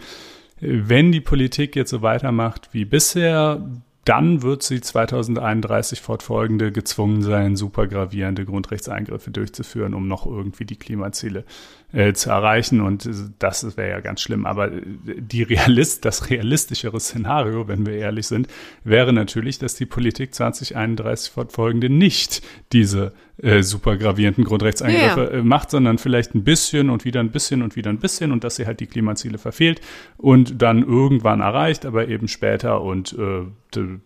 wenn 0.61 1.13
die 1.13 1.21
Politik 1.21 1.77
jetzt 1.77 1.91
so 1.91 2.03
weitermacht 2.03 2.71
wie 2.73 2.85
bisher, 2.85 3.67
dann 4.05 4.43
wird 4.43 4.63
sie 4.63 4.81
2031 4.81 6.01
fortfolgende 6.01 6.73
gezwungen 6.73 7.23
sein, 7.23 7.57
super 7.57 7.87
gravierende 7.87 8.45
Grundrechtseingriffe 8.45 9.31
durchzuführen, 9.31 9.95
um 9.95 10.09
noch 10.09 10.27
irgendwie 10.27 10.65
die 10.65 10.77
Klimaziele 10.77 11.45
äh, 11.93 12.13
zu 12.13 12.31
erreichen. 12.31 12.81
Und 12.81 13.09
das 13.39 13.77
wäre 13.77 13.91
ja 13.91 14.01
ganz 14.01 14.21
schlimm. 14.21 14.47
Aber 14.47 14.71
die 14.71 15.43
Realist, 15.43 16.05
das 16.05 16.29
realistischere 16.29 17.01
Szenario, 17.01 17.67
wenn 17.69 17.87
wir 17.87 17.95
ehrlich 17.95 18.27
sind, 18.27 18.49
wäre 18.83 19.13
natürlich, 19.13 19.59
dass 19.59 19.75
die 19.75 19.87
Politik 19.87 20.35
2031 20.35 21.33
fortfolgende 21.33 21.89
nicht 21.89 22.43
diese 22.73 23.13
äh, 23.43 23.63
super 23.63 23.97
gravierenden 23.97 24.45
Grundrechtseingriffe 24.45 25.31
ja. 25.33 25.39
äh, 25.41 25.43
macht, 25.43 25.71
sondern 25.71 25.99
vielleicht 25.99 26.35
ein 26.35 26.45
bisschen 26.45 26.91
und 26.91 27.05
wieder 27.05 27.21
ein 27.21 27.31
bisschen 27.31 27.63
und 27.63 27.75
wieder 27.75 27.91
ein 27.91 27.99
bisschen 27.99 28.33
und 28.33 28.45
dass 28.45 28.57
sie 28.57 28.67
halt 28.67 28.81
die 28.81 28.87
Klimaziele 28.87 29.39
verfehlt 29.39 29.81
und 30.17 30.63
dann 30.63 30.85
irgendwann 30.85 31.41
erreicht, 31.41 31.85
aber 31.85 32.07
eben 32.09 32.29
später 32.29 32.81
und 32.81 33.13
äh, 33.19 33.47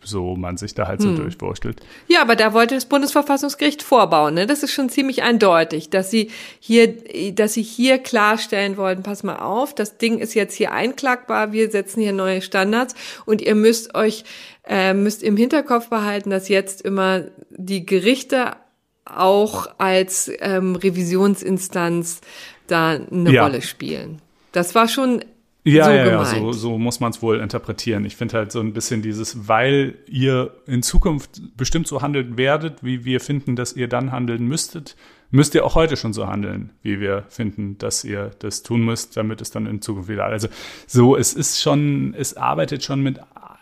so 0.03 0.37
man 0.37 0.57
sich 0.57 0.75
da 0.75 0.87
halt 0.87 1.01
so 1.01 1.09
hm. 1.09 1.17
durchwurschtelt. 1.17 1.81
Ja, 2.07 2.23
aber 2.23 2.37
da 2.37 2.53
wollte 2.53 2.75
das 2.75 2.87
Bundesverfassungsgericht 2.87 3.83
vorbauen. 3.83 4.35
Ne? 4.35 4.47
Das 4.47 4.63
ist 4.63 4.73
schon 4.73 4.89
ziemlich 4.89 5.23
eindeutig, 5.23 5.91
dass 5.91 6.11
sie 6.11 6.31
hier, 6.61 6.95
dass 7.33 7.55
sie 7.55 7.63
hier 7.63 7.99
klarstellen 7.99 8.77
wollten, 8.77 9.03
pass 9.03 9.23
mal 9.23 9.37
auf, 9.37 9.75
das 9.75 9.99
Ding 9.99 10.19
ist 10.19 10.35
jetzt 10.35 10.55
hier 10.55 10.73
einklagbar, 10.73 11.53
wir 11.53 11.71
setzen 11.71 12.01
hier 12.01 12.13
neue 12.13 12.43
Standards 12.43 12.95
und 13.27 13.43
ihr 13.43 13.55
müsst 13.55 13.95
euch, 13.95 14.25
äh, 14.65 14.95
müsst 14.95 15.23
im 15.23 15.37
Hinterkopf 15.37 15.89
behalten, 15.89 16.31
dass 16.31 16.49
jetzt 16.49 16.83
immer 16.83 17.25
die 17.51 17.87
Gerichte 17.87 18.57
auch 19.05 19.69
als 19.79 20.31
ähm, 20.41 20.77
Revisionsinstanz 20.77 22.21
da 22.67 22.91
eine 22.91 23.33
ja. 23.33 23.45
Rolle 23.45 23.63
spielen. 23.63 24.21
Das 24.53 24.75
war 24.75 24.89
schon 24.89 25.25
ja, 25.73 25.85
so 25.85 25.91
ja, 25.91 26.07
ja, 26.07 26.25
so, 26.25 26.53
so 26.53 26.79
muss 26.79 27.01
man 27.01 27.11
es 27.11 27.23
wohl 27.23 27.41
interpretieren. 27.41 28.05
Ich 28.05 28.17
finde 28.17 28.37
halt 28.37 28.53
so 28.53 28.61
ein 28.61 28.73
bisschen 28.73 29.03
dieses, 29.03 29.49
weil 29.49 29.95
ihr 30.07 30.53
in 30.67 30.83
Zukunft 30.83 31.41
bestimmt 31.57 31.87
so 31.87 32.03
handeln 32.03 32.37
werdet, 32.37 32.85
wie 32.85 33.05
wir 33.05 33.21
finden, 33.21 33.57
dass 33.57 33.75
ihr 33.75 33.89
dann 33.89 34.13
handeln 34.13 34.47
müsstet, 34.47 34.97
müsst 35.31 35.55
ihr 35.55 35.65
auch 35.65 35.75
heute 35.75 35.97
schon 35.97 36.13
so 36.13 36.27
handeln, 36.27 36.71
wie 36.83 37.01
wir 37.01 37.25
finden, 37.29 37.79
dass 37.79 38.05
ihr 38.05 38.31
das 38.39 38.63
tun 38.63 38.85
müsst, 38.85 39.17
damit 39.17 39.41
es 39.41 39.51
dann 39.51 39.67
in 39.67 39.83
Zukunft 39.83 40.09
wieder. 40.09 40.25
Also 40.25 40.49
so, 40.87 41.17
es 41.17 41.35
ist 41.35 41.61
schon, 41.61 42.15
es 42.15 42.37
arbeitet 42.37 42.83
schon 42.83 43.03
mit 43.03 43.21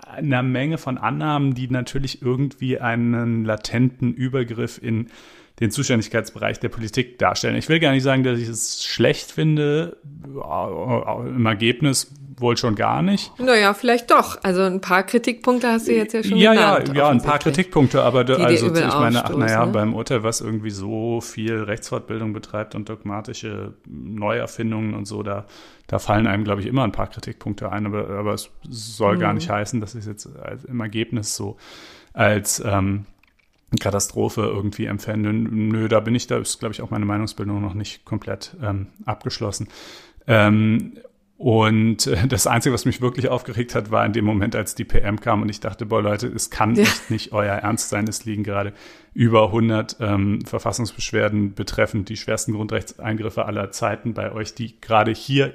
einer 0.09 0.43
Menge 0.43 0.79
von 0.79 0.99
Annahmen, 0.99 1.55
die 1.55 1.69
natürlich 1.69 2.23
irgendwie 2.23 2.79
einen 2.79 3.45
latenten 3.45 4.15
Übergriff 4.15 4.81
in 4.83 5.09
den 5.61 5.71
Zuständigkeitsbereich 5.71 6.61
der 6.61 6.69
Politik 6.69 7.19
darstellen. 7.19 7.57
Ich 7.57 7.69
will 7.69 7.81
gar 7.81 7.93
nicht 7.93 8.03
sagen, 8.03 8.23
dass 8.23 8.39
ich 8.39 8.49
es 8.49 8.85
schlecht 8.85 9.33
finde, 9.33 9.97
im 10.05 11.47
Ergebnis 11.47 12.13
wohl 12.39 12.57
schon 12.57 12.75
gar 12.75 13.03
nicht. 13.03 13.39
Naja, 13.39 13.73
vielleicht 13.75 14.11
doch. 14.11 14.39
Also 14.43 14.63
ein 14.63 14.81
paar 14.81 15.05
Kritikpunkte 15.05 15.69
hast 15.69 15.89
du 15.89 15.93
jetzt 15.93 16.13
ja 16.13 16.23
schon 16.23 16.37
ja, 16.37 16.53
genannt. 16.53 16.89
Ja, 16.89 16.95
ja, 16.95 17.09
ein 17.09 17.23
paar 17.23 17.39
Kritikpunkte, 17.39 18.03
aber 18.03 18.25
die 18.25 18.35
also 18.35 18.67
ich 18.67 18.73
meine, 18.73 19.25
ach 19.25 19.37
naja, 19.37 19.65
ne? 19.65 19.73
beim 19.73 19.95
Urteil, 19.95 20.23
was 20.23 20.41
irgendwie 20.41 20.71
so 20.71 21.21
viel 21.21 21.63
Rechtsfortbildung 21.63 22.33
betreibt 22.33 22.75
und 22.75 22.89
dogmatische 22.89 23.75
Neuerfindungen 23.87 24.95
und 24.95 25.07
so, 25.07 25.23
da, 25.23 25.47
da 25.87 25.99
fallen 25.99 26.27
einem, 26.27 26.45
glaube 26.45 26.61
ich, 26.61 26.67
immer 26.67 26.85
ein 26.85 26.93
paar 26.93 27.09
Kritikpunkte 27.09 27.73
ein, 27.73 27.87
aber, 27.87 28.11
aber 28.11 28.35
es 28.35 28.51
soll 28.69 29.17
mhm. 29.17 29.21
gar 29.21 29.33
nicht 29.33 29.49
heißen, 29.49 29.81
dass 29.81 29.95
ich 29.95 30.01
es 30.01 30.07
jetzt 30.07 30.29
im 30.69 30.81
Ergebnis 30.81 31.37
so 31.37 31.57
als 32.13 32.63
ähm, 32.65 33.07
Katastrophe 33.77 34.43
irgendwie 34.43 34.87
empfände. 34.87 35.33
Nö, 35.33 35.89
da 35.89 36.01
bin 36.01 36.15
ich, 36.15 36.27
da 36.27 36.39
ist, 36.39 36.59
glaube 36.59 36.73
ich, 36.73 36.83
auch 36.83 36.91
meine 36.91 37.05
Meinungsbildung 37.05 37.61
noch 37.61 37.75
nicht 37.75 38.05
komplett 38.05 38.57
ähm, 38.63 38.89
abgeschlossen. 39.05 39.69
Ähm, 40.27 40.93
und 41.39 42.07
äh, 42.07 42.27
das 42.27 42.47
Einzige, 42.47 42.73
was 42.73 42.85
mich 42.85 43.01
wirklich 43.01 43.29
aufgeregt 43.29 43.75
hat, 43.75 43.91
war 43.91 44.05
in 44.07 44.13
dem 44.13 44.25
Moment, 44.25 44.57
als 44.57 44.75
die 44.75 44.85
PM 44.85 45.21
kam 45.21 45.43
und 45.43 45.49
ich 45.49 45.61
dachte, 45.61 45.87
boah 45.87 46.03
Leute, 46.03 46.27
es 46.29 46.51
kann 46.51 46.75
ja. 46.75 46.83
echt 46.83 47.11
nicht 47.11 47.33
euer 47.33 47.55
Ernst 47.55 47.91
sein. 47.91 48.07
Es 48.09 48.25
liegen 48.25 48.43
gerade 48.43 48.73
über 49.17 49.47
100 49.47 49.97
ähm, 50.01 50.45
Verfassungsbeschwerden 50.45 51.55
betreffend 51.55 52.11
die 52.11 52.19
schwersten 52.19 52.53
Grundrechtseingriffe 52.53 53.47
aller 53.47 53.71
Zeiten 53.71 54.13
bei 54.13 54.31
euch, 54.31 54.53
die 54.53 54.79
gerade 54.79 55.11
hier 55.11 55.55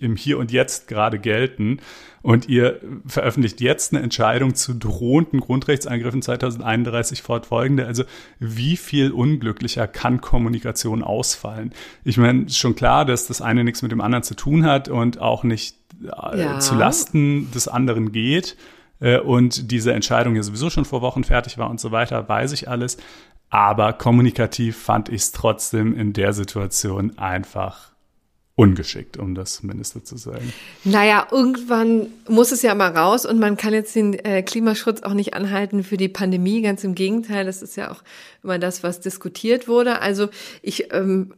im 0.00 0.16
Hier 0.16 0.38
und 0.38 0.50
Jetzt 0.50 0.88
gerade 0.88 1.20
gelten. 1.20 1.78
Und 2.22 2.48
ihr 2.48 2.80
veröffentlicht 3.06 3.60
jetzt 3.60 3.94
eine 3.94 4.02
Entscheidung 4.02 4.56
zu 4.56 4.74
drohenden 4.74 5.38
Grundrechtseingriffen 5.38 6.20
2031 6.20 7.22
fortfolgende. 7.22 7.86
Also 7.86 8.02
wie 8.40 8.76
viel 8.76 9.12
unglücklicher 9.12 9.86
kann 9.86 10.20
Kommunikation 10.20 11.04
ausfallen? 11.04 11.72
Ich 12.02 12.16
meine, 12.16 12.50
schon 12.50 12.74
klar, 12.74 13.04
dass 13.04 13.28
das 13.28 13.40
eine 13.40 13.62
nichts 13.62 13.82
mit 13.82 13.92
dem 13.92 14.00
anderen 14.00 14.24
zu 14.24 14.34
tun 14.34 14.64
hat 14.64 14.88
und 14.88 15.20
auch 15.20 15.44
nicht 15.44 15.76
äh, 16.02 16.40
ja. 16.40 16.58
zu 16.58 16.74
Lasten 16.74 17.52
des 17.52 17.68
anderen 17.68 18.10
geht 18.10 18.56
und 19.18 19.70
diese 19.70 19.92
Entscheidung 19.92 20.36
ja 20.36 20.42
sowieso 20.42 20.70
schon 20.70 20.84
vor 20.84 21.02
Wochen 21.02 21.24
fertig 21.24 21.58
war 21.58 21.70
und 21.70 21.80
so 21.80 21.90
weiter, 21.90 22.28
weiß 22.28 22.52
ich 22.52 22.68
alles. 22.68 22.96
Aber 23.48 23.92
kommunikativ 23.92 24.76
fand 24.76 25.08
ich 25.08 25.22
es 25.22 25.32
trotzdem 25.32 25.96
in 25.96 26.12
der 26.12 26.32
Situation 26.32 27.16
einfach 27.18 27.92
ungeschickt, 28.56 29.18
um 29.18 29.34
das 29.34 29.62
Mindeste 29.62 30.02
zu 30.02 30.16
sagen. 30.16 30.52
Naja, 30.82 31.28
irgendwann 31.30 32.06
muss 32.26 32.52
es 32.52 32.62
ja 32.62 32.74
mal 32.74 32.96
raus 32.96 33.26
und 33.26 33.38
man 33.38 33.58
kann 33.58 33.74
jetzt 33.74 33.94
den 33.94 34.14
äh, 34.14 34.42
Klimaschutz 34.42 35.02
auch 35.02 35.12
nicht 35.12 35.34
anhalten 35.34 35.84
für 35.84 35.98
die 35.98 36.08
Pandemie. 36.08 36.62
Ganz 36.62 36.82
im 36.82 36.94
Gegenteil, 36.94 37.44
das 37.44 37.60
ist 37.60 37.76
ja 37.76 37.90
auch 37.90 38.02
immer 38.42 38.58
das, 38.58 38.82
was 38.82 39.00
diskutiert 39.00 39.68
wurde. 39.68 40.00
Also 40.00 40.30
ich 40.62 40.92
ähm, 40.94 41.34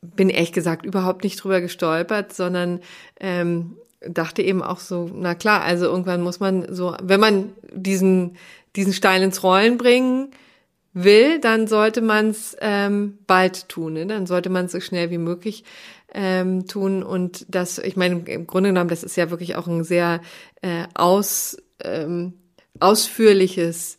bin 0.00 0.30
ehrlich 0.30 0.52
gesagt 0.52 0.86
überhaupt 0.86 1.24
nicht 1.24 1.36
drüber 1.36 1.60
gestolpert, 1.60 2.32
sondern 2.32 2.80
ähm, 3.20 3.76
dachte 4.08 4.42
eben 4.42 4.62
auch 4.62 4.80
so, 4.80 5.10
na 5.12 5.34
klar, 5.34 5.62
also 5.62 5.86
irgendwann 5.86 6.22
muss 6.22 6.40
man 6.40 6.74
so, 6.74 6.94
wenn 7.02 7.20
man 7.20 7.52
diesen, 7.72 8.36
diesen 8.74 8.92
Stein 8.92 9.22
ins 9.22 9.42
Rollen 9.42 9.78
bringen 9.78 10.30
will, 10.92 11.40
dann 11.40 11.66
sollte 11.66 12.00
man 12.00 12.30
es 12.30 12.56
ähm, 12.60 13.18
bald 13.26 13.68
tun. 13.68 13.94
Ne? 13.94 14.06
Dann 14.06 14.26
sollte 14.26 14.48
man 14.48 14.66
es 14.66 14.72
so 14.72 14.80
schnell 14.80 15.10
wie 15.10 15.18
möglich 15.18 15.64
ähm, 16.14 16.66
tun. 16.66 17.02
Und 17.02 17.44
das, 17.48 17.78
ich 17.78 17.96
meine, 17.96 18.20
im 18.26 18.46
Grunde 18.46 18.70
genommen, 18.70 18.88
das 18.88 19.02
ist 19.02 19.16
ja 19.16 19.30
wirklich 19.30 19.56
auch 19.56 19.66
ein 19.66 19.84
sehr 19.84 20.20
äh, 20.62 20.84
aus, 20.94 21.58
ähm, 21.84 22.32
ausführliches 22.80 23.98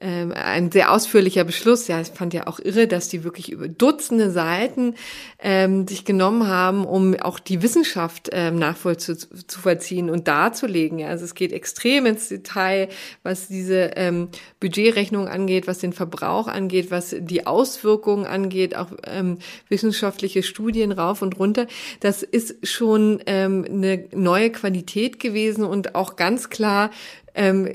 ähm, 0.00 0.32
ein 0.32 0.70
sehr 0.70 0.92
ausführlicher 0.92 1.44
Beschluss. 1.44 1.88
Ja, 1.88 2.00
ich 2.00 2.08
fand 2.08 2.34
ja 2.34 2.46
auch 2.46 2.60
irre, 2.60 2.86
dass 2.86 3.08
die 3.08 3.24
wirklich 3.24 3.50
über 3.50 3.66
Dutzende 3.68 4.30
Seiten 4.30 4.94
ähm, 5.38 5.88
sich 5.88 6.04
genommen 6.04 6.48
haben, 6.48 6.84
um 6.84 7.14
auch 7.20 7.38
die 7.38 7.62
Wissenschaft 7.62 8.28
ähm, 8.32 8.58
nachvollziehen 8.58 10.10
und 10.10 10.28
darzulegen. 10.28 10.98
Ja, 10.98 11.08
also 11.08 11.24
es 11.24 11.34
geht 11.34 11.52
extrem 11.52 12.04
ins 12.06 12.28
Detail, 12.28 12.88
was 13.22 13.48
diese 13.48 13.92
ähm, 13.96 14.28
Budgetrechnung 14.60 15.28
angeht, 15.28 15.66
was 15.66 15.78
den 15.78 15.92
Verbrauch 15.92 16.46
angeht, 16.46 16.90
was 16.90 17.16
die 17.18 17.46
Auswirkungen 17.46 18.26
angeht, 18.26 18.76
auch 18.76 18.90
ähm, 19.06 19.38
wissenschaftliche 19.68 20.42
Studien 20.42 20.92
rauf 20.92 21.22
und 21.22 21.38
runter. 21.38 21.66
Das 22.00 22.22
ist 22.22 22.66
schon 22.66 23.22
ähm, 23.26 23.64
eine 23.68 24.04
neue 24.12 24.50
Qualität 24.50 25.20
gewesen 25.20 25.64
und 25.64 25.94
auch 25.94 26.16
ganz 26.16 26.50
klar 26.50 26.90
ähm, 27.34 27.70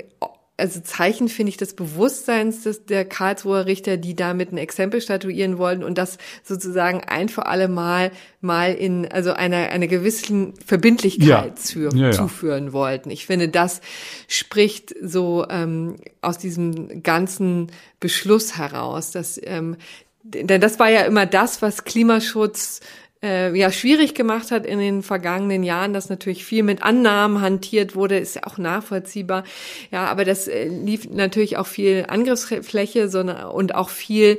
also 0.62 0.78
Zeichen, 0.80 1.28
finde 1.28 1.50
ich, 1.50 1.56
des 1.56 1.74
Bewusstseins 1.74 2.62
des, 2.62 2.86
der 2.86 3.04
Karlsruher 3.04 3.66
Richter, 3.66 3.96
die 3.96 4.14
damit 4.14 4.52
ein 4.52 4.58
Exempel 4.58 5.00
statuieren 5.00 5.58
wollen 5.58 5.82
und 5.82 5.98
das 5.98 6.18
sozusagen 6.44 7.00
ein 7.00 7.28
für 7.28 7.46
alle 7.46 7.66
Mal 7.66 8.12
mal 8.40 8.72
in, 8.72 9.10
also 9.10 9.32
einer, 9.32 9.70
einer 9.70 9.88
gewissen 9.88 10.54
Verbindlichkeit 10.64 11.26
ja. 11.26 11.54
Zu, 11.56 11.80
ja, 11.80 11.90
ja. 11.90 12.10
zuführen 12.12 12.72
wollten. 12.72 13.10
Ich 13.10 13.26
finde, 13.26 13.48
das 13.48 13.80
spricht 14.28 14.94
so 15.02 15.44
ähm, 15.50 15.96
aus 16.20 16.38
diesem 16.38 17.02
ganzen 17.02 17.72
Beschluss 17.98 18.56
heraus, 18.56 19.10
dass 19.10 19.40
ähm, 19.42 19.76
denn 20.24 20.60
das 20.60 20.78
war 20.78 20.88
ja 20.88 21.02
immer 21.02 21.26
das, 21.26 21.62
was 21.62 21.82
Klimaschutz 21.82 22.80
äh, 23.22 23.56
ja 23.56 23.70
schwierig 23.70 24.14
gemacht 24.14 24.50
hat 24.50 24.66
in 24.66 24.78
den 24.78 25.02
vergangenen 25.02 25.62
Jahren, 25.62 25.92
dass 25.92 26.08
natürlich 26.08 26.44
viel 26.44 26.62
mit 26.62 26.82
Annahmen 26.82 27.40
hantiert 27.40 27.94
wurde, 27.94 28.18
ist 28.18 28.36
ja 28.36 28.42
auch 28.44 28.58
nachvollziehbar. 28.58 29.44
Ja, 29.90 30.06
aber 30.06 30.24
das 30.24 30.48
äh, 30.48 30.68
lief 30.68 31.08
natürlich 31.10 31.56
auch 31.56 31.66
viel 31.66 32.06
Angriffsfläche 32.08 33.08
sondern, 33.08 33.44
und 33.50 33.74
auch 33.74 33.90
viel 33.90 34.38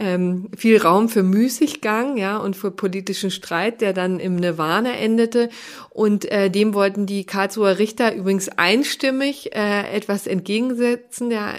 ähm, 0.00 0.48
viel 0.56 0.80
Raum 0.80 1.08
für 1.08 1.22
Müßiggang, 1.22 2.16
ja, 2.16 2.36
und 2.38 2.54
für 2.54 2.70
politischen 2.70 3.30
Streit, 3.30 3.80
der 3.80 3.92
dann 3.92 4.20
im 4.20 4.36
Nirvana 4.36 4.92
endete. 4.92 5.48
Und 5.90 6.30
äh, 6.30 6.50
dem 6.50 6.72
wollten 6.74 7.06
die 7.06 7.24
Karlsruher 7.24 7.78
Richter 7.78 8.14
übrigens 8.14 8.48
einstimmig 8.48 9.54
äh, 9.56 9.92
etwas 9.92 10.26
entgegensetzen. 10.26 11.30
Der, 11.30 11.54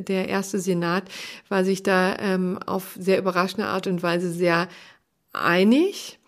der 0.00 0.28
erste 0.28 0.58
Senat 0.58 1.04
war 1.48 1.64
sich 1.64 1.82
da 1.84 2.16
ähm, 2.18 2.58
auf 2.66 2.96
sehr 2.98 3.18
überraschende 3.18 3.68
Art 3.68 3.86
und 3.86 4.02
Weise 4.02 4.32
sehr 4.32 4.68
einig. 5.34 6.18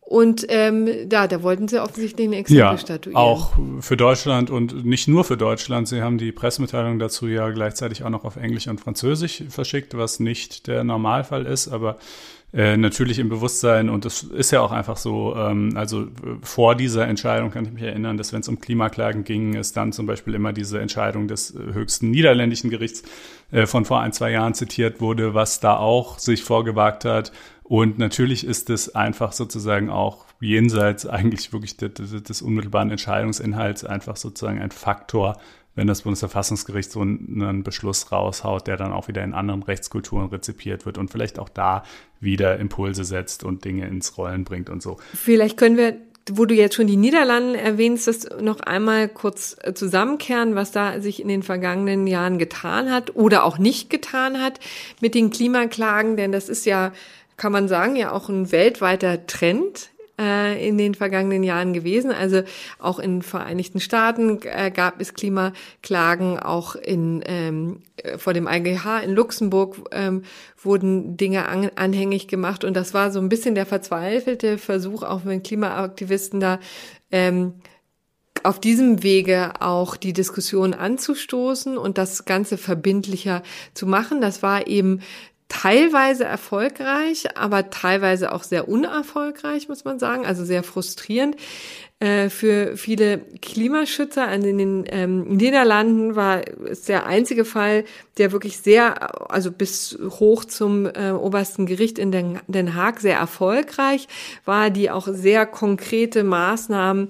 Und 0.00 0.46
ähm, 0.48 0.88
da, 1.06 1.26
da 1.26 1.42
wollten 1.42 1.68
sie 1.68 1.82
offensichtlich 1.82 2.28
ein 2.28 2.32
Exempel 2.32 2.58
ja, 2.58 2.78
statuieren. 2.78 3.20
Auch 3.20 3.52
für 3.80 3.98
Deutschland 3.98 4.48
und 4.48 4.86
nicht 4.86 5.06
nur 5.06 5.22
für 5.22 5.36
Deutschland. 5.36 5.86
Sie 5.86 6.00
haben 6.00 6.16
die 6.16 6.32
Pressemitteilung 6.32 6.98
dazu 6.98 7.26
ja 7.26 7.50
gleichzeitig 7.50 8.04
auch 8.04 8.08
noch 8.08 8.24
auf 8.24 8.36
Englisch 8.36 8.68
und 8.68 8.80
Französisch 8.80 9.44
verschickt, 9.50 9.98
was 9.98 10.18
nicht 10.18 10.66
der 10.66 10.82
Normalfall 10.82 11.44
ist, 11.44 11.68
aber 11.68 11.98
äh, 12.54 12.78
natürlich 12.78 13.18
im 13.18 13.28
Bewusstsein 13.28 13.90
und 13.90 14.06
das 14.06 14.22
ist 14.22 14.52
ja 14.52 14.62
auch 14.62 14.72
einfach 14.72 14.96
so, 14.96 15.36
ähm, 15.36 15.72
also 15.74 16.06
vor 16.40 16.74
dieser 16.74 17.06
Entscheidung 17.06 17.50
kann 17.50 17.66
ich 17.66 17.72
mich 17.72 17.82
erinnern, 17.82 18.16
dass 18.16 18.32
wenn 18.32 18.40
es 18.40 18.48
um 18.48 18.58
Klimaklagen 18.58 19.24
ging, 19.24 19.54
es 19.54 19.74
dann 19.74 19.92
zum 19.92 20.06
Beispiel 20.06 20.34
immer 20.34 20.54
diese 20.54 20.80
Entscheidung 20.80 21.28
des 21.28 21.54
äh, 21.54 21.74
höchsten 21.74 22.10
niederländischen 22.10 22.70
Gerichts 22.70 23.02
äh, 23.50 23.66
von 23.66 23.84
vor 23.84 24.00
ein, 24.00 24.14
zwei 24.14 24.30
Jahren 24.30 24.54
zitiert 24.54 25.02
wurde, 25.02 25.34
was 25.34 25.60
da 25.60 25.76
auch 25.76 26.18
sich 26.18 26.42
vorgewagt 26.42 27.04
hat, 27.04 27.32
und 27.68 27.98
natürlich 27.98 28.46
ist 28.46 28.70
es 28.70 28.94
einfach 28.94 29.32
sozusagen 29.32 29.90
auch 29.90 30.24
jenseits 30.40 31.04
eigentlich 31.04 31.52
wirklich 31.52 31.76
des, 31.76 32.22
des, 32.22 32.40
unmittelbaren 32.40 32.90
Entscheidungsinhalts 32.90 33.84
einfach 33.84 34.16
sozusagen 34.16 34.58
ein 34.58 34.70
Faktor, 34.70 35.38
wenn 35.74 35.86
das 35.86 36.00
Bundesverfassungsgericht 36.02 36.90
so 36.90 37.02
einen 37.02 37.64
Beschluss 37.64 38.10
raushaut, 38.10 38.66
der 38.66 38.78
dann 38.78 38.92
auch 38.92 39.08
wieder 39.08 39.22
in 39.22 39.34
anderen 39.34 39.62
Rechtskulturen 39.62 40.30
rezipiert 40.30 40.86
wird 40.86 40.96
und 40.96 41.10
vielleicht 41.10 41.38
auch 41.38 41.50
da 41.50 41.82
wieder 42.20 42.58
Impulse 42.58 43.04
setzt 43.04 43.44
und 43.44 43.66
Dinge 43.66 43.86
ins 43.86 44.16
Rollen 44.16 44.44
bringt 44.44 44.70
und 44.70 44.82
so. 44.82 44.96
Vielleicht 45.14 45.58
können 45.58 45.76
wir 45.76 45.98
wo 46.30 46.44
du 46.44 46.54
jetzt 46.54 46.74
schon 46.74 46.86
die 46.86 46.96
Niederlande 46.96 47.58
erwähnst, 47.58 48.06
das 48.06 48.28
noch 48.40 48.60
einmal 48.60 49.08
kurz 49.08 49.56
äh, 49.62 49.72
zusammenkehren, 49.72 50.54
was 50.54 50.72
da 50.72 51.00
sich 51.00 51.22
in 51.22 51.28
den 51.28 51.42
vergangenen 51.42 52.06
Jahren 52.06 52.38
getan 52.38 52.90
hat 52.90 53.16
oder 53.16 53.44
auch 53.44 53.56
nicht 53.56 53.88
getan 53.90 54.40
hat 54.40 54.60
mit 55.00 55.14
den 55.14 55.30
Klimaklagen, 55.30 56.18
denn 56.18 56.32
das 56.32 56.50
ist 56.50 56.66
ja 56.66 56.92
kann 57.38 57.52
man 57.52 57.68
sagen, 57.68 57.96
ja 57.96 58.12
auch 58.12 58.28
ein 58.28 58.52
weltweiter 58.52 59.26
Trend 59.26 59.90
äh, 60.18 60.66
in 60.66 60.76
den 60.76 60.94
vergangenen 60.94 61.42
Jahren 61.42 61.72
gewesen. 61.72 62.10
Also 62.10 62.42
auch 62.78 62.98
in 62.98 63.22
Vereinigten 63.22 63.80
Staaten 63.80 64.40
äh, 64.42 64.70
gab 64.70 65.00
es 65.00 65.14
Klimaklagen, 65.14 66.38
auch 66.38 66.74
in 66.74 67.22
ähm, 67.26 67.82
vor 68.16 68.34
dem 68.34 68.46
IGH 68.46 69.00
in 69.00 69.14
Luxemburg 69.14 69.76
ähm, 69.92 70.24
wurden 70.60 71.16
Dinge 71.16 71.48
an, 71.48 71.70
anhängig 71.76 72.28
gemacht 72.28 72.64
und 72.64 72.74
das 72.74 72.94
war 72.94 73.10
so 73.10 73.18
ein 73.20 73.28
bisschen 73.28 73.54
der 73.54 73.66
verzweifelte 73.66 74.58
Versuch, 74.58 75.02
auch 75.02 75.24
mit 75.24 75.44
Klimaaktivisten 75.44 76.40
da 76.40 76.60
ähm, 77.10 77.54
auf 78.44 78.60
diesem 78.60 79.02
Wege 79.02 79.52
auch 79.60 79.96
die 79.96 80.12
Diskussion 80.12 80.74
anzustoßen 80.74 81.76
und 81.76 81.98
das 81.98 82.24
Ganze 82.24 82.56
verbindlicher 82.56 83.42
zu 83.74 83.86
machen. 83.86 84.20
Das 84.20 84.42
war 84.42 84.66
eben 84.66 85.00
teilweise 85.48 86.24
erfolgreich, 86.24 87.36
aber 87.36 87.70
teilweise 87.70 88.32
auch 88.32 88.42
sehr 88.42 88.68
unerfolgreich, 88.68 89.68
muss 89.68 89.84
man 89.84 89.98
sagen, 89.98 90.26
also 90.26 90.44
sehr 90.44 90.62
frustrierend. 90.62 91.36
Äh, 92.00 92.30
für 92.30 92.76
viele 92.76 93.18
Klimaschützer 93.42 94.30
in 94.32 94.56
den 94.56 94.84
ähm, 94.88 95.24
Niederlanden 95.24 96.14
war 96.14 96.42
es 96.70 96.82
der 96.82 97.06
einzige 97.06 97.44
Fall, 97.44 97.84
der 98.18 98.30
wirklich 98.30 98.58
sehr, 98.58 99.32
also 99.32 99.50
bis 99.50 99.98
hoch 100.20 100.44
zum 100.44 100.86
äh, 100.86 101.10
obersten 101.10 101.66
Gericht 101.66 101.98
in 101.98 102.12
Den, 102.12 102.38
Den 102.46 102.76
Haag 102.76 103.00
sehr 103.00 103.18
erfolgreich 103.18 104.06
war, 104.44 104.70
die 104.70 104.92
auch 104.92 105.08
sehr 105.10 105.44
konkrete 105.44 106.22
Maßnahmen 106.22 107.08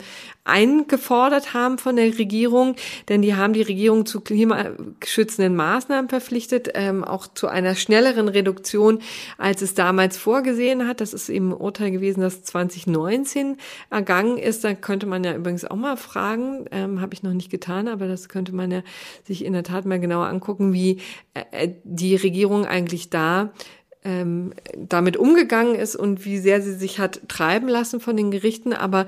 eingefordert 0.49 1.53
haben 1.53 1.79
von 1.79 1.97
der 1.97 2.19
Regierung, 2.19 2.75
denn 3.09 3.21
die 3.23 3.35
haben 3.35 3.53
die 3.53 3.63
Regierung 3.63 4.07
zu 4.07 4.21
klimaschützenden 4.21 5.55
Maßnahmen 5.55 6.09
verpflichtet, 6.09 6.71
ähm, 6.75 7.05
auch 7.05 7.27
zu 7.27 7.49
einer 7.49 7.75
schnelleren 7.75 8.29
Reduktion, 8.29 9.01
als 9.37 9.61
es 9.61 9.75
damals 9.75 10.17
vorgesehen 10.17 10.89
hat. 10.89 11.01
Das 11.01 11.13
ist 11.13 11.29
eben 11.29 11.51
ein 11.51 11.61
Urteil 11.61 11.91
gewesen, 11.91 12.23
das 12.23 12.43
2019 12.43 13.59
ergangen 13.91 14.39
ist. 14.39 14.65
Da 14.65 14.73
könnte 14.81 15.07
man 15.07 15.25
ja 15.25 15.35
übrigens 15.35 15.65
auch 15.65 15.77
mal 15.77 15.97
fragen, 15.97 16.67
ähm, 16.71 17.01
habe 17.01 17.15
ich 17.15 17.23
noch 17.23 17.33
nicht 17.33 17.51
getan, 17.51 17.89
aber 17.89 18.09
das 18.09 18.29
könnte 18.29 18.55
man 18.55 18.71
ja 18.71 18.83
sich 19.25 19.45
in 19.45 19.53
der 19.53 19.65
Tat 19.65 19.85
mal 19.85 20.01
genauer 20.01 20.27
angucken, 20.27 20.73
wie 20.73 21.01
äh, 21.35 21.69
die 21.85 22.17
Regierung 22.17 22.67
eigentlich 22.67 23.11
da 23.11 23.53
ähm, 24.05 24.53
damit 24.77 25.17
umgegangen 25.17 25.75
ist 25.75 25.97
und 25.97 26.25
wie 26.25 26.39
sehr 26.39 26.63
sie 26.63 26.75
sich 26.75 26.99
hat 26.99 27.21
treiben 27.29 27.69
lassen 27.69 28.01
von 28.01 28.17
den 28.17 28.31
Gerichten. 28.31 28.73
Aber 28.73 29.07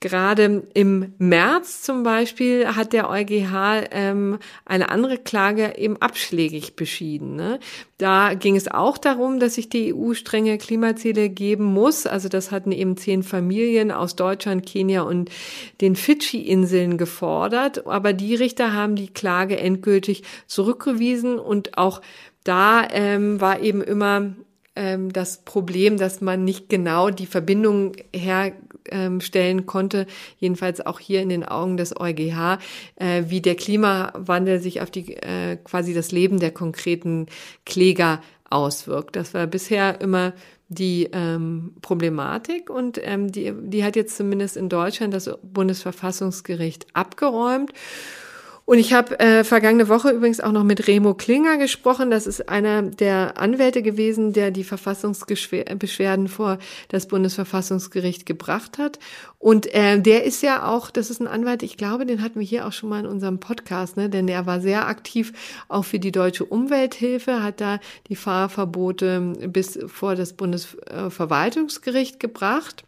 gerade 0.00 0.64
im 0.74 1.14
März 1.18 1.82
zum 1.82 2.02
Beispiel 2.02 2.66
hat 2.66 2.92
der 2.92 3.08
EuGH 3.08 3.86
ähm, 3.92 4.38
eine 4.64 4.90
andere 4.90 5.18
Klage 5.18 5.74
eben 5.78 5.96
abschlägig 5.98 6.74
beschieden. 6.74 7.36
Ne? 7.36 7.60
Da 7.98 8.34
ging 8.34 8.56
es 8.56 8.66
auch 8.66 8.98
darum, 8.98 9.38
dass 9.38 9.54
sich 9.54 9.68
die 9.68 9.94
EU 9.94 10.14
strenge 10.14 10.58
Klimaziele 10.58 11.28
geben 11.28 11.64
muss. 11.64 12.06
Also 12.06 12.28
das 12.28 12.50
hatten 12.50 12.72
eben 12.72 12.96
zehn 12.96 13.22
Familien 13.22 13.92
aus 13.92 14.16
Deutschland, 14.16 14.66
Kenia 14.66 15.02
und 15.02 15.30
den 15.80 15.94
Fidschi-Inseln 15.94 16.98
gefordert. 16.98 17.86
Aber 17.86 18.12
die 18.12 18.34
Richter 18.34 18.72
haben 18.72 18.96
die 18.96 19.06
Klage 19.06 19.56
endgültig 19.56 20.24
zurückgewiesen 20.48 21.38
und 21.38 21.78
auch 21.78 22.02
da 22.44 22.86
ähm, 22.90 23.40
war 23.40 23.60
eben 23.60 23.82
immer 23.82 24.34
ähm, 24.74 25.12
das 25.12 25.44
Problem, 25.44 25.98
dass 25.98 26.20
man 26.20 26.44
nicht 26.44 26.68
genau 26.68 27.10
die 27.10 27.26
Verbindung 27.26 27.92
herstellen 28.14 29.58
ähm, 29.58 29.66
konnte, 29.66 30.06
jedenfalls 30.38 30.84
auch 30.84 30.98
hier 30.98 31.20
in 31.22 31.28
den 31.28 31.44
Augen 31.44 31.76
des 31.76 31.98
EuGH, 31.98 32.58
äh, 32.96 33.24
wie 33.26 33.40
der 33.40 33.54
Klimawandel 33.54 34.60
sich 34.60 34.80
auf 34.80 34.90
die 34.90 35.14
äh, 35.16 35.56
quasi 35.56 35.94
das 35.94 36.10
Leben 36.10 36.40
der 36.40 36.52
konkreten 36.52 37.26
Kläger 37.66 38.22
auswirkt. 38.48 39.16
Das 39.16 39.34
war 39.34 39.46
bisher 39.46 40.00
immer 40.00 40.32
die 40.68 41.10
ähm, 41.12 41.74
Problematik 41.82 42.70
und 42.70 42.98
ähm, 43.02 43.30
die, 43.30 43.52
die 43.54 43.84
hat 43.84 43.94
jetzt 43.94 44.16
zumindest 44.16 44.56
in 44.56 44.70
Deutschland 44.70 45.12
das 45.12 45.30
Bundesverfassungsgericht 45.42 46.86
abgeräumt. 46.94 47.72
Und 48.72 48.78
ich 48.78 48.94
habe 48.94 49.20
äh, 49.20 49.44
vergangene 49.44 49.90
Woche 49.90 50.08
übrigens 50.12 50.40
auch 50.40 50.50
noch 50.50 50.64
mit 50.64 50.88
Remo 50.88 51.12
Klinger 51.12 51.58
gesprochen. 51.58 52.10
Das 52.10 52.26
ist 52.26 52.48
einer 52.48 52.80
der 52.80 53.38
Anwälte 53.38 53.82
gewesen, 53.82 54.32
der 54.32 54.50
die 54.50 54.64
Verfassungsbeschwerden 54.64 56.26
vor 56.26 56.56
das 56.88 57.06
Bundesverfassungsgericht 57.06 58.24
gebracht 58.24 58.78
hat. 58.78 58.98
Und 59.38 59.66
äh, 59.74 60.00
der 60.00 60.24
ist 60.24 60.42
ja 60.42 60.66
auch, 60.66 60.90
das 60.90 61.10
ist 61.10 61.20
ein 61.20 61.26
Anwalt, 61.26 61.62
ich 61.62 61.76
glaube, 61.76 62.06
den 62.06 62.22
hatten 62.22 62.40
wir 62.40 62.46
hier 62.46 62.66
auch 62.66 62.72
schon 62.72 62.88
mal 62.88 63.00
in 63.00 63.06
unserem 63.06 63.40
Podcast, 63.40 63.98
ne? 63.98 64.08
denn 64.08 64.26
der 64.26 64.46
war 64.46 64.62
sehr 64.62 64.88
aktiv 64.88 65.34
auch 65.68 65.84
für 65.84 65.98
die 65.98 66.10
deutsche 66.10 66.46
Umwelthilfe, 66.46 67.42
hat 67.42 67.60
da 67.60 67.78
die 68.08 68.16
Fahrverbote 68.16 69.34
bis 69.48 69.78
vor 69.86 70.14
das 70.14 70.32
Bundesverwaltungsgericht 70.32 72.20
gebracht. 72.20 72.84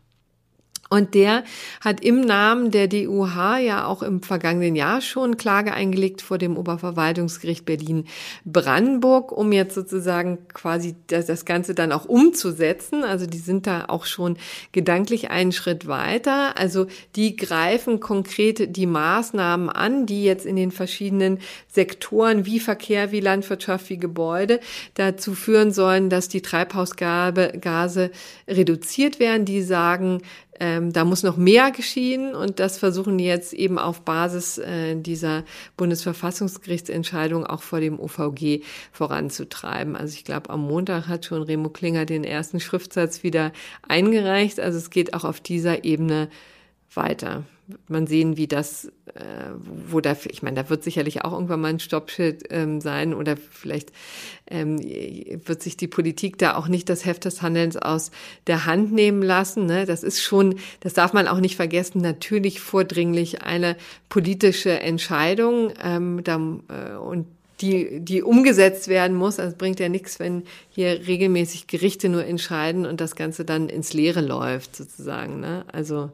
Und 0.91 1.15
der 1.15 1.45
hat 1.81 2.05
im 2.05 2.21
Namen 2.21 2.71
der 2.71 2.89
DUH 2.89 3.59
ja 3.59 3.87
auch 3.87 4.03
im 4.03 4.23
vergangenen 4.23 4.77
Jahr 4.77 5.01
schon 5.01 5.37
Klage 5.37 5.73
eingelegt 5.73 6.23
vor 6.23 6.39
dem 6.39 6.57
Oberverwaltungsgericht 6.57 7.65
Berlin-Brandenburg, 7.65 9.33
um 9.33 9.53
jetzt 9.53 9.75
sozusagen 9.75 10.47
quasi 10.53 10.95
das, 11.07 11.27
das, 11.27 11.45
Ganze 11.45 11.75
dann 11.75 11.93
auch 11.93 12.05
umzusetzen. 12.05 13.03
Also 13.03 13.27
die 13.27 13.39
sind 13.39 13.67
da 13.67 13.87
auch 13.89 14.05
schon 14.07 14.37
gedanklich 14.73 15.31
einen 15.31 15.53
Schritt 15.53 15.87
weiter. 15.87 16.57
Also 16.57 16.87
die 17.17 17.37
greifen 17.37 18.01
konkret 18.01 18.77
die 18.77 18.87
Maßnahmen 18.87 19.69
an, 19.69 20.07
die 20.07 20.25
jetzt 20.25 20.47
in 20.47 20.57
den 20.57 20.71
verschiedenen 20.71 21.39
Sektoren 21.69 22.47
wie 22.47 22.61
Verkehr, 22.61 23.11
wie 23.11 23.21
Landwirtschaft, 23.21 23.91
wie 23.91 23.99
Gebäude 23.99 24.61
dazu 24.95 25.35
führen 25.35 25.73
sollen, 25.73 26.09
dass 26.09 26.29
die 26.29 26.43
Treibhausgase 26.43 28.11
reduziert 28.49 29.19
werden. 29.19 29.45
Die 29.45 29.63
sagen, 29.63 30.23
ähm, 30.61 30.93
da 30.93 31.05
muss 31.05 31.23
noch 31.23 31.37
mehr 31.37 31.71
geschehen 31.71 32.35
und 32.35 32.61
das 32.61 32.79
versuchen 32.79 33.19
die 33.19 33.25
jetzt 33.25 33.53
eben 33.53 33.79
auf 33.79 34.03
Basis 34.03 34.59
äh, 34.59 34.97
dieser 34.97 35.45
Bundesverfassungsgerichtsentscheidung 35.77 37.47
auch 37.47 37.63
vor 37.63 37.81
dem 37.81 37.99
OVG 37.99 38.63
voranzutreiben. 38.93 39.97
Also 39.97 40.15
ich 40.15 40.25
glaube, 40.25 40.51
am 40.51 40.63
Montag 40.63 41.09
hat 41.09 41.25
schon 41.25 41.43
Remo 41.43 41.71
Klinger 41.71 42.05
den 42.05 42.25
ersten 42.25 42.61
Schriftsatz 42.61 43.23
wieder 43.23 43.53
eingereicht. 43.89 44.61
Also 44.61 44.79
es 44.79 44.91
geht 44.91 45.15
auch 45.15 45.25
auf 45.25 45.41
dieser 45.41 45.85
Ebene 45.85 46.29
weiter 46.93 47.45
wird 47.67 47.89
man 47.89 48.07
sehen, 48.07 48.37
wie 48.37 48.47
das, 48.47 48.87
äh, 49.15 49.21
wo 49.89 50.01
da, 50.01 50.17
ich 50.29 50.43
meine, 50.43 50.63
da 50.63 50.71
wird 50.71 50.85
sicherlich 50.85 51.25
auch 51.25 51.33
irgendwann 51.33 51.61
mal 51.61 51.69
ein 51.69 51.81
Stoppschild 51.81 52.45
ähm, 52.51 52.81
sein 52.81 53.15
oder 53.15 53.37
vielleicht 53.37 53.91
ähm, 54.51 54.79
wird 54.79 55.63
sich 55.63 55.77
die 55.77 55.89
Politik 55.89 56.39
da 56.39 56.57
auch 56.57 56.69
nicht 56.69 56.89
das 56.89 57.05
Heft 57.05 57.25
des 57.25 57.43
Handelns 57.43 57.77
aus 57.77 58.11
der 58.47 58.67
Hand 58.67 58.93
nehmen 58.93 59.23
lassen. 59.23 59.67
Ne? 59.67 59.87
Das 59.87 60.03
ist 60.03 60.23
schon, 60.23 60.57
das 60.81 60.93
darf 60.93 61.13
man 61.13 61.27
auch 61.27 61.41
nicht 61.41 61.57
vergessen, 61.57 62.01
natürlich 62.01 62.61
vordringlich 62.61 63.43
eine 63.43 63.77
politische 64.09 64.81
Entscheidung 64.81 65.73
ähm, 65.83 66.23
da, 66.23 66.37
äh, 66.69 66.97
und 66.97 67.27
die, 67.61 68.01
die 68.01 68.23
umgesetzt 68.23 68.89
werden 68.89 69.17
muss. 69.17 69.39
Also 69.39 69.57
bringt 69.57 69.81
ja 69.81 69.89
nichts, 69.89 70.19
wenn 70.19 70.43
hier 70.71 71.07
regelmäßig 71.07 71.67
Gerichte 71.67 72.09
nur 72.09 72.25
entscheiden 72.25 72.85
und 72.85 73.01
das 73.01 73.17
Ganze 73.17 73.45
dann 73.45 73.69
ins 73.69 73.93
Leere 73.93 74.21
läuft, 74.21 74.77
sozusagen. 74.77 75.41
Ne? 75.41 75.65
Also 75.73 76.11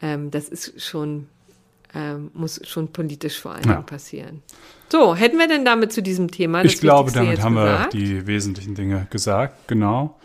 ähm, 0.00 0.30
das 0.30 0.48
ist 0.48 0.82
schon, 0.82 1.26
ähm, 1.94 2.30
muss 2.34 2.60
schon 2.64 2.92
politisch 2.92 3.40
vor 3.40 3.52
allem 3.52 3.68
ja. 3.68 3.82
passieren. 3.82 4.42
So, 4.88 5.14
hätten 5.14 5.38
wir 5.38 5.48
denn 5.48 5.64
damit 5.64 5.92
zu 5.92 6.02
diesem 6.02 6.30
Thema? 6.30 6.64
ich 6.64 6.80
glaube, 6.80 7.10
damit 7.12 7.42
haben 7.42 7.56
gesagt? 7.56 7.94
wir 7.94 8.00
die 8.00 8.26
wesentlichen 8.26 8.74
Dinge 8.74 9.06
gesagt, 9.10 9.68
genau. 9.68 10.18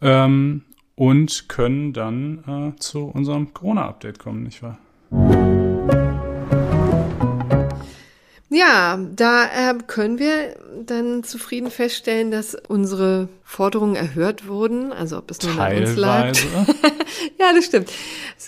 Ähm, 0.00 0.64
und 0.94 1.48
können 1.48 1.92
dann 1.92 2.74
äh, 2.74 2.80
zu 2.80 3.04
unserem 3.06 3.54
Corona-Update 3.54 4.18
kommen, 4.18 4.42
nicht 4.42 4.62
wahr? 4.62 4.78
Ja, 8.50 8.98
da 9.14 9.44
äh, 9.44 9.74
können 9.86 10.18
wir 10.18 10.56
dann 10.86 11.22
zufrieden 11.22 11.70
feststellen, 11.70 12.30
dass 12.30 12.54
unsere 12.54 13.28
Forderungen 13.44 13.94
erhört 13.94 14.48
wurden. 14.48 14.90
Also 14.90 15.18
ob 15.18 15.30
es 15.30 15.42
nur 15.42 15.60
an 15.60 15.76
uns 15.76 15.96
lag. 15.96 16.32
ja, 17.38 17.52
das 17.54 17.66
stimmt. 17.66 17.90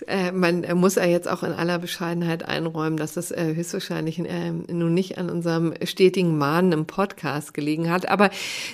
Äh, 0.07 0.33
man 0.33 0.65
muss 0.79 0.95
ja 0.95 1.05
jetzt 1.05 1.29
auch 1.29 1.43
in 1.43 1.53
aller 1.53 1.79
Bescheidenheit 1.79 2.49
einräumen, 2.49 2.97
dass 2.97 3.13
das 3.13 3.31
äh, 3.31 3.55
höchstwahrscheinlich 3.55 4.19
äh, 4.21 4.53
nun 4.53 4.95
nicht 4.95 5.19
an 5.19 5.29
unserem 5.29 5.75
stetigen 5.85 6.39
Mahnen 6.39 6.73
im 6.73 6.87
Podcast 6.87 7.53
gelegen 7.53 7.91
hat. 7.91 8.09
Aber 8.09 8.31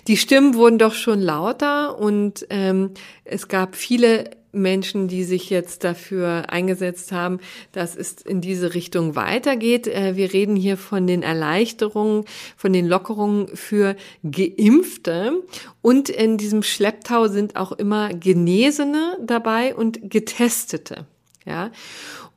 die 0.06 0.16
Stimmen 0.16 0.54
wurden 0.54 0.78
doch 0.78 0.94
schon 0.94 1.20
lauter 1.20 1.98
und 1.98 2.46
ähm, 2.50 2.92
es 3.24 3.48
gab 3.48 3.74
viele 3.74 4.30
Menschen, 4.56 5.08
die 5.08 5.24
sich 5.24 5.50
jetzt 5.50 5.84
dafür 5.84 6.44
eingesetzt 6.48 7.12
haben, 7.12 7.38
dass 7.72 7.96
es 7.96 8.14
in 8.22 8.40
diese 8.40 8.74
Richtung 8.74 9.16
weitergeht. 9.16 9.86
Äh, 9.86 10.16
wir 10.16 10.32
reden 10.32 10.56
hier 10.56 10.76
von 10.76 11.06
den 11.06 11.22
Erleichterungen, 11.22 12.24
von 12.56 12.72
den 12.72 12.86
Lockerungen 12.86 13.48
für 13.48 13.96
Geimpfte. 14.22 15.42
Und 15.82 16.08
in 16.08 16.36
diesem 16.36 16.62
Schlepptau 16.62 17.28
sind 17.28 17.56
auch 17.56 17.72
immer 17.72 18.12
Genesene 18.14 19.18
dabei 19.24 19.74
und 19.74 20.10
Getestete. 20.10 21.06
Ja. 21.46 21.70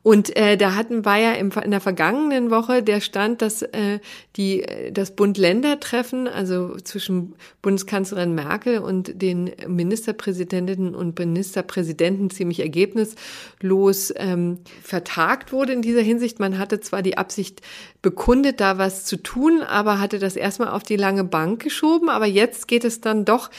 Und 0.02 0.34
äh, 0.34 0.56
da 0.56 0.76
hatten 0.76 1.04
wir 1.04 1.18
ja 1.18 1.32
im, 1.32 1.50
in 1.62 1.72
der 1.72 1.80
vergangenen 1.80 2.50
Woche 2.50 2.82
der 2.82 3.02
Stand, 3.02 3.42
dass 3.42 3.60
äh, 3.60 3.98
die 4.36 4.64
das 4.92 5.14
Bund-Länder-Treffen, 5.14 6.26
also 6.26 6.76
zwischen 6.78 7.34
Bundeskanzlerin 7.60 8.34
Merkel 8.34 8.78
und 8.78 9.20
den 9.20 9.50
Ministerpräsidentinnen 9.66 10.94
und 10.94 11.18
Ministerpräsidenten 11.18 12.30
ziemlich 12.30 12.60
ergebnislos 12.60 14.14
ähm, 14.16 14.60
vertagt 14.82 15.52
wurde 15.52 15.74
in 15.74 15.82
dieser 15.82 16.02
Hinsicht. 16.02 16.38
Man 16.38 16.58
hatte 16.58 16.80
zwar 16.80 17.02
die 17.02 17.18
Absicht 17.18 17.60
bekundet, 18.00 18.60
da 18.60 18.78
was 18.78 19.04
zu 19.04 19.18
tun, 19.18 19.60
aber 19.60 20.00
hatte 20.00 20.18
das 20.18 20.36
erstmal 20.36 20.68
auf 20.68 20.82
die 20.82 20.96
lange 20.96 21.24
Bank 21.24 21.62
geschoben. 21.62 22.08
Aber 22.08 22.26
jetzt 22.26 22.68
geht 22.68 22.84
es 22.84 23.02
dann 23.02 23.26
doch 23.26 23.50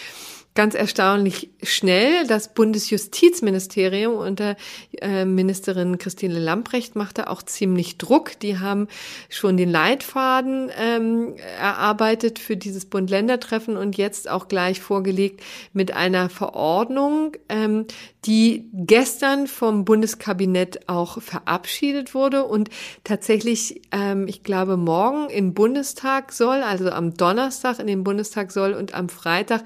ganz 0.54 0.76
erstaunlich 0.76 1.50
schnell. 1.64 2.28
Das 2.28 2.54
Bundesjustizministerium 2.54 4.16
unter 4.16 4.58
äh, 5.02 5.26
Ministerin 5.26 5.98
Christine 5.98 6.40
Lamprecht 6.40 6.96
machte 6.96 7.30
auch 7.30 7.42
ziemlich 7.44 7.98
Druck. 7.98 8.40
Die 8.40 8.60
haben 8.60 8.88
schon 9.30 9.56
den 9.58 9.70
Leitfaden 9.70 10.70
ähm, 10.78 11.36
erarbeitet 11.60 12.40
für 12.40 12.58
dieses 12.58 12.86
Bund-Länder-Treffen 12.86 13.78
und 13.78 13.98
jetzt 13.98 14.30
auch 14.30 14.48
gleich 14.48 14.82
vorgelegt 14.82 15.42
mit 15.74 15.94
einer 15.94 16.30
Verordnung, 16.30 17.38
ähm, 17.48 17.86
die 18.26 18.70
gestern 18.74 19.48
vom 19.48 19.86
Bundeskabinett 19.86 20.88
auch 20.88 21.22
verabschiedet 21.22 22.14
wurde 22.14 22.44
und 22.44 22.70
tatsächlich, 23.04 23.82
ähm, 23.92 24.28
ich 24.28 24.44
glaube, 24.44 24.78
morgen 24.78 25.30
im 25.30 25.54
Bundestag 25.54 26.34
soll, 26.34 26.58
also 26.58 26.92
am 26.92 27.16
Donnerstag 27.16 27.80
in 27.80 27.88
den 27.88 28.04
Bundestag 28.04 28.52
soll 28.52 28.74
und 28.74 28.94
am 28.94 29.10
Freitag 29.10 29.64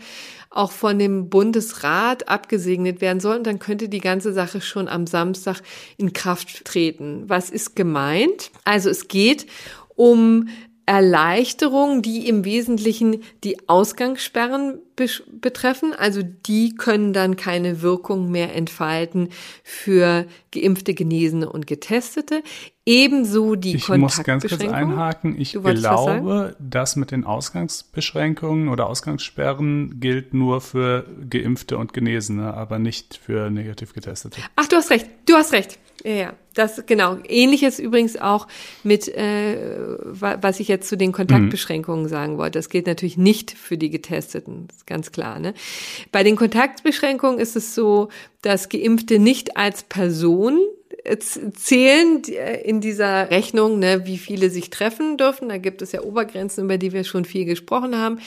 auch 0.55 0.71
von 0.71 0.97
dem 0.97 1.29
Bundesrat 1.29 2.27
abgesegnet 2.29 3.01
werden 3.01 3.19
soll. 3.19 3.37
Und 3.37 3.47
dann 3.47 3.59
könnte 3.59 3.89
die 3.89 3.99
ganze 3.99 4.33
Sache 4.33 4.61
schon 4.61 4.87
am 4.87 5.05
Samstag 5.05 5.61
in 5.97 6.13
Kraft 6.13 6.65
treten. 6.65 7.23
Was 7.27 7.49
ist 7.49 7.75
gemeint? 7.75 8.51
Also 8.63 8.89
es 8.89 9.07
geht 9.07 9.47
um 9.95 10.47
Erleichterungen, 10.85 12.01
die 12.01 12.27
im 12.27 12.45
Wesentlichen 12.45 13.23
die 13.43 13.67
Ausgangssperren 13.67 14.79
betreffen. 14.95 15.93
Also 15.97 16.21
die 16.23 16.75
können 16.75 17.13
dann 17.13 17.35
keine 17.35 17.81
Wirkung 17.81 18.31
mehr 18.31 18.55
entfalten 18.55 19.29
für 19.63 20.25
Geimpfte, 20.51 20.93
Genesene 20.93 21.49
und 21.49 21.67
Getestete. 21.67 22.43
Ebenso 22.85 23.55
die 23.55 23.75
ich 23.75 23.89
muss 23.89 24.23
ganz 24.23 24.47
kurz 24.47 24.61
einhaken. 24.61 25.39
Ich 25.39 25.53
glaube, 25.53 26.55
das 26.59 26.95
mit 26.95 27.11
den 27.11 27.23
Ausgangsbeschränkungen 27.23 28.69
oder 28.69 28.87
Ausgangssperren 28.87 29.99
gilt 29.99 30.33
nur 30.33 30.61
für 30.61 31.05
Geimpfte 31.29 31.77
und 31.77 31.93
Genesene, 31.93 32.53
aber 32.53 32.77
nicht 32.77 33.17
für 33.17 33.49
negativ 33.49 33.93
Getestete. 33.93 34.39
Ach, 34.55 34.67
du 34.67 34.75
hast 34.75 34.91
recht. 34.91 35.07
Du 35.25 35.33
hast 35.33 35.51
recht. 35.51 35.79
Ja, 36.03 36.11
ja. 36.11 36.33
Das 36.53 36.85
genau. 36.85 37.17
Ähnliches 37.27 37.79
übrigens 37.79 38.15
auch 38.15 38.47
mit, 38.83 39.09
äh, 39.09 39.57
was 39.99 40.59
ich 40.59 40.69
jetzt 40.69 40.87
zu 40.87 40.95
den 40.95 41.11
Kontaktbeschränkungen 41.11 42.05
mhm. 42.05 42.09
sagen 42.09 42.37
wollte. 42.37 42.59
Das 42.59 42.69
gilt 42.69 42.87
natürlich 42.87 43.17
nicht 43.17 43.51
für 43.51 43.77
die 43.77 43.89
Getesteten, 43.89 44.67
das 44.67 44.84
ganz 44.85 45.11
klar. 45.11 45.39
Ne? 45.39 45.53
Bei 46.11 46.23
den 46.23 46.35
Kontaktbeschränkungen 46.35 47.39
ist 47.39 47.55
es 47.55 47.75
so, 47.75 48.09
dass 48.41 48.69
Geimpfte 48.69 49.19
nicht 49.19 49.57
als 49.57 49.83
Person 49.83 50.59
zählen 51.53 52.23
in 52.63 52.81
dieser 52.81 53.29
Rechnung, 53.29 53.77
ne, 53.79 54.05
wie 54.05 54.17
viele 54.17 54.49
sich 54.49 54.71
treffen 54.71 55.17
dürfen. 55.17 55.49
Da 55.49 55.57
gibt 55.57 55.81
es 55.81 55.91
ja 55.91 56.01
Obergrenzen, 56.01 56.63
über 56.65 56.77
die 56.77 56.93
wir 56.93 57.03
schon 57.03 57.25
viel 57.25 57.45
gesprochen 57.45 57.97
haben. 57.97 58.19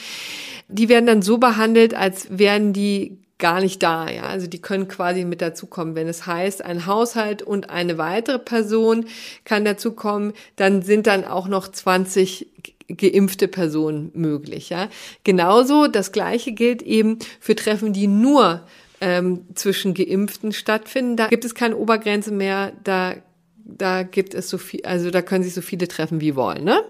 Die 0.69 0.87
werden 0.87 1.05
dann 1.05 1.21
so 1.21 1.39
behandelt, 1.39 1.93
als 1.93 2.27
wären 2.29 2.71
die 2.73 3.17
gar 3.37 3.61
nicht 3.61 3.81
da, 3.81 4.09
ja. 4.09 4.23
Also 4.23 4.47
die 4.47 4.61
können 4.61 4.87
quasi 4.87 5.25
mit 5.25 5.41
dazukommen. 5.41 5.95
Wenn 5.95 6.07
es 6.07 6.27
heißt, 6.27 6.63
ein 6.63 6.85
Haushalt 6.85 7.41
und 7.41 7.69
eine 7.69 7.97
weitere 7.97 8.39
Person 8.39 9.05
kann 9.45 9.65
dazukommen, 9.65 10.33
dann 10.57 10.81
sind 10.81 11.07
dann 11.07 11.25
auch 11.25 11.47
noch 11.47 11.69
20 11.69 12.47
geimpfte 12.89 13.47
Personen 13.47 14.11
möglich, 14.13 14.69
ja. 14.69 14.89
Genauso, 15.23 15.87
das 15.87 16.11
Gleiche 16.11 16.51
gilt 16.51 16.81
eben 16.81 17.19
für 17.39 17.55
Treffen, 17.55 17.93
die 17.93 18.07
nur 18.07 18.65
ähm, 19.01 19.45
zwischen 19.55 19.93
Geimpften 19.93 20.51
stattfinden. 20.51 21.15
Da 21.15 21.27
gibt 21.27 21.45
es 21.45 21.55
keine 21.55 21.77
Obergrenze 21.77 22.31
mehr, 22.31 22.73
da, 22.83 23.15
da 23.63 24.03
gibt 24.03 24.33
es 24.33 24.49
so 24.49 24.57
viel, 24.57 24.81
also 24.83 25.11
da 25.11 25.21
können 25.21 25.43
sich 25.43 25.53
so 25.53 25.61
viele 25.61 25.87
treffen 25.87 26.21
wie 26.21 26.35
wollen, 26.35 26.63
ne? 26.63 26.83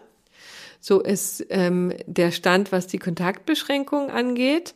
So 0.82 1.02
ist 1.02 1.46
ähm, 1.50 1.94
der 2.06 2.32
Stand, 2.32 2.72
was 2.72 2.88
die 2.88 3.00
Kontaktbeschränkungen 3.00 4.10
angeht. 4.10 4.76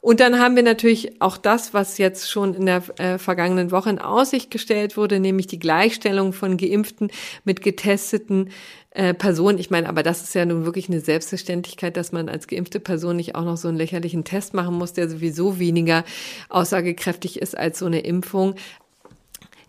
Und 0.00 0.18
dann 0.18 0.40
haben 0.40 0.56
wir 0.56 0.64
natürlich 0.64 1.20
auch 1.22 1.36
das, 1.36 1.72
was 1.72 1.98
jetzt 1.98 2.28
schon 2.28 2.54
in 2.54 2.66
der 2.66 2.82
äh, 2.98 3.18
vergangenen 3.18 3.70
Woche 3.70 3.90
in 3.90 4.00
Aussicht 4.00 4.50
gestellt 4.50 4.96
wurde, 4.96 5.20
nämlich 5.20 5.46
die 5.46 5.60
Gleichstellung 5.60 6.32
von 6.32 6.56
Geimpften 6.56 7.10
mit 7.44 7.62
getesteten 7.62 8.50
äh, 8.90 9.14
Personen. 9.14 9.58
Ich 9.58 9.70
meine, 9.70 9.88
aber 9.88 10.02
das 10.02 10.22
ist 10.22 10.34
ja 10.34 10.44
nun 10.44 10.64
wirklich 10.64 10.88
eine 10.88 11.00
Selbstverständlichkeit, 11.00 11.96
dass 11.96 12.12
man 12.12 12.28
als 12.28 12.46
geimpfte 12.46 12.80
Person 12.80 13.16
nicht 13.16 13.34
auch 13.34 13.44
noch 13.44 13.56
so 13.56 13.68
einen 13.68 13.76
lächerlichen 13.76 14.24
Test 14.24 14.54
machen 14.54 14.76
muss, 14.76 14.92
der 14.92 15.08
sowieso 15.08 15.58
weniger 15.58 16.04
aussagekräftig 16.48 17.40
ist 17.40 17.56
als 17.56 17.78
so 17.78 17.86
eine 17.86 18.00
Impfung. 18.00 18.54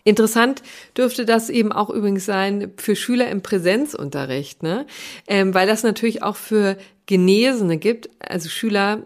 Interessant 0.06 0.62
dürfte 0.96 1.24
das 1.24 1.50
eben 1.50 1.72
auch 1.72 1.90
übrigens 1.90 2.24
sein 2.24 2.70
für 2.76 2.94
Schüler 2.94 3.28
im 3.28 3.42
Präsenzunterricht, 3.42 4.62
ne? 4.62 4.86
Ähm, 5.26 5.52
weil 5.52 5.66
das 5.66 5.82
natürlich 5.82 6.22
auch 6.22 6.36
für 6.36 6.76
Genesene 7.06 7.76
gibt. 7.76 8.08
Also 8.20 8.48
Schüler 8.48 9.02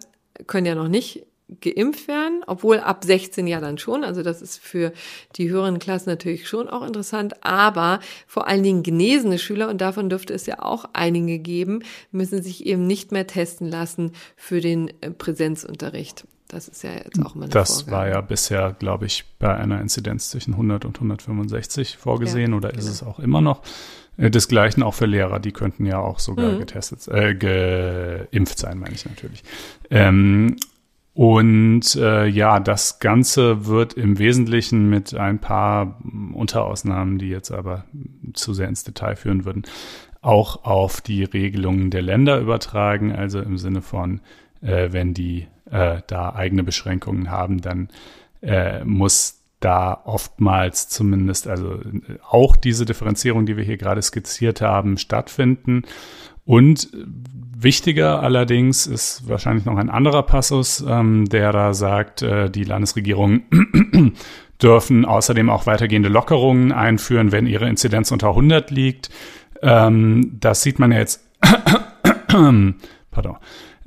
können 0.46 0.66
ja 0.66 0.74
noch 0.74 0.88
nicht 0.88 1.24
geimpft 1.62 2.07
werden, 2.07 2.42
obwohl 2.46 2.80
ab 2.80 3.03
16 3.03 3.46
Jahren 3.46 3.62
dann 3.62 3.78
schon. 3.78 4.05
Also 4.05 4.22
das 4.22 4.42
ist 4.42 4.59
für 4.59 4.92
die 5.36 5.48
höheren 5.48 5.78
Klassen 5.78 6.11
natürlich 6.11 6.46
schon 6.46 6.68
auch 6.68 6.86
interessant. 6.86 7.42
Aber 7.42 8.01
vor 8.26 8.46
allen 8.46 8.62
Dingen 8.62 8.82
genesene 8.82 9.38
Schüler, 9.38 9.70
und 9.70 9.80
davon 9.80 10.11
dürfte 10.11 10.34
es 10.34 10.44
ja 10.44 10.61
auch 10.61 10.84
einige 10.92 11.38
geben, 11.38 11.82
müssen 12.12 12.42
sich 12.42 12.66
eben 12.66 12.86
nicht 12.86 13.11
mehr 13.11 13.26
testen 13.26 13.70
lassen 13.70 14.12
für 14.36 14.61
den 14.61 14.92
äh, 15.01 15.11
Präsenzunterricht. 15.11 16.26
Das 16.51 16.66
ist 16.68 16.82
ja 16.82 16.90
jetzt 16.92 17.24
auch 17.24 17.34
mal 17.34 17.44
eine 17.44 17.53
Das 17.53 17.82
Vorgabe. 17.82 17.96
war 17.96 18.09
ja 18.09 18.20
bisher, 18.22 18.74
glaube 18.78 19.07
ich, 19.07 19.24
bei 19.38 19.55
einer 19.57 19.80
Inzidenz 19.80 20.30
zwischen 20.30 20.55
100 20.55 20.84
und 20.84 20.96
165 20.96 21.96
vorgesehen 21.96 22.51
Ja, 22.53 22.57
oder 22.57 22.70
ist 22.74 22.80
genau. 22.80 22.90
es 22.90 23.03
auch 23.03 23.18
immer 23.20 23.40
noch. 23.40 23.62
Äh, 24.16 24.30
Desgleichen 24.30 24.82
auch 24.82 24.94
für 24.94 25.07
Lehrer, 25.07 25.38
die 25.38 25.53
könnten 25.53 25.86
ja 25.86 25.98
auch 25.98 26.18
sogar 26.18 26.53
Mhm. 26.53 26.59
getestet, 26.59 27.07
äh, 27.09 27.34
geimpft 27.34 28.59
sein, 28.59 28.78
meine 28.78 28.94
ich 28.94 29.05
natürlich. 29.07 29.44
Ähm, 29.90 30.57
und 31.14 31.94
äh, 31.96 32.26
ja, 32.26 32.61
das 32.61 32.98
Ganze 33.01 33.66
wird 33.66 33.94
im 33.94 34.18
Wesentlichen 34.18 34.88
mit 34.88 35.12
ein 35.14 35.38
paar 35.40 36.01
Unterausnahmen, 36.32 37.18
die 37.18 37.28
jetzt 37.28 37.51
aber 37.51 37.84
zu 38.32 38.55
sehr 38.55 38.68
ins 38.68 38.84
Detail 38.84 39.16
führen 39.16 39.44
würden, 39.44 39.62
auch 40.22 40.64
auf 40.64 41.01
die 41.01 41.24
Regelungen 41.24 41.90
der 41.90 42.03
Länder 42.03 42.38
übertragen. 42.40 43.12
Also 43.12 43.40
im 43.40 43.59
Sinne 43.59 43.82
von, 43.82 44.20
äh, 44.62 44.92
wenn 44.92 45.12
die 45.14 45.46
äh, 45.71 46.03
da 46.07 46.35
eigene 46.35 46.64
Beschränkungen 46.64 47.31
haben, 47.31 47.61
dann 47.61 47.89
äh, 48.43 48.85
muss 48.85 49.41
da 49.61 50.01
oftmals 50.05 50.89
zumindest, 50.89 51.47
also 51.47 51.75
äh, 51.75 52.18
auch 52.29 52.57
diese 52.57 52.87
Differenzierung, 52.87 53.47
die 53.47 53.57
wir 53.57 53.64
hier 53.64 53.77
gerade 53.77 54.03
skizziert 54.03 54.61
haben, 54.61 54.97
stattfinden. 54.97 55.83
Und 56.45 56.89
wichtiger 57.57 58.23
allerdings 58.23 58.87
ist 58.87 59.29
wahrscheinlich 59.29 59.66
noch 59.66 59.77
ein 59.77 59.91
anderer 59.91 60.23
Passus, 60.23 60.85
ähm, 60.87 61.27
der 61.27 61.53
da 61.53 61.75
sagt, 61.75 62.23
äh, 62.23 62.51
die 62.51 62.64
Landesregierungen 62.64 64.14
dürfen 64.62 65.05
außerdem 65.05 65.51
auch 65.51 65.66
weitergehende 65.66 66.09
Lockerungen 66.09 66.73
einführen, 66.73 67.33
wenn 67.33 67.47
ihre 67.47 67.68
Inzidenz 67.68 68.11
unter 68.11 68.29
100 68.31 68.71
liegt. 68.71 69.11
Ähm, 69.62 70.39
das 70.41 70.62
sieht 70.62 70.79
man 70.79 70.93
ja 70.93 70.99
jetzt, 70.99 71.27
pardon, 73.11 73.37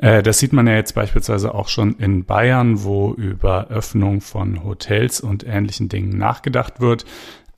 das 0.04 0.40
sieht 0.40 0.52
man 0.52 0.68
ja 0.68 0.76
jetzt 0.76 0.96
beispielsweise 0.96 1.54
auch 1.54 1.70
schon 1.70 1.96
in 1.96 2.26
Bayern, 2.26 2.84
wo 2.84 3.14
über 3.14 3.68
Öffnung 3.68 4.20
von 4.20 4.64
Hotels 4.64 5.22
und 5.22 5.46
ähnlichen 5.46 5.88
Dingen 5.88 6.18
nachgedacht 6.18 6.82
wird. 6.82 7.06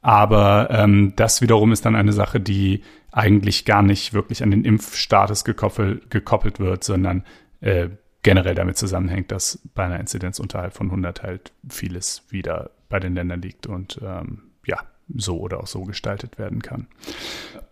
Aber 0.02 0.70
ähm, 0.70 1.14
das 1.16 1.42
wiederum 1.42 1.72
ist 1.72 1.86
dann 1.86 1.96
eine 1.96 2.14
Sache, 2.14 2.40
die 2.40 2.84
eigentlich 3.12 3.66
gar 3.66 3.82
nicht 3.82 4.14
wirklich 4.14 4.44
an 4.44 4.52
den 4.52 4.64
Impfstatus 4.64 5.44
gekoppelt, 5.44 6.12
gekoppelt 6.12 6.60
wird, 6.60 6.84
sondern 6.84 7.24
äh, 7.62 7.90
generell 8.22 8.54
damit 8.54 8.78
zusammenhängt, 8.78 9.32
dass 9.32 9.60
bei 9.74 9.86
einer 9.86 10.00
Inzidenz 10.00 10.38
unterhalb 10.38 10.74
von 10.74 10.88
100 10.88 11.24
halt 11.24 11.54
vieles 11.68 12.24
wieder 12.30 12.70
bei 12.90 13.00
den 13.00 13.16
Ländern 13.16 13.42
liegt 13.42 13.66
und 13.66 14.00
ähm, 14.04 14.44
ja, 14.68 14.80
so 15.16 15.40
oder 15.40 15.62
auch 15.62 15.68
so 15.68 15.84
gestaltet 15.84 16.38
werden 16.38 16.62
kann. 16.62 16.88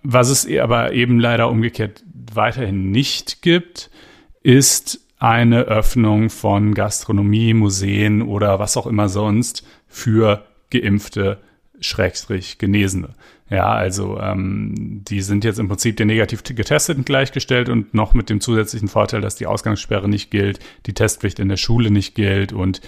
Was 0.01 0.30
es 0.30 0.47
aber 0.59 0.93
eben 0.93 1.19
leider 1.19 1.49
umgekehrt 1.49 2.03
weiterhin 2.34 2.89
nicht 2.89 3.41
gibt, 3.41 3.91
ist 4.44 5.00
eine 5.18 5.62
Öffnung 5.62 6.30
von 6.30 6.74
Gastronomie, 6.74 7.54
Museen 7.54 8.22
oder 8.22 8.60
was 8.60 8.76
auch 8.76 8.86
immer 8.88 9.08
sonst 9.08 9.66
für 9.88 10.46
geimpfte 10.70 11.39
Schrägstrich 11.80 12.58
Genesene. 12.58 13.16
Ja, 13.50 13.72
also 13.72 14.20
ähm, 14.20 15.04
die 15.08 15.22
sind 15.22 15.44
jetzt 15.44 15.60
im 15.60 15.68
Prinzip 15.68 15.98
den 15.98 16.08
negativ 16.08 16.44
Getesteten 16.44 17.06
gleichgestellt 17.06 17.70
und 17.70 17.94
noch 17.94 18.14
mit 18.14 18.30
dem 18.30 18.39
zusätzlichen 18.41 18.88
Vorteil, 18.88 19.22
dass 19.22 19.36
die 19.36 19.48
Ausgangssperre 19.48 20.08
nicht 20.08 20.32
gilt, 20.32 20.60
die 20.86 20.94
Testpflicht 20.94 21.39
in 21.39 21.50
der 21.50 21.58
Schule 21.58 21.91
nicht 21.91 22.16
gilt 22.16 22.54
und 22.54 22.82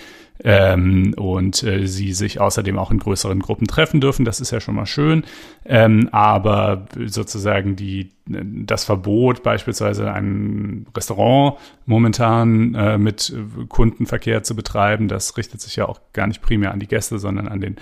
ähm, 0.44 1.14
und 1.16 1.64
äh, 1.64 1.88
sie 1.88 2.12
sich 2.12 2.42
außerdem 2.42 2.78
auch 2.78 2.92
in 2.92 3.00
größeren 3.00 3.40
Gruppen 3.40 3.68
treffen 3.68 4.02
dürfen. 4.02 4.26
Das 4.26 4.42
ist 4.42 4.52
ja 4.52 4.60
schon 4.60 4.76
mal 4.76 4.86
schön. 4.86 5.24
Ähm, 5.66 6.10
aber 6.12 6.86
sozusagen 7.06 7.76
die, 7.76 8.12
das 8.26 8.84
Verbot, 8.84 9.44
beispielsweise 9.44 10.12
ein 10.12 10.88
Restaurant 10.96 11.58
momentan 11.86 12.76
äh, 12.76 12.98
mit 12.98 13.34
Kundenverkehr 13.70 14.44
zu 14.44 14.56
betreiben, 14.56 15.08
das 15.08 15.38
richtet 15.38 15.62
sich 15.62 15.78
ja 15.78 15.88
auch 15.88 16.02
gar 16.12 16.28
nicht 16.28 16.42
primär 16.42 16.72
an 16.72 16.80
die 16.80 16.88
Gäste, 16.88 17.18
sondern 17.18 17.48
an 17.48 17.62
den 17.62 17.78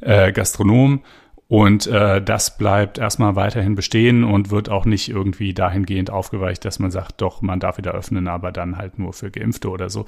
äh, 0.00 0.32
Gastronomen. 0.32 1.00
Und 1.48 1.86
äh, 1.86 2.22
das 2.22 2.58
bleibt 2.58 2.98
erstmal 2.98 3.34
weiterhin 3.34 3.74
bestehen 3.74 4.22
und 4.22 4.50
wird 4.50 4.68
auch 4.68 4.84
nicht 4.84 5.08
irgendwie 5.08 5.54
dahingehend 5.54 6.10
aufgeweicht, 6.10 6.64
dass 6.66 6.78
man 6.78 6.90
sagt, 6.90 7.22
doch, 7.22 7.40
man 7.40 7.58
darf 7.58 7.78
wieder 7.78 7.92
öffnen, 7.92 8.28
aber 8.28 8.52
dann 8.52 8.76
halt 8.76 8.98
nur 8.98 9.14
für 9.14 9.30
Geimpfte 9.30 9.70
oder 9.70 9.88
so. 9.88 10.04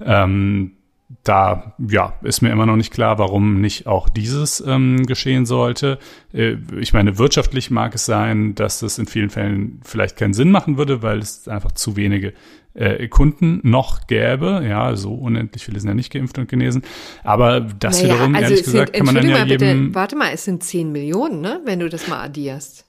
Ähm, 0.00 0.76
da 1.22 1.74
ja, 1.78 2.14
ist 2.22 2.42
mir 2.42 2.50
immer 2.50 2.66
noch 2.66 2.76
nicht 2.76 2.92
klar, 2.92 3.18
warum 3.18 3.60
nicht 3.60 3.86
auch 3.86 4.08
dieses 4.08 4.64
ähm, 4.66 5.04
geschehen 5.06 5.46
sollte. 5.46 5.98
Äh, 6.32 6.56
ich 6.78 6.92
meine, 6.92 7.18
wirtschaftlich 7.18 7.70
mag 7.70 7.94
es 7.94 8.06
sein, 8.06 8.54
dass 8.54 8.78
das 8.78 8.98
in 8.98 9.06
vielen 9.06 9.30
Fällen 9.30 9.80
vielleicht 9.84 10.16
keinen 10.16 10.32
Sinn 10.34 10.50
machen 10.50 10.78
würde, 10.78 11.02
weil 11.02 11.18
es 11.18 11.48
einfach 11.48 11.72
zu 11.72 11.96
wenige 11.96 12.32
äh, 12.74 13.08
Kunden 13.08 13.60
noch 13.62 14.06
gäbe. 14.06 14.64
Ja, 14.68 14.96
so 14.96 15.14
unendlich 15.14 15.64
viele 15.64 15.80
sind 15.80 15.88
ja 15.88 15.94
nicht 15.94 16.12
geimpft 16.12 16.38
und 16.38 16.48
genesen. 16.48 16.82
Aber 17.22 17.60
das 17.60 18.02
Naja, 18.02 18.14
wiederum, 18.14 18.34
also 18.34 18.44
ehrlich 18.44 18.60
es 18.60 18.64
gesagt, 18.66 18.96
sind, 18.96 19.06
kann 19.06 19.06
man 19.06 19.14
dann 19.14 19.28
ja 19.28 19.44
jedem. 19.44 19.82
bitte, 19.86 19.94
warte 19.94 20.16
mal, 20.16 20.30
es 20.32 20.44
sind 20.44 20.62
10 20.62 20.92
Millionen, 20.92 21.40
ne? 21.40 21.60
Wenn 21.64 21.80
du 21.80 21.88
das 21.88 22.08
mal 22.08 22.22
addierst. 22.22 22.84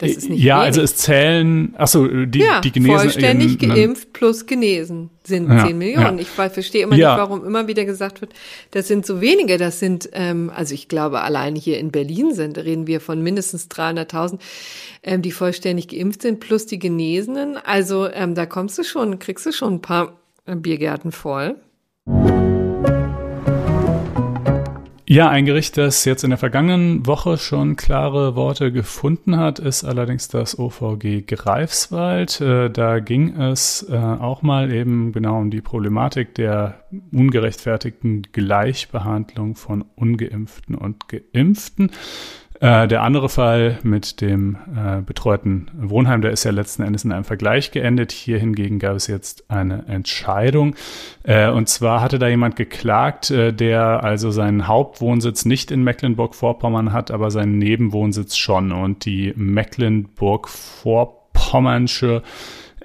Das 0.00 0.10
ist 0.10 0.28
nicht 0.30 0.42
ja, 0.42 0.56
wenig. 0.56 0.66
also 0.66 0.82
es 0.82 0.96
zählen, 0.96 1.74
achso, 1.78 2.06
die, 2.08 2.40
ja, 2.40 2.60
die 2.60 2.72
Genesen. 2.72 2.98
vollständig 2.98 3.62
ähm, 3.62 3.68
geimpft 3.74 4.12
plus 4.12 4.46
genesen 4.46 5.10
sind 5.24 5.48
Ja, 5.50 5.66
10 5.66 5.78
Millionen. 5.78 6.16
ja. 6.16 6.22
Ich 6.22 6.28
ver- 6.28 6.50
verstehe 6.50 6.82
immer 6.84 6.96
Ja. 6.96 7.10
nicht, 7.16 7.28
warum 7.28 7.44
immer 7.46 7.68
wieder 7.68 7.84
gesagt 7.84 8.20
wird, 8.20 8.32
das 8.72 8.88
sind 8.88 9.04
so 9.06 9.20
wenige. 9.20 9.58
Das 9.58 9.78
sind, 9.78 10.08
ähm, 10.12 10.50
also 10.54 10.74
ich 10.74 10.88
glaube, 10.88 11.20
allein 11.20 11.54
hier 11.54 11.78
in 11.78 11.90
Berlin 11.90 12.34
sind, 12.34 12.58
reden 12.58 12.86
wir 12.86 13.00
von 13.00 13.22
mindestens 13.22 13.68
300.000, 13.68 14.40
ähm, 15.02 15.22
die 15.22 15.30
vollständig 15.32 15.88
geimpft 15.88 16.22
sind, 16.22 16.40
plus 16.40 16.66
die 16.66 16.78
Genesenen. 16.78 17.56
Also 17.56 18.08
ähm, 18.10 18.34
da 18.34 18.46
kommst 18.46 18.78
du 18.78 18.82
schon, 18.84 19.18
kriegst 19.18 19.44
du 19.46 19.52
schon 19.52 19.74
ein 19.74 19.82
paar 19.82 20.14
äh, 20.46 20.56
Biergärten 20.56 21.12
voll. 21.12 21.56
Ja, 25.12 25.28
ein 25.28 25.44
Gericht, 25.44 25.76
das 25.76 26.04
jetzt 26.04 26.22
in 26.22 26.30
der 26.30 26.38
vergangenen 26.38 27.04
Woche 27.04 27.36
schon 27.36 27.74
klare 27.74 28.36
Worte 28.36 28.70
gefunden 28.70 29.38
hat, 29.38 29.58
ist 29.58 29.82
allerdings 29.82 30.28
das 30.28 30.56
OVG 30.56 31.26
Greifswald. 31.26 32.40
Äh, 32.40 32.70
Da 32.70 33.00
ging 33.00 33.36
es 33.36 33.84
äh, 33.90 33.96
auch 33.96 34.42
mal 34.42 34.72
eben 34.72 35.10
genau 35.10 35.40
um 35.40 35.50
die 35.50 35.62
Problematik 35.62 36.36
der 36.36 36.84
ungerechtfertigten 37.10 38.22
Gleichbehandlung 38.30 39.56
von 39.56 39.84
ungeimpften 39.96 40.76
und 40.76 41.08
geimpften. 41.08 41.90
Äh, 42.60 42.86
der 42.88 43.02
andere 43.02 43.30
Fall 43.30 43.78
mit 43.82 44.20
dem 44.20 44.58
äh, 44.76 45.00
betreuten 45.00 45.68
Wohnheim, 45.74 46.20
der 46.20 46.30
ist 46.30 46.44
ja 46.44 46.50
letzten 46.50 46.82
Endes 46.82 47.04
in 47.04 47.12
einem 47.12 47.24
Vergleich 47.24 47.70
geendet. 47.70 48.12
Hier 48.12 48.38
hingegen 48.38 48.78
gab 48.78 48.96
es 48.96 49.06
jetzt 49.06 49.50
eine 49.50 49.86
Entscheidung. 49.88 50.76
Äh, 51.22 51.48
und 51.48 51.70
zwar 51.70 52.02
hatte 52.02 52.18
da 52.18 52.28
jemand 52.28 52.56
geklagt, 52.56 53.30
äh, 53.30 53.54
der 53.54 54.04
also 54.04 54.30
seinen 54.30 54.68
Hauptwohnsitz 54.68 55.46
nicht 55.46 55.70
in 55.70 55.82
Mecklenburg-Vorpommern 55.84 56.92
hat, 56.92 57.10
aber 57.10 57.30
seinen 57.30 57.56
Nebenwohnsitz 57.56 58.36
schon. 58.36 58.72
Und 58.72 59.06
die 59.06 59.32
Mecklenburg-Vorpommernsche 59.36 62.22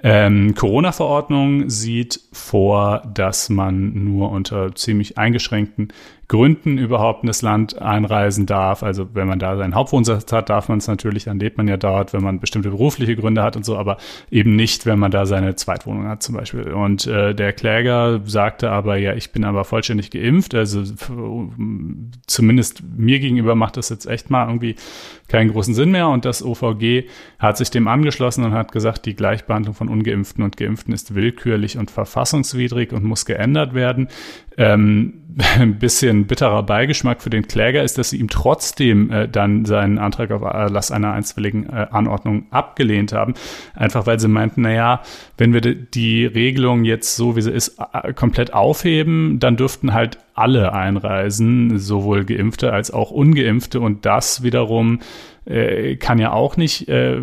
ähm, 0.02 0.54
Corona-Verordnung 0.54 1.68
sieht 1.68 2.20
vor, 2.32 3.02
dass 3.12 3.48
man 3.48 4.04
nur 4.04 4.30
unter 4.30 4.74
ziemlich 4.74 5.18
eingeschränkten 5.18 5.92
Gründen 6.28 6.76
überhaupt 6.76 7.22
in 7.22 7.28
das 7.28 7.42
Land 7.42 7.80
einreisen 7.80 8.46
darf. 8.46 8.82
Also 8.82 9.08
wenn 9.14 9.28
man 9.28 9.38
da 9.38 9.56
seinen 9.56 9.76
Hauptwohnsitz 9.76 10.32
hat, 10.32 10.50
darf 10.50 10.68
man 10.68 10.78
es 10.78 10.88
natürlich, 10.88 11.24
dann 11.24 11.38
lebt 11.38 11.56
man 11.56 11.68
ja 11.68 11.76
dort, 11.76 12.12
wenn 12.12 12.22
man 12.22 12.40
bestimmte 12.40 12.70
berufliche 12.70 13.14
Gründe 13.14 13.44
hat 13.44 13.56
und 13.56 13.64
so, 13.64 13.76
aber 13.76 13.96
eben 14.30 14.56
nicht, 14.56 14.86
wenn 14.86 14.98
man 14.98 15.12
da 15.12 15.24
seine 15.24 15.54
Zweitwohnung 15.54 16.08
hat 16.08 16.24
zum 16.24 16.34
Beispiel. 16.34 16.72
Und 16.72 17.06
äh, 17.06 17.34
der 17.34 17.52
Kläger 17.52 18.20
sagte 18.24 18.70
aber, 18.70 18.96
ja, 18.96 19.14
ich 19.14 19.30
bin 19.30 19.44
aber 19.44 19.64
vollständig 19.64 20.10
geimpft, 20.10 20.54
also 20.54 20.82
zumindest 22.26 22.82
mir 22.96 23.20
gegenüber 23.20 23.54
macht 23.54 23.76
das 23.76 23.88
jetzt 23.88 24.06
echt 24.06 24.28
mal 24.28 24.46
irgendwie 24.46 24.74
keinen 25.28 25.50
großen 25.52 25.74
Sinn 25.74 25.90
mehr. 25.90 26.08
Und 26.08 26.24
das 26.24 26.42
OVG 26.42 27.04
hat 27.38 27.56
sich 27.56 27.70
dem 27.70 27.88
angeschlossen 27.88 28.44
und 28.44 28.52
hat 28.52 28.72
gesagt, 28.72 29.06
die 29.06 29.14
Gleichbehandlung 29.14 29.74
von 29.74 29.88
Ungeimpften 29.88 30.44
und 30.44 30.56
Geimpften 30.56 30.92
ist 30.92 31.14
willkürlich 31.14 31.78
und 31.78 31.90
verfassungswidrig 31.90 32.92
und 32.92 33.04
muss 33.04 33.26
geändert 33.26 33.74
werden. 33.74 34.08
Ähm, 34.56 35.22
ein 35.58 35.78
bisschen 35.78 36.26
bitterer 36.26 36.62
Beigeschmack 36.62 37.20
für 37.20 37.28
den 37.28 37.46
Kläger 37.46 37.82
ist, 37.82 37.98
dass 37.98 38.10
sie 38.10 38.16
ihm 38.16 38.28
trotzdem 38.28 39.10
äh, 39.10 39.28
dann 39.28 39.66
seinen 39.66 39.98
Antrag 39.98 40.30
auf 40.30 40.40
Erlass 40.42 40.90
einer 40.90 41.12
einstweiligen 41.12 41.68
äh, 41.68 41.88
Anordnung 41.90 42.46
abgelehnt 42.50 43.12
haben. 43.12 43.34
Einfach 43.74 44.06
weil 44.06 44.18
sie 44.18 44.28
meinten, 44.28 44.62
na 44.62 44.72
ja, 44.72 45.02
wenn 45.36 45.52
wir 45.52 45.60
die 45.60 46.24
Regelung 46.24 46.84
jetzt 46.84 47.16
so, 47.16 47.36
wie 47.36 47.42
sie 47.42 47.50
ist, 47.50 47.76
komplett 48.14 48.54
aufheben, 48.54 49.38
dann 49.38 49.56
dürften 49.56 49.92
halt 49.92 50.18
alle 50.34 50.72
einreisen, 50.72 51.78
sowohl 51.78 52.24
Geimpfte 52.24 52.72
als 52.72 52.90
auch 52.90 53.10
Ungeimpfte. 53.10 53.80
Und 53.80 54.06
das 54.06 54.42
wiederum 54.42 55.00
äh, 55.46 55.96
kann 55.96 56.18
ja 56.18 56.32
auch 56.32 56.56
nicht 56.56 56.88
äh, 56.88 57.22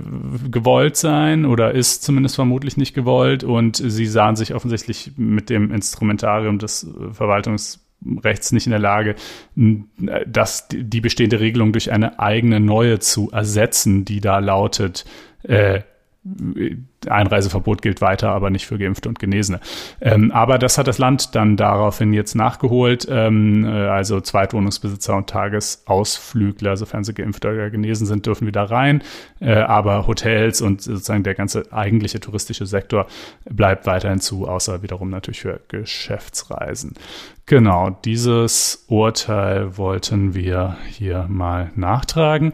gewollt 0.49 0.95
sein 0.95 1.45
oder 1.45 1.71
ist 1.73 2.03
zumindest 2.03 2.35
vermutlich 2.35 2.77
nicht 2.77 2.93
gewollt. 2.93 3.43
Und 3.43 3.75
sie 3.75 4.05
sahen 4.05 4.35
sich 4.35 4.53
offensichtlich 4.55 5.11
mit 5.17 5.49
dem 5.49 5.71
Instrumentarium 5.71 6.57
des 6.57 6.87
Verwaltungsrechts 7.11 8.51
nicht 8.51 8.65
in 8.65 8.71
der 8.71 8.79
Lage, 8.79 9.15
dass 10.25 10.67
die 10.69 11.01
bestehende 11.01 11.39
Regelung 11.39 11.73
durch 11.73 11.91
eine 11.91 12.19
eigene 12.19 12.59
neue 12.59 12.99
zu 12.99 13.29
ersetzen, 13.31 14.05
die 14.05 14.21
da 14.21 14.39
lautet, 14.39 15.05
äh, 15.43 15.81
Einreiseverbot 17.07 17.81
gilt 17.81 17.99
weiter, 17.99 18.31
aber 18.31 18.49
nicht 18.49 18.65
für 18.65 18.77
Geimpfte 18.77 19.09
und 19.09 19.19
Genesene. 19.19 19.59
Ähm, 19.99 20.31
aber 20.31 20.57
das 20.57 20.77
hat 20.77 20.87
das 20.87 20.97
Land 20.97 21.35
dann 21.35 21.57
daraufhin 21.57 22.13
jetzt 22.13 22.35
nachgeholt. 22.35 23.05
Ähm, 23.09 23.65
äh, 23.65 23.87
also 23.87 24.21
Zweitwohnungsbesitzer 24.21 25.17
und 25.17 25.29
Tagesausflügler, 25.29 26.77
sofern 26.77 27.03
sie 27.03 27.13
geimpft 27.13 27.45
oder 27.45 27.69
genesen 27.69 28.07
sind, 28.07 28.25
dürfen 28.25 28.47
wieder 28.47 28.63
rein. 28.63 29.03
Äh, 29.41 29.55
aber 29.55 30.07
Hotels 30.07 30.61
und 30.61 30.81
sozusagen 30.81 31.23
der 31.23 31.35
ganze 31.35 31.71
eigentliche 31.73 32.21
touristische 32.21 32.65
Sektor 32.65 33.07
bleibt 33.49 33.85
weiterhin 33.85 34.21
zu, 34.21 34.47
außer 34.47 34.81
wiederum 34.81 35.09
natürlich 35.09 35.41
für 35.41 35.59
Geschäftsreisen. 35.67 36.93
Genau, 37.45 37.89
dieses 38.05 38.85
Urteil 38.87 39.77
wollten 39.77 40.33
wir 40.33 40.77
hier 40.87 41.25
mal 41.27 41.71
nachtragen. 41.75 42.53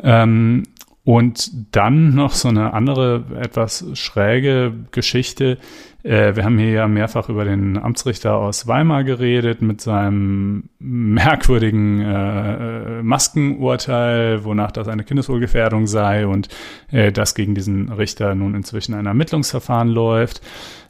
Ähm, 0.00 0.62
und 1.08 1.50
dann 1.74 2.14
noch 2.14 2.34
so 2.34 2.48
eine 2.48 2.74
andere, 2.74 3.24
etwas 3.40 3.82
schräge 3.94 4.74
Geschichte. 4.90 5.56
Äh, 6.04 6.36
wir 6.36 6.44
haben 6.44 6.58
hier 6.58 6.70
ja 6.70 6.88
mehrfach 6.88 7.28
über 7.28 7.44
den 7.44 7.76
Amtsrichter 7.76 8.36
aus 8.36 8.68
Weimar 8.68 9.02
geredet 9.02 9.62
mit 9.62 9.80
seinem 9.80 10.68
merkwürdigen 10.78 12.00
äh, 12.00 13.02
Maskenurteil, 13.02 14.44
wonach 14.44 14.70
das 14.70 14.86
eine 14.86 15.02
Kindeswohlgefährdung 15.02 15.88
sei 15.88 16.26
und 16.26 16.48
äh, 16.92 17.10
dass 17.10 17.34
gegen 17.34 17.54
diesen 17.54 17.90
Richter 17.90 18.34
nun 18.36 18.54
inzwischen 18.54 18.94
ein 18.94 19.06
Ermittlungsverfahren 19.06 19.88
läuft. 19.88 20.40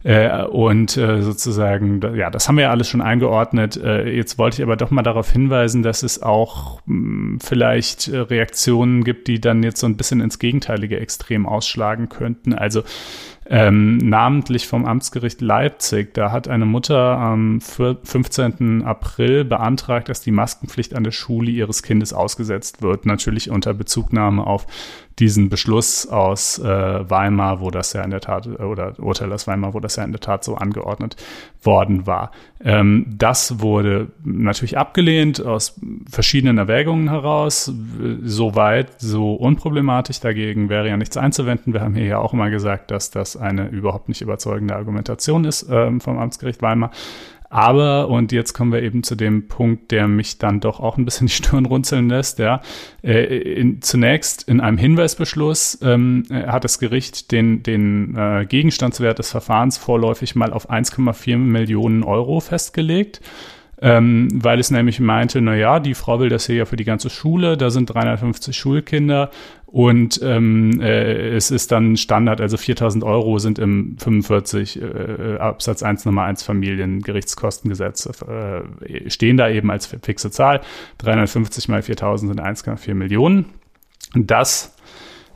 Äh, 0.04 0.44
und 0.44 0.96
äh, 0.96 1.22
sozusagen, 1.22 2.00
ja, 2.14 2.30
das 2.30 2.46
haben 2.46 2.56
wir 2.56 2.64
ja 2.64 2.70
alles 2.70 2.88
schon 2.88 3.00
eingeordnet. 3.00 3.76
Äh, 3.76 4.11
jetzt 4.14 4.38
wollte 4.38 4.59
ich 4.59 4.62
aber 4.62 4.76
doch 4.76 4.90
mal 4.90 5.02
darauf 5.02 5.32
hinweisen, 5.32 5.82
dass 5.82 6.04
es 6.04 6.22
auch 6.22 6.80
mh, 6.86 6.94
hm, 6.94 7.38
vielleicht 7.40 8.09
äh, 8.09 8.18
Reaktionen 8.18 9.02
gibt, 9.02 9.26
die 9.26 9.40
dann 9.40 9.62
jetzt 9.64 9.80
so 9.80 9.86
ein 9.86 9.96
bisschen 9.96 10.20
ins 10.20 10.38
gegenteilige 10.38 11.00
Extrem 11.00 11.46
ausschlagen 11.46 12.09
könnten. 12.09 12.54
Also 12.54 12.82
ähm, 13.51 13.96
namentlich 13.99 14.66
vom 14.66 14.84
Amtsgericht 14.84 15.40
Leipzig. 15.40 16.14
Da 16.14 16.30
hat 16.30 16.49
eine 16.49 16.66
Mutter 16.66 17.16
am 17.18 17.61
15. 17.61 18.82
April 18.84 19.44
beantragt, 19.44 20.09
dass 20.09 20.20
die 20.20 20.30
Maskenpflicht 20.30 20.94
an 20.94 21.05
der 21.05 21.12
Schule 21.12 21.51
ihres 21.51 21.82
Kindes 21.82 22.12
ausgesetzt 22.12 22.82
wird. 22.82 23.07
Natürlich 23.07 23.51
unter 23.51 23.74
Bezugnahme 23.74 24.46
auf 24.46 24.66
diesen 25.18 25.48
Beschluss 25.48 26.06
aus 26.06 26.58
äh, 26.58 26.64
Weimar, 27.10 27.60
wo 27.60 27.70
das 27.70 27.92
ja 27.92 28.02
in 28.02 28.10
der 28.10 28.20
Tat, 28.20 28.46
oder 28.46 28.98
Urteil 28.98 29.32
aus 29.32 29.46
Weimar, 29.46 29.74
wo 29.74 29.80
das 29.80 29.96
ja 29.96 30.04
in 30.04 30.12
der 30.12 30.20
Tat 30.20 30.44
so 30.44 30.54
angeordnet 30.54 31.16
worden 31.62 32.06
war. 32.06 32.30
Ähm, 32.64 33.06
das 33.08 33.60
wurde 33.60 34.08
natürlich 34.24 34.78
abgelehnt 34.78 35.44
aus 35.44 35.80
verschiedenen 36.10 36.58
Erwägungen 36.58 37.10
heraus. 37.10 37.72
Soweit, 38.22 39.00
so 39.00 39.34
unproblematisch. 39.34 40.20
Dagegen 40.20 40.68
wäre 40.68 40.88
ja 40.88 40.96
nichts 40.96 41.16
einzuwenden. 41.16 41.72
Wir 41.72 41.80
haben 41.80 41.94
hier 41.94 42.06
ja 42.06 42.18
auch 42.18 42.32
immer 42.32 42.50
gesagt, 42.50 42.90
dass 42.90 43.10
das 43.10 43.36
eine 43.36 43.68
überhaupt 43.68 44.08
nicht 44.08 44.20
überzeugende 44.20 44.76
Argumentation 44.76 45.44
ist 45.44 45.66
ähm, 45.70 46.00
vom 46.00 46.18
Amtsgericht 46.18 46.62
Weimar. 46.62 46.90
Aber, 47.51 48.09
und 48.09 48.30
jetzt 48.32 48.53
kommen 48.53 48.72
wir 48.72 48.82
eben 48.82 49.03
zu 49.03 49.14
dem 49.14 49.49
Punkt, 49.49 49.90
der 49.90 50.07
mich 50.07 50.38
dann 50.38 50.61
doch 50.61 50.80
auch 50.80 50.99
ein 50.99 51.05
bisschen 51.05 51.26
die 51.28 51.32
Stirn 51.32 51.66
runzeln 51.66 52.09
lässt, 52.09 52.38
ja. 52.38 52.61
Äh, 53.03 53.24
in, 53.24 53.80
zunächst 53.80 54.49
in 54.49 54.61
einem 54.61 54.78
Hinweisbeschluss 54.78 55.78
ähm, 55.82 56.24
hat 56.30 56.64
das 56.64 56.78
Gericht 56.78 57.32
den, 57.32 57.62
den 57.62 58.16
äh, 58.16 58.46
Gegenstandswert 58.46 59.18
des 59.18 59.30
Verfahrens 59.30 59.78
vorläufig 59.78 60.34
mal 60.34 60.53
auf 60.53 60.70
1,4 60.70 61.36
Millionen 61.38 62.03
Euro 62.03 62.40
festgelegt 62.40 63.20
ähm, 63.80 64.28
weil 64.32 64.58
es 64.58 64.70
nämlich 64.70 65.00
meinte, 65.00 65.40
na 65.40 65.54
ja, 65.54 65.80
die 65.80 65.94
Frau 65.94 66.20
will 66.20 66.28
das 66.28 66.46
hier 66.46 66.56
ja 66.56 66.64
für 66.64 66.76
die 66.76 66.84
ganze 66.84 67.10
Schule, 67.10 67.56
da 67.56 67.70
sind 67.70 67.86
350 67.86 68.56
Schulkinder 68.56 69.30
und 69.66 70.20
ähm, 70.22 70.80
äh, 70.80 71.36
es 71.36 71.50
ist 71.50 71.70
dann 71.72 71.96
Standard, 71.96 72.40
also 72.40 72.56
4000 72.56 73.04
Euro 73.04 73.38
sind 73.38 73.58
im 73.58 73.98
45 73.98 74.80
äh, 74.80 75.36
Absatz 75.38 75.82
1 75.82 76.06
Nummer 76.06 76.22
1 76.22 76.42
Familiengerichtskostengesetz, 76.42 78.08
äh, 78.22 79.10
stehen 79.10 79.36
da 79.36 79.50
eben 79.50 79.70
als 79.70 79.86
fixe 79.86 80.30
Zahl. 80.30 80.62
350 80.98 81.68
mal 81.68 81.82
4000 81.82 82.30
sind 82.30 82.40
1,4 82.40 82.94
Millionen. 82.94 83.44
Das 84.14 84.74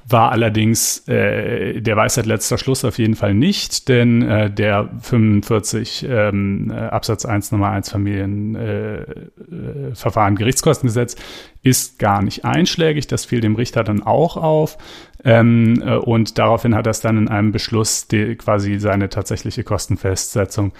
war 0.08 0.32
allerdings 0.32 1.06
äh, 1.08 1.80
der 1.80 1.96
Weisheit 1.96 2.26
letzter 2.26 2.58
Schluss 2.58 2.84
auf 2.84 2.98
jeden 2.98 3.14
Fall 3.14 3.34
nicht, 3.34 3.88
denn 3.88 4.22
äh, 4.22 4.50
der 4.50 4.90
45 5.00 6.06
ähm, 6.08 6.70
äh, 6.70 6.74
Absatz 6.74 7.24
1 7.24 7.52
Nummer 7.52 7.70
1 7.70 7.90
Familienverfahren 7.90 10.34
äh, 10.34 10.36
äh, 10.36 10.38
Gerichtskostengesetz 10.38 11.16
ist 11.62 11.98
gar 11.98 12.22
nicht 12.22 12.44
einschlägig. 12.44 13.06
Das 13.06 13.24
fiel 13.24 13.40
dem 13.40 13.54
Richter 13.54 13.84
dann 13.84 14.02
auch 14.02 14.36
auf. 14.36 14.76
Ähm, 15.24 15.82
äh, 15.84 15.96
und 15.96 16.38
daraufhin 16.38 16.74
hat 16.74 16.86
er 16.86 16.90
es 16.90 17.00
dann 17.00 17.16
in 17.16 17.28
einem 17.28 17.52
Beschluss 17.52 18.08
die, 18.08 18.36
quasi 18.36 18.78
seine 18.78 19.08
tatsächliche 19.08 19.64
Kostenfestsetzung 19.64 20.72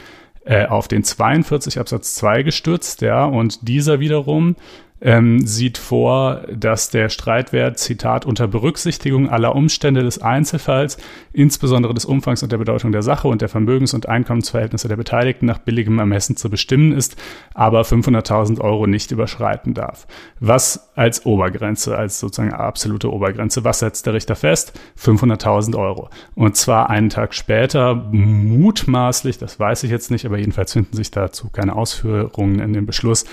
äh, 0.45 0.67
auf 0.67 0.89
den 0.89 1.05
42 1.05 1.79
Absatz 1.79 2.17
2 2.17 2.43
gestützt, 2.43 3.03
ja, 3.03 3.25
und 3.25 3.69
dieser 3.69 4.01
wiederum 4.01 4.57
ähm, 5.03 5.45
sieht 5.45 5.79
vor, 5.79 6.43
dass 6.53 6.91
der 6.91 7.09
Streitwert, 7.09 7.79
Zitat, 7.79 8.25
unter 8.25 8.47
Berücksichtigung 8.47 9.29
aller 9.29 9.55
Umstände 9.57 10.03
des 10.03 10.23
Einzelfalls, 10.23 10.97
insbesondere 11.33 11.93
des 11.93 12.05
Umfangs 12.05 12.43
und 12.43 12.53
der 12.53 12.59
Bedeutung 12.59 12.93
der 12.93 13.03
Sache 13.03 13.27
und 13.27 13.43
der 13.43 13.49
Vermögens- 13.49 13.95
und 13.95 14.09
Einkommensverhältnisse 14.09 14.87
der 14.87 14.97
Beteiligten 14.97 15.47
nach 15.47 15.59
billigem 15.59 15.99
Ermessen 15.99 16.37
zu 16.37 16.49
bestimmen 16.49 16.93
ist, 16.93 17.17
aber 17.53 17.83
500.000 17.83 18.61
Euro 18.61 18.87
nicht 18.87 19.11
überschreiten 19.11 19.75
darf. 19.75 20.07
Was 20.39 20.93
als 20.95 21.27
Obergrenze, 21.27 21.97
als 21.97 22.21
sozusagen 22.21 22.53
absolute 22.53 23.13
Obergrenze, 23.13 23.65
was 23.65 23.81
setzt 23.81 24.07
der 24.07 24.15
Richter 24.15 24.37
fest? 24.37 24.79
500.000 25.01 25.77
Euro. 25.77 26.11
Und 26.37 26.57
zwar 26.57 26.91
einen 26.91 27.09
Tag 27.09 27.35
später, 27.35 27.95
mutmaßlich, 28.13 29.39
das 29.39 29.59
weiß 29.59 29.83
ich 29.83 29.91
jetzt 29.91 30.13
nicht, 30.13 30.27
aber 30.27 30.39
jedenfalls 30.39 30.75
finden 30.75 30.97
sich 30.97 31.11
dazu 31.11 31.49
keine 31.51 31.75
Ausführungen 31.75 32.61
in 32.61 32.73
dem 32.73 32.87
Beschluss, 32.87 33.25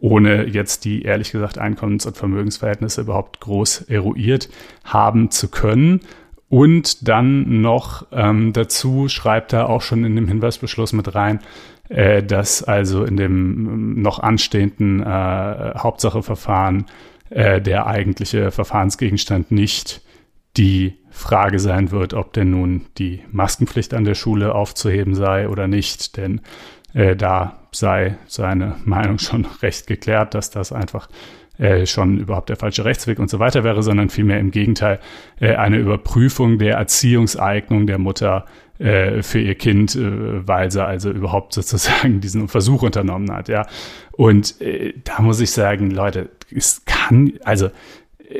ohne 0.00 0.46
jetzt 0.46 0.84
die 0.84 1.02
ehrlich 1.02 1.32
gesagt 1.32 1.58
Einkommens- 1.58 2.06
und 2.06 2.16
Vermögensverhältnisse 2.16 3.00
überhaupt 3.00 3.40
groß 3.40 3.82
eruiert 3.82 4.48
haben 4.84 5.30
zu 5.30 5.48
können. 5.48 6.00
Und 6.48 7.08
dann 7.08 7.60
noch 7.60 8.06
ähm, 8.10 8.52
dazu 8.52 9.08
schreibt 9.08 9.52
er 9.52 9.68
auch 9.68 9.82
schon 9.82 10.04
in 10.04 10.16
dem 10.16 10.28
Hinweisbeschluss 10.28 10.94
mit 10.94 11.14
rein, 11.14 11.40
äh, 11.88 12.22
dass 12.22 12.62
also 12.62 13.04
in 13.04 13.16
dem 13.16 13.32
ähm, 13.32 14.02
noch 14.02 14.18
anstehenden 14.18 15.02
äh, 15.02 15.04
Hauptsacheverfahren 15.76 16.86
äh, 17.30 17.60
der 17.60 17.86
eigentliche 17.86 18.50
Verfahrensgegenstand 18.50 19.50
nicht 19.50 20.00
die 20.56 20.94
Frage 21.10 21.58
sein 21.58 21.90
wird, 21.90 22.14
ob 22.14 22.32
denn 22.32 22.50
nun 22.50 22.86
die 22.96 23.20
Maskenpflicht 23.30 23.92
an 23.92 24.04
der 24.04 24.14
Schule 24.14 24.54
aufzuheben 24.54 25.14
sei 25.14 25.48
oder 25.48 25.68
nicht. 25.68 26.16
Denn 26.16 26.40
äh, 26.94 27.16
da 27.16 27.58
sei 27.72 28.16
seine 28.26 28.76
Meinung 28.84 29.18
schon 29.18 29.46
recht 29.62 29.86
geklärt, 29.86 30.34
dass 30.34 30.50
das 30.50 30.72
einfach 30.72 31.08
äh, 31.58 31.86
schon 31.86 32.18
überhaupt 32.18 32.48
der 32.48 32.56
falsche 32.56 32.84
Rechtsweg 32.84 33.18
und 33.18 33.28
so 33.28 33.38
weiter 33.38 33.64
wäre, 33.64 33.82
sondern 33.82 34.10
vielmehr 34.10 34.38
im 34.38 34.50
Gegenteil 34.50 35.00
äh, 35.40 35.56
eine 35.56 35.78
Überprüfung 35.78 36.58
der 36.58 36.76
Erziehungseignung 36.76 37.86
der 37.86 37.98
Mutter 37.98 38.44
äh, 38.78 39.22
für 39.22 39.40
ihr 39.40 39.56
Kind, 39.56 39.96
äh, 39.96 40.46
weil 40.46 40.70
sie 40.70 40.84
also 40.84 41.10
überhaupt 41.10 41.52
sozusagen 41.54 42.20
diesen 42.20 42.46
Versuch 42.46 42.82
unternommen 42.82 43.32
hat, 43.32 43.48
ja. 43.48 43.66
Und 44.12 44.60
äh, 44.60 44.94
da 45.02 45.20
muss 45.20 45.40
ich 45.40 45.50
sagen, 45.50 45.90
Leute, 45.90 46.30
es 46.54 46.84
kann, 46.84 47.34
also 47.44 47.70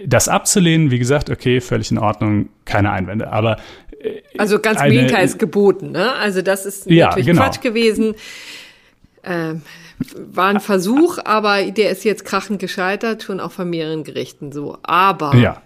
das 0.07 0.28
abzulehnen, 0.28 0.91
wie 0.91 0.99
gesagt, 0.99 1.30
okay, 1.30 1.61
völlig 1.61 1.91
in 1.91 1.99
Ordnung, 1.99 2.49
keine 2.64 2.91
Einwände. 2.91 3.32
Aber 3.32 3.57
äh, 4.01 4.22
also 4.36 4.59
ganz 4.59 4.80
im 4.82 4.91
Gegenteil 4.91 5.24
ist 5.24 5.39
geboten, 5.39 5.93
ne? 5.93 6.12
Also 6.14 6.43
das 6.43 6.66
ist 6.66 6.86
ja, 6.91 7.07
natürlich 7.07 7.26
genau. 7.26 7.43
Quatsch 7.43 7.61
gewesen. 7.61 8.14
Ähm, 9.24 9.62
war 10.16 10.49
ein 10.49 10.61
Versuch, 10.61 11.18
aber 11.24 11.62
der 11.70 11.91
ist 11.91 12.05
jetzt 12.05 12.24
krachend 12.24 12.61
gescheitert, 12.61 13.22
schon 13.22 13.41
auch 13.41 13.51
von 13.51 13.68
mehreren 13.68 14.05
Gerichten 14.05 14.53
so. 14.53 14.78
Aber 14.82 15.34
ja. 15.34 15.62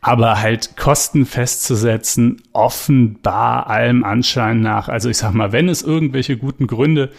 Aber 0.00 0.40
halt 0.40 0.76
Kosten 0.76 1.26
festzusetzen, 1.26 2.40
offenbar 2.52 3.66
allem 3.66 4.04
Anschein 4.04 4.60
nach. 4.60 4.88
Also 4.88 5.08
ich 5.08 5.16
sag 5.16 5.34
mal, 5.34 5.50
wenn 5.50 5.68
es 5.68 5.82
irgendwelche 5.82 6.36
guten 6.36 6.68
Gründe 6.68 7.10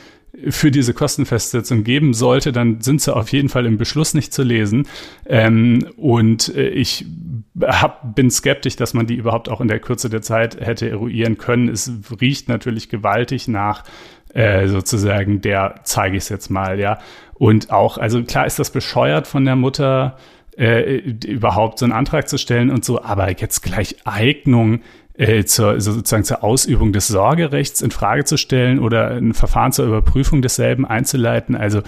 für 0.50 0.72
diese 0.72 0.94
Kostenfestsetzung 0.94 1.84
geben 1.84 2.14
sollte, 2.14 2.52
dann 2.52 2.82
sind 2.82 3.02
sie 3.02 3.16
auf 3.16 3.32
jeden 3.32 3.50
Fall 3.50 3.66
im 3.66 3.78
Beschluss 3.78 4.14
nicht 4.14 4.34
zu 4.34 4.44
lesen. 4.44 4.88
Ähm, 5.26 5.88
und 5.98 6.56
äh, 6.56 6.70
ich 6.70 7.06
hab, 7.62 8.16
bin 8.16 8.30
skeptisch, 8.30 8.76
dass 8.76 8.94
man 8.94 9.08
die 9.08 9.16
überhaupt 9.16 9.50
auch 9.50 9.62
in 9.62 9.68
der 9.68 9.80
Kürze 9.80 10.10
der 10.10 10.22
Zeit 10.22 10.60
hätte 10.60 10.90
eruieren 10.90 11.38
können. 11.38 11.70
Es 11.70 11.92
riecht 12.22 12.50
natürlich 12.50 12.90
gewaltig 12.90 13.48
nach 13.48 13.84
äh, 14.34 14.68
sozusagen 14.68 15.42
der 15.42 15.76
zeige 15.84 16.18
ich 16.18 16.24
es 16.24 16.30
jetzt 16.30 16.50
mal, 16.50 16.80
ja. 16.80 17.00
Und 17.34 17.72
auch, 17.72 17.98
also 17.98 18.24
klar 18.24 18.46
ist 18.46 18.60
das 18.60 18.72
bescheuert 18.72 19.26
von 19.26 19.46
der 19.46 19.56
Mutter, 19.56 20.18
äh, 20.58 20.98
überhaupt 21.26 21.80
so 21.80 21.86
einen 21.86 21.94
Antrag 21.94 22.28
zu 22.28 22.38
stellen 22.38 22.70
und 22.70 22.84
so, 22.84 23.02
aber 23.02 23.30
jetzt 23.30 23.62
gleich 23.62 23.96
Eignung 24.06 24.82
äh, 25.18 25.44
zur, 25.46 25.82
sozusagen 25.82 26.24
zur 26.24 26.44
Ausübung 26.44 26.94
des 26.94 27.08
Sorgerechts 27.08 27.82
in 27.82 27.92
Frage 27.92 28.24
zu 28.24 28.38
stellen 28.38 28.80
oder 28.80 29.12
ein 29.12 29.34
Verfahren 29.34 29.72
zur 29.72 29.86
Überprüfung 29.86 30.42
desselben 30.42 30.86
einzuleiten. 30.86 31.56
Also 31.56 31.82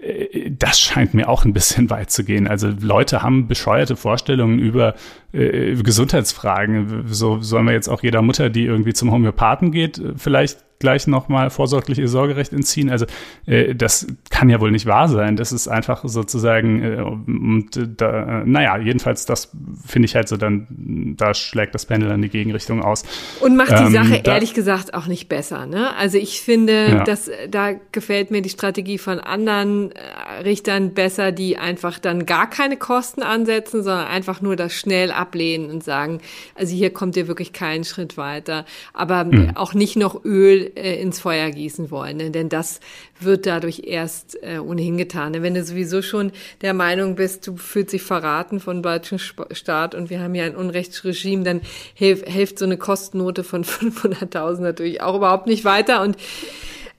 äh, 0.00 0.50
das 0.50 0.78
scheint 0.78 1.14
mir 1.14 1.28
auch 1.28 1.44
ein 1.44 1.52
bisschen 1.52 1.90
weit 1.90 2.10
zu 2.10 2.24
gehen. 2.24 2.46
Also 2.46 2.70
Leute 2.80 3.22
haben 3.22 3.48
bescheuerte 3.48 3.96
Vorstellungen 3.96 4.58
über 4.58 4.94
äh, 5.32 5.74
Gesundheitsfragen. 5.74 7.04
So 7.06 7.40
sollen 7.40 7.66
wir 7.66 7.72
jetzt 7.72 7.88
auch 7.88 8.02
jeder 8.02 8.22
Mutter, 8.22 8.50
die 8.50 8.64
irgendwie 8.64 8.92
zum 8.92 9.10
Homöopathen 9.10 9.72
geht, 9.72 10.00
vielleicht 10.16 10.58
gleich 10.84 11.06
nochmal 11.06 11.48
vorsorglich 11.48 11.98
ihr 11.98 12.08
Sorgerecht 12.08 12.52
entziehen. 12.52 12.90
Also 12.90 13.06
äh, 13.46 13.74
das 13.74 14.06
kann 14.28 14.50
ja 14.50 14.60
wohl 14.60 14.70
nicht 14.70 14.84
wahr 14.84 15.08
sein. 15.08 15.36
Das 15.36 15.50
ist 15.50 15.66
einfach 15.66 16.02
sozusagen, 16.04 16.82
äh, 16.82 17.00
und, 17.00 17.74
äh, 17.76 17.88
da, 17.96 18.42
naja, 18.44 18.76
jedenfalls 18.76 19.24
das 19.24 19.50
finde 19.86 20.06
ich 20.06 20.14
halt 20.14 20.28
so, 20.28 20.36
dann 20.36 21.14
da 21.16 21.32
schlägt 21.32 21.74
das 21.74 21.86
Pendel 21.86 22.10
in 22.10 22.20
die 22.20 22.28
Gegenrichtung 22.28 22.82
aus. 22.82 23.04
Und 23.40 23.56
macht 23.56 23.70
die 23.70 23.84
ähm, 23.84 23.92
Sache 23.92 24.20
da, 24.22 24.34
ehrlich 24.34 24.52
gesagt 24.52 24.92
auch 24.92 25.06
nicht 25.06 25.30
besser. 25.30 25.64
Ne? 25.64 25.96
Also 25.96 26.18
ich 26.18 26.42
finde, 26.42 26.88
ja. 26.88 27.04
dass 27.04 27.30
da 27.48 27.72
gefällt 27.92 28.30
mir 28.30 28.42
die 28.42 28.50
Strategie 28.50 28.98
von 28.98 29.20
anderen 29.20 29.92
äh, 29.92 30.42
Richtern 30.42 30.92
besser, 30.92 31.32
die 31.32 31.56
einfach 31.56 31.98
dann 31.98 32.26
gar 32.26 32.50
keine 32.50 32.76
Kosten 32.76 33.22
ansetzen, 33.22 33.82
sondern 33.82 34.06
einfach 34.06 34.42
nur 34.42 34.54
das 34.54 34.74
schnell 34.74 35.10
ablehnen 35.12 35.70
und 35.70 35.82
sagen, 35.82 36.20
also 36.54 36.74
hier 36.74 36.90
kommt 36.90 37.16
ihr 37.16 37.26
wirklich 37.26 37.54
keinen 37.54 37.84
Schritt 37.84 38.18
weiter, 38.18 38.66
aber 38.92 39.24
mhm. 39.24 39.52
auch 39.54 39.72
nicht 39.72 39.96
noch 39.96 40.24
Öl 40.26 40.73
äh, 40.76 41.00
ins 41.00 41.20
Feuer 41.20 41.50
gießen 41.50 41.90
wollen, 41.90 42.16
ne? 42.16 42.30
denn 42.30 42.48
das 42.48 42.80
wird 43.20 43.46
dadurch 43.46 43.82
erst 43.84 44.42
äh, 44.42 44.58
ohnehin 44.58 44.96
getan. 44.96 45.32
Denn 45.32 45.42
wenn 45.42 45.54
du 45.54 45.64
sowieso 45.64 46.02
schon 46.02 46.32
der 46.62 46.74
Meinung 46.74 47.16
bist, 47.16 47.46
du 47.46 47.56
fühlst 47.56 47.92
dich 47.92 48.02
verraten 48.02 48.60
von 48.60 48.82
deutschen 48.82 49.18
Staat 49.18 49.94
und 49.94 50.10
wir 50.10 50.20
haben 50.20 50.34
ja 50.34 50.44
ein 50.44 50.56
Unrechtsregime, 50.56 51.44
dann 51.44 51.60
hilft, 51.94 52.28
hilft 52.28 52.58
so 52.58 52.64
eine 52.64 52.76
Kostennote 52.76 53.44
von 53.44 53.64
500.000 53.64 54.60
natürlich 54.60 55.00
auch 55.00 55.16
überhaupt 55.16 55.46
nicht 55.46 55.64
weiter 55.64 56.02
und 56.02 56.16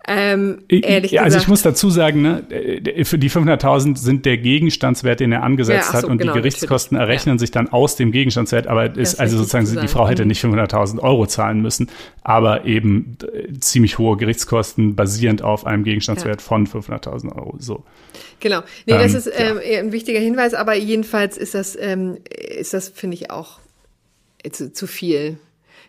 ähm, 0.07 0.59
ehrlich 0.69 1.11
ja, 1.11 1.23
gesagt. 1.23 1.23
Also 1.23 1.37
ich 1.39 1.47
muss 1.47 1.61
dazu 1.63 1.89
sagen, 1.89 2.21
ne, 2.21 2.43
für 3.03 3.17
die 3.17 3.29
500.000 3.29 3.97
sind 3.97 4.25
der 4.25 4.37
Gegenstandswert, 4.37 5.19
den 5.19 5.31
er 5.31 5.41
angesetzt 5.43 5.87
ja, 5.87 5.91
so, 5.91 5.97
hat 5.97 6.03
und 6.05 6.19
genau, 6.19 6.33
die 6.33 6.39
Gerichtskosten 6.39 6.97
natürlich. 6.97 7.09
errechnen 7.09 7.35
ja. 7.35 7.39
sich 7.39 7.51
dann 7.51 7.69
aus 7.69 7.95
dem 7.95 8.11
Gegenstandswert, 8.11 8.67
aber 8.67 8.95
ist 8.95 9.19
also 9.19 9.37
sozusagen, 9.37 9.81
die 9.81 9.87
Frau 9.87 10.07
hätte 10.07 10.23
mhm. 10.23 10.29
nicht 10.29 10.43
500.000 10.43 10.99
Euro 10.99 11.25
zahlen 11.25 11.61
müssen, 11.61 11.89
aber 12.21 12.65
eben 12.65 13.17
äh, 13.33 13.53
ziemlich 13.59 13.97
hohe 13.97 14.17
Gerichtskosten 14.17 14.95
basierend 14.95 15.41
auf 15.41 15.65
einem 15.65 15.83
Gegenstandswert 15.83 16.41
ja. 16.41 16.45
von 16.47 16.67
500.000 16.67 17.35
Euro. 17.35 17.55
So. 17.59 17.83
Genau. 18.39 18.61
Nee, 18.85 18.93
ähm, 18.93 18.99
das 18.99 19.13
ist 19.15 19.31
ähm, 19.35 19.59
ein 19.59 19.91
wichtiger 19.91 20.19
Hinweis, 20.19 20.53
aber 20.53 20.75
jedenfalls 20.75 21.37
ist 21.37 21.55
das, 21.55 21.75
ähm, 21.79 22.17
ist 22.29 22.73
das, 22.73 22.89
finde 22.89 23.15
ich, 23.15 23.31
auch 23.31 23.59
zu, 24.51 24.71
zu 24.71 24.85
viel 24.85 25.39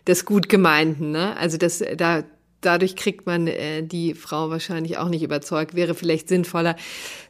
des 0.07 0.25
gut 0.25 0.49
gemeinten, 0.49 1.11
ne? 1.11 1.37
Also 1.37 1.57
das, 1.57 1.83
da, 1.97 2.23
dadurch 2.61 2.95
kriegt 2.95 3.25
man 3.25 3.47
äh, 3.47 3.83
die 3.83 4.13
Frau 4.13 4.49
wahrscheinlich 4.49 4.97
auch 4.97 5.09
nicht 5.09 5.23
überzeugt. 5.23 5.75
Wäre 5.75 5.95
vielleicht 5.95 6.27
sinnvoller, 6.27 6.75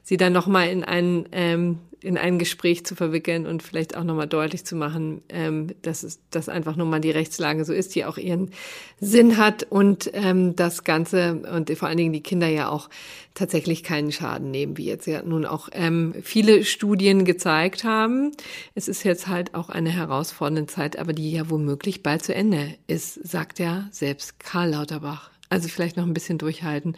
sie 0.04 0.18
dann 0.18 0.34
nochmal 0.34 0.70
in 0.70 0.84
ein, 0.84 1.28
ähm, 1.32 1.80
in 2.08 2.18
ein 2.18 2.40
Gespräch 2.40 2.86
zu 2.86 2.96
verwickeln 2.96 3.46
und 3.46 3.62
vielleicht 3.62 3.98
auch 3.98 4.04
nochmal 4.04 4.28
deutlich 4.28 4.66
zu 4.66 4.76
machen, 4.76 5.22
ähm, 5.30 5.76
dass 5.82 6.04
es 6.04 6.20
dass 6.32 6.48
einfach 6.48 6.76
nur 6.76 6.88
mal 6.88 7.02
die 7.02 7.12
Rechtslage 7.12 7.66
so 7.66 7.74
ist, 7.74 7.94
die 7.96 8.06
auch 8.06 8.18
ihren 8.18 8.52
Sinn 9.00 9.38
hat 9.38 9.64
und 9.70 10.10
ähm, 10.14 10.56
das 10.56 10.86
Ganze 10.86 11.42
und 11.54 11.70
vor 11.78 11.90
allen 11.90 11.98
Dingen 11.98 12.14
die 12.14 12.24
Kinder 12.24 12.48
ja 12.48 12.70
auch 12.70 12.90
tatsächlich 13.34 13.84
keinen 13.84 14.12
Schaden 14.12 14.50
nehmen, 14.50 14.78
wie 14.78 14.86
jetzt 14.86 15.06
ja 15.06 15.22
nun 15.22 15.46
auch 15.46 15.70
ähm, 15.74 16.16
viele 16.24 16.64
Studien 16.64 17.26
gezeigt 17.26 17.84
haben. 17.84 18.32
Es 18.74 18.88
ist 18.88 19.04
jetzt 19.04 19.28
halt 19.28 19.54
auch 19.54 19.70
eine 19.70 19.90
herausfordernde 19.90 20.68
Zeit, 20.68 20.98
aber 20.98 21.14
die 21.14 21.32
ja 21.32 21.50
womöglich 21.50 22.02
bald 22.02 22.24
zu 22.24 22.34
Ende 22.34 22.76
ist, 22.88 23.16
sagt 23.28 23.60
ja 23.60 23.88
selbst 23.92 24.40
Karl 24.40 24.72
Lauterbach. 24.72 25.30
Also 25.50 25.68
vielleicht 25.68 25.98
noch 25.98 26.06
ein 26.06 26.14
bisschen 26.14 26.38
durchhalten. 26.38 26.96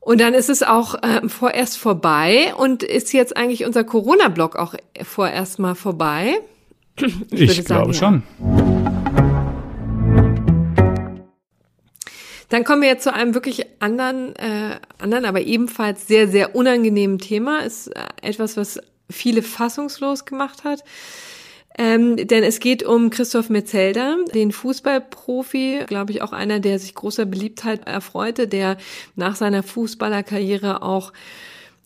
Und 0.00 0.20
dann 0.20 0.32
ist 0.32 0.48
es 0.48 0.62
auch 0.62 0.94
äh, 1.02 1.28
vorerst 1.28 1.76
vorbei 1.76 2.54
und 2.56 2.82
ist 2.82 3.12
jetzt 3.12 3.36
eigentlich 3.36 3.66
unser 3.66 3.84
Corona-Block 3.84 4.56
auch 4.56 4.74
vorerst 5.02 5.58
mal 5.58 5.74
vorbei. 5.74 6.40
Ich, 7.30 7.58
ich 7.58 7.64
glaube 7.64 7.92
ja. 7.92 7.98
schon. 7.98 8.22
Dann 12.48 12.64
kommen 12.64 12.82
wir 12.82 12.88
jetzt 12.88 13.04
zu 13.04 13.14
einem 13.14 13.34
wirklich 13.34 13.64
anderen, 13.78 14.34
äh, 14.36 14.80
anderen, 14.98 15.24
aber 15.24 15.42
ebenfalls 15.42 16.08
sehr, 16.08 16.28
sehr 16.28 16.56
unangenehmen 16.56 17.18
Thema. 17.18 17.60
Ist 17.60 17.88
äh, 17.88 18.00
etwas, 18.22 18.56
was 18.56 18.80
viele 19.08 19.42
fassungslos 19.42 20.24
gemacht 20.24 20.64
hat. 20.64 20.82
Ähm, 21.78 22.16
denn 22.16 22.42
es 22.42 22.58
geht 22.60 22.82
um 22.82 23.10
Christoph 23.10 23.48
Metzelder, 23.48 24.16
den 24.34 24.52
Fußballprofi, 24.52 25.84
glaube 25.86 26.12
ich 26.12 26.20
auch 26.22 26.32
einer, 26.32 26.60
der 26.60 26.78
sich 26.78 26.94
großer 26.94 27.26
Beliebtheit 27.26 27.86
erfreute, 27.86 28.48
der 28.48 28.76
nach 29.14 29.36
seiner 29.36 29.62
Fußballerkarriere 29.62 30.82
auch 30.82 31.12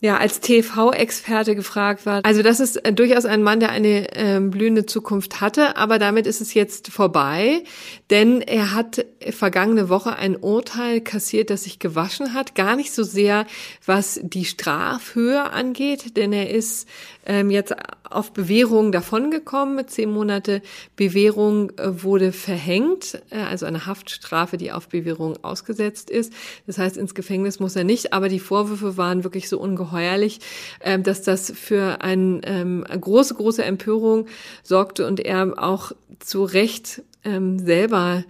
ja, 0.04 0.18
als 0.18 0.40
TV-Experte 0.40 1.54
gefragt 1.54 2.04
war. 2.04 2.20
Also 2.24 2.42
das 2.42 2.60
ist 2.60 2.76
äh, 2.84 2.92
durchaus 2.92 3.24
ein 3.24 3.42
Mann, 3.42 3.58
der 3.58 3.70
eine 3.70 4.14
äh, 4.14 4.38
blühende 4.38 4.84
Zukunft 4.84 5.40
hatte, 5.40 5.78
aber 5.78 5.98
damit 5.98 6.26
ist 6.26 6.42
es 6.42 6.52
jetzt 6.52 6.88
vorbei, 6.88 7.62
denn 8.10 8.42
er 8.42 8.74
hat 8.74 9.06
vergangene 9.30 9.88
Woche 9.88 10.16
ein 10.16 10.36
Urteil 10.36 11.00
kassiert, 11.00 11.48
das 11.48 11.64
sich 11.64 11.78
gewaschen 11.78 12.34
hat. 12.34 12.54
Gar 12.54 12.76
nicht 12.76 12.92
so 12.92 13.02
sehr, 13.02 13.46
was 13.86 14.20
die 14.22 14.44
Strafhöhe 14.44 15.50
angeht, 15.50 16.18
denn 16.18 16.34
er 16.34 16.50
ist 16.50 16.86
ähm, 17.26 17.50
jetzt 17.50 17.74
auf 18.08 18.32
Bewährung 18.32 18.92
davongekommen. 18.92 19.86
Zehn 19.88 20.10
Monate 20.10 20.62
Bewährung 20.96 21.70
äh, 21.78 22.02
wurde 22.02 22.32
verhängt, 22.32 23.20
äh, 23.30 23.38
also 23.38 23.66
eine 23.66 23.86
Haftstrafe, 23.86 24.56
die 24.56 24.72
auf 24.72 24.88
Bewährung 24.88 25.42
ausgesetzt 25.42 26.10
ist. 26.10 26.32
Das 26.66 26.78
heißt, 26.78 26.96
ins 26.96 27.14
Gefängnis 27.14 27.60
muss 27.60 27.76
er 27.76 27.84
nicht, 27.84 28.12
aber 28.12 28.28
die 28.28 28.40
Vorwürfe 28.40 28.96
waren 28.96 29.24
wirklich 29.24 29.48
so 29.48 29.58
ungeheuerlich, 29.58 30.40
äh, 30.80 30.98
dass 30.98 31.22
das 31.22 31.50
für 31.50 32.00
ein, 32.02 32.40
ähm, 32.44 32.84
eine 32.88 33.00
große, 33.00 33.34
große 33.34 33.64
Empörung 33.64 34.26
sorgte 34.62 35.06
und 35.06 35.20
er 35.20 35.54
auch 35.56 35.92
zu 36.20 36.44
Recht 36.44 37.02
ähm, 37.24 37.58
selber 37.58 38.24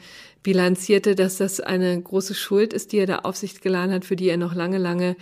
bilanzierte, 0.45 1.15
dass 1.15 1.39
das 1.39 1.59
eine 1.59 2.01
große 2.01 2.35
Schuld 2.35 2.73
ist, 2.73 2.93
die 2.93 2.99
er 2.99 3.07
der 3.07 3.27
Aufsicht 3.27 3.63
geladen 3.63 3.93
hat, 3.93 4.05
für 4.05 4.15
die 4.15 4.29
er 4.29 4.37
noch 4.37 4.55
lange, 4.55 4.79
lange 4.79 5.17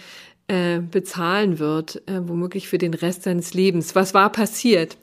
äh, 0.48 0.80
bezahlen 0.80 1.58
wird, 1.58 2.02
äh, 2.06 2.20
womöglich 2.22 2.68
für 2.68 2.78
den 2.78 2.94
Rest 2.94 3.24
seines 3.24 3.54
Lebens. 3.54 3.94
Was 3.94 4.14
war 4.14 4.30
passiert? 4.30 4.96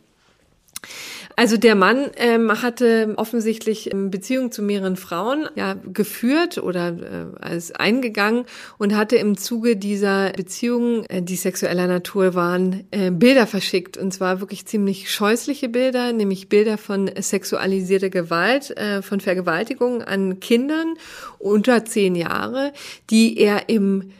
Also 1.35 1.55
der 1.55 1.75
Mann 1.75 2.07
ähm, 2.17 2.61
hatte 2.61 3.13
offensichtlich 3.15 3.89
Beziehung 3.93 4.51
zu 4.51 4.61
mehreren 4.61 4.97
Frauen 4.97 5.47
ja, 5.55 5.77
geführt 5.85 6.57
oder 6.57 6.89
äh, 6.89 7.41
als 7.41 7.71
eingegangen 7.71 8.43
und 8.77 8.93
hatte 8.93 9.15
im 9.15 9.37
Zuge 9.37 9.77
dieser 9.77 10.31
Beziehungen, 10.33 11.05
äh, 11.05 11.21
die 11.21 11.37
sexueller 11.37 11.87
Natur 11.87 12.33
waren, 12.33 12.83
äh, 12.91 13.09
Bilder 13.09 13.47
verschickt. 13.47 13.95
Und 13.95 14.13
zwar 14.13 14.41
wirklich 14.41 14.65
ziemlich 14.65 15.09
scheußliche 15.09 15.69
Bilder, 15.69 16.11
nämlich 16.11 16.49
Bilder 16.49 16.77
von 16.77 17.09
sexualisierter 17.17 18.09
Gewalt, 18.09 18.75
äh, 18.77 19.01
von 19.01 19.21
Vergewaltigung 19.21 20.01
an 20.01 20.41
Kindern 20.41 20.95
unter 21.37 21.85
zehn 21.85 22.15
Jahre, 22.15 22.73
die 23.09 23.37
er 23.37 23.69
im 23.69 24.11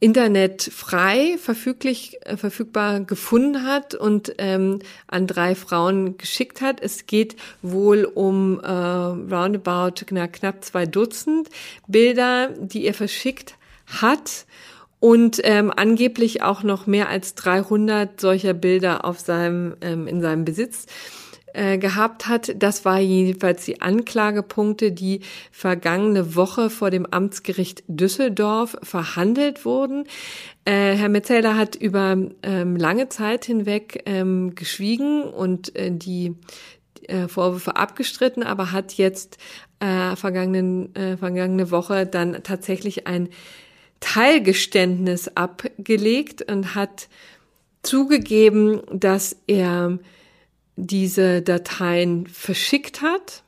Internet 0.00 0.62
frei 0.62 1.36
verfüglich 1.38 2.18
äh, 2.24 2.36
verfügbar 2.36 3.00
gefunden 3.00 3.64
hat 3.64 3.94
und 3.94 4.32
ähm, 4.38 4.78
an 5.08 5.26
drei 5.26 5.54
Frauen 5.54 6.18
geschickt 6.18 6.60
hat. 6.60 6.80
Es 6.80 7.06
geht 7.06 7.36
wohl 7.62 8.04
um 8.04 8.60
äh, 8.60 8.70
roundabout 8.70 10.04
na, 10.10 10.28
knapp 10.28 10.64
zwei 10.64 10.86
Dutzend 10.86 11.48
Bilder, 11.88 12.50
die 12.58 12.86
er 12.86 12.94
verschickt 12.94 13.56
hat 13.86 14.46
und 15.00 15.40
ähm, 15.44 15.72
angeblich 15.74 16.42
auch 16.42 16.62
noch 16.62 16.86
mehr 16.86 17.08
als 17.08 17.34
300 17.34 18.20
solcher 18.20 18.54
Bilder 18.54 19.04
auf 19.04 19.18
seinem 19.20 19.76
ähm, 19.80 20.06
in 20.06 20.20
seinem 20.20 20.44
Besitz 20.44 20.86
äh, 21.54 21.78
gehabt 21.78 22.28
hat. 22.28 22.54
Das 22.62 22.84
war 22.84 22.98
jedenfalls 22.98 23.64
die 23.64 23.80
Anklagepunkte, 23.80 24.92
die 24.92 25.20
vergangene 25.50 26.34
Woche 26.36 26.70
vor 26.70 26.90
dem 26.90 27.06
Amtsgericht 27.06 27.84
Düsseldorf 27.88 28.76
verhandelt 28.82 29.64
wurden. 29.64 30.04
Äh, 30.64 30.94
Herr 30.94 31.08
Metzelder 31.08 31.56
hat 31.56 31.74
über 31.74 32.16
ähm, 32.42 32.76
lange 32.76 33.08
Zeit 33.08 33.44
hinweg 33.44 34.02
ähm, 34.06 34.54
geschwiegen 34.54 35.22
und 35.22 35.74
äh, 35.74 35.90
die 35.90 36.34
äh, 37.06 37.28
Vorwürfe 37.28 37.76
abgestritten, 37.76 38.42
aber 38.42 38.72
hat 38.72 38.94
jetzt 38.94 39.38
vergangenen, 39.80 40.92
vergangene 41.20 41.70
Woche 41.70 42.04
dann 42.04 42.42
tatsächlich 42.42 43.06
ein 43.06 43.28
Teilgeständnis 44.00 45.28
abgelegt 45.36 46.50
und 46.50 46.74
hat 46.74 47.08
zugegeben, 47.84 48.82
dass 48.92 49.36
er 49.46 50.00
diese 50.78 51.42
Dateien 51.42 52.26
verschickt 52.28 53.02
hat 53.02 53.42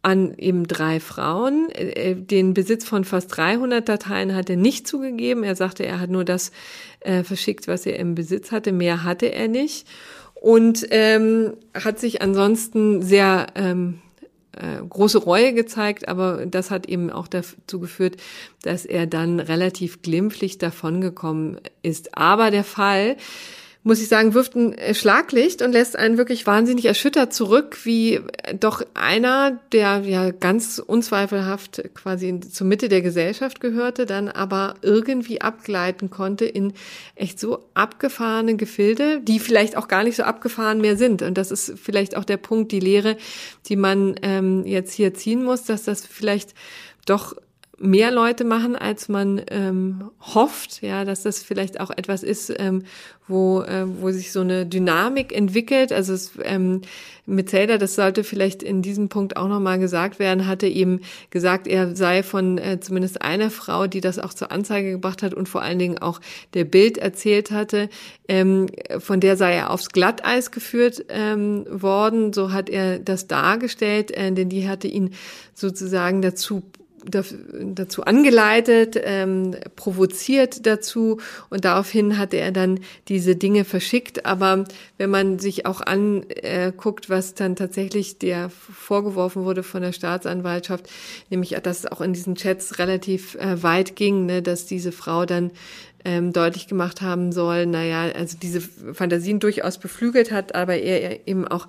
an 0.00 0.34
eben 0.38 0.66
drei 0.66 1.00
Frauen. 1.00 1.68
Äh, 1.70 2.14
den 2.14 2.54
Besitz 2.54 2.86
von 2.86 3.04
fast 3.04 3.36
300 3.36 3.86
Dateien 3.86 4.34
hat 4.34 4.48
er 4.48 4.56
nicht 4.56 4.86
zugegeben. 4.86 5.44
Er 5.44 5.56
sagte, 5.56 5.84
er 5.84 6.00
hat 6.00 6.08
nur 6.08 6.24
das 6.24 6.52
äh, 7.00 7.22
verschickt, 7.22 7.68
was 7.68 7.84
er 7.84 7.98
im 7.98 8.14
Besitz 8.14 8.50
hatte. 8.50 8.72
Mehr 8.72 9.04
hatte 9.04 9.26
er 9.32 9.48
nicht. 9.48 9.86
Und 10.34 10.86
ähm, 10.90 11.54
hat 11.74 11.98
sich 11.98 12.22
ansonsten 12.22 13.02
sehr 13.02 13.48
ähm, 13.56 13.98
äh, 14.52 14.82
große 14.88 15.18
Reue 15.18 15.52
gezeigt, 15.52 16.08
aber 16.08 16.46
das 16.46 16.70
hat 16.70 16.88
eben 16.88 17.10
auch 17.10 17.26
dazu 17.26 17.80
geführt, 17.80 18.16
dass 18.62 18.86
er 18.86 19.06
dann 19.06 19.40
relativ 19.40 20.00
glimpflich 20.00 20.58
davongekommen 20.58 21.60
ist. 21.82 22.16
Aber 22.16 22.50
der 22.50 22.64
Fall 22.64 23.16
muss 23.84 24.00
ich 24.00 24.08
sagen, 24.08 24.34
wirft 24.34 24.54
ein 24.54 24.76
äh, 24.76 24.94
Schlaglicht 24.94 25.62
und 25.62 25.72
lässt 25.72 25.96
einen 25.96 26.18
wirklich 26.18 26.46
wahnsinnig 26.46 26.84
erschüttert 26.84 27.32
zurück, 27.32 27.78
wie 27.84 28.20
doch 28.58 28.82
einer, 28.94 29.60
der 29.72 30.02
ja 30.04 30.30
ganz 30.30 30.78
unzweifelhaft 30.84 31.82
quasi 31.94 32.40
zur 32.40 32.66
Mitte 32.66 32.88
der 32.88 33.02
Gesellschaft 33.02 33.60
gehörte, 33.60 34.04
dann 34.04 34.28
aber 34.28 34.74
irgendwie 34.82 35.40
abgleiten 35.40 36.10
konnte 36.10 36.44
in 36.44 36.72
echt 37.14 37.38
so 37.38 37.64
abgefahrene 37.74 38.56
Gefilde, 38.56 39.20
die 39.20 39.38
vielleicht 39.38 39.76
auch 39.76 39.88
gar 39.88 40.04
nicht 40.04 40.16
so 40.16 40.24
abgefahren 40.24 40.80
mehr 40.80 40.96
sind. 40.96 41.22
Und 41.22 41.38
das 41.38 41.50
ist 41.50 41.74
vielleicht 41.82 42.16
auch 42.16 42.24
der 42.24 42.36
Punkt, 42.36 42.72
die 42.72 42.80
Lehre, 42.80 43.16
die 43.66 43.76
man 43.76 44.16
ähm, 44.22 44.66
jetzt 44.66 44.92
hier 44.92 45.14
ziehen 45.14 45.44
muss, 45.44 45.64
dass 45.64 45.84
das 45.84 46.04
vielleicht 46.04 46.54
doch 47.06 47.34
mehr 47.80 48.10
Leute 48.10 48.44
machen, 48.44 48.76
als 48.76 49.08
man 49.08 49.40
ähm, 49.50 50.10
hofft, 50.20 50.82
ja, 50.82 51.04
dass 51.04 51.22
das 51.22 51.42
vielleicht 51.42 51.80
auch 51.80 51.90
etwas 51.90 52.22
ist, 52.22 52.52
ähm, 52.58 52.84
wo, 53.28 53.62
äh, 53.62 53.84
wo 53.86 54.10
sich 54.10 54.32
so 54.32 54.40
eine 54.40 54.66
Dynamik 54.66 55.34
entwickelt. 55.34 55.92
Also 55.92 56.12
es, 56.14 56.32
ähm, 56.42 56.80
Zelda, 57.46 57.76
das 57.76 57.94
sollte 57.94 58.24
vielleicht 58.24 58.62
in 58.62 58.80
diesem 58.82 59.08
Punkt 59.08 59.36
auch 59.36 59.48
nochmal 59.48 59.78
gesagt 59.78 60.18
werden, 60.18 60.46
hatte 60.46 60.66
ihm 60.66 61.00
gesagt, 61.30 61.66
er 61.66 61.94
sei 61.94 62.22
von 62.22 62.58
äh, 62.58 62.80
zumindest 62.80 63.22
einer 63.22 63.50
Frau, 63.50 63.86
die 63.86 64.00
das 64.00 64.18
auch 64.18 64.32
zur 64.32 64.50
Anzeige 64.50 64.92
gebracht 64.92 65.22
hat 65.22 65.34
und 65.34 65.48
vor 65.48 65.62
allen 65.62 65.78
Dingen 65.78 65.98
auch 65.98 66.20
der 66.54 66.64
Bild 66.64 66.98
erzählt 66.98 67.50
hatte, 67.50 67.90
ähm, 68.28 68.66
von 68.98 69.20
der 69.20 69.36
sei 69.36 69.54
er 69.54 69.70
aufs 69.70 69.90
Glatteis 69.90 70.50
geführt 70.50 71.04
ähm, 71.10 71.66
worden. 71.70 72.32
So 72.32 72.52
hat 72.52 72.70
er 72.70 72.98
das 72.98 73.26
dargestellt, 73.26 74.10
äh, 74.10 74.32
denn 74.32 74.48
die 74.48 74.68
hatte 74.68 74.88
ihn 74.88 75.10
sozusagen 75.54 76.22
dazu 76.22 76.62
dazu 77.10 78.04
angeleitet, 78.04 78.98
ähm, 79.02 79.56
provoziert 79.76 80.66
dazu 80.66 81.18
und 81.50 81.64
daraufhin 81.64 82.18
hatte 82.18 82.36
er 82.36 82.52
dann 82.52 82.80
diese 83.08 83.36
Dinge 83.36 83.64
verschickt. 83.64 84.26
Aber 84.26 84.64
wenn 84.96 85.10
man 85.10 85.38
sich 85.38 85.66
auch 85.66 85.80
anguckt, 85.80 87.10
was 87.10 87.34
dann 87.34 87.56
tatsächlich 87.56 88.18
der 88.18 88.50
vorgeworfen 88.50 89.44
wurde 89.44 89.62
von 89.62 89.82
der 89.82 89.92
Staatsanwaltschaft, 89.92 90.88
nämlich 91.30 91.56
dass 91.62 91.80
es 91.80 91.86
auch 91.86 92.00
in 92.00 92.12
diesen 92.12 92.34
Chats 92.34 92.78
relativ 92.78 93.34
äh, 93.36 93.62
weit 93.62 93.96
ging, 93.96 94.26
ne, 94.26 94.42
dass 94.42 94.66
diese 94.66 94.92
Frau 94.92 95.26
dann 95.26 95.50
ähm, 96.04 96.32
deutlich 96.32 96.68
gemacht 96.68 97.00
haben 97.00 97.32
soll, 97.32 97.66
naja, 97.66 98.12
also 98.14 98.36
diese 98.40 98.60
Fantasien 98.60 99.40
durchaus 99.40 99.78
beflügelt 99.78 100.30
hat, 100.30 100.54
aber 100.54 100.76
er 100.76 101.26
eben 101.26 101.46
auch 101.46 101.66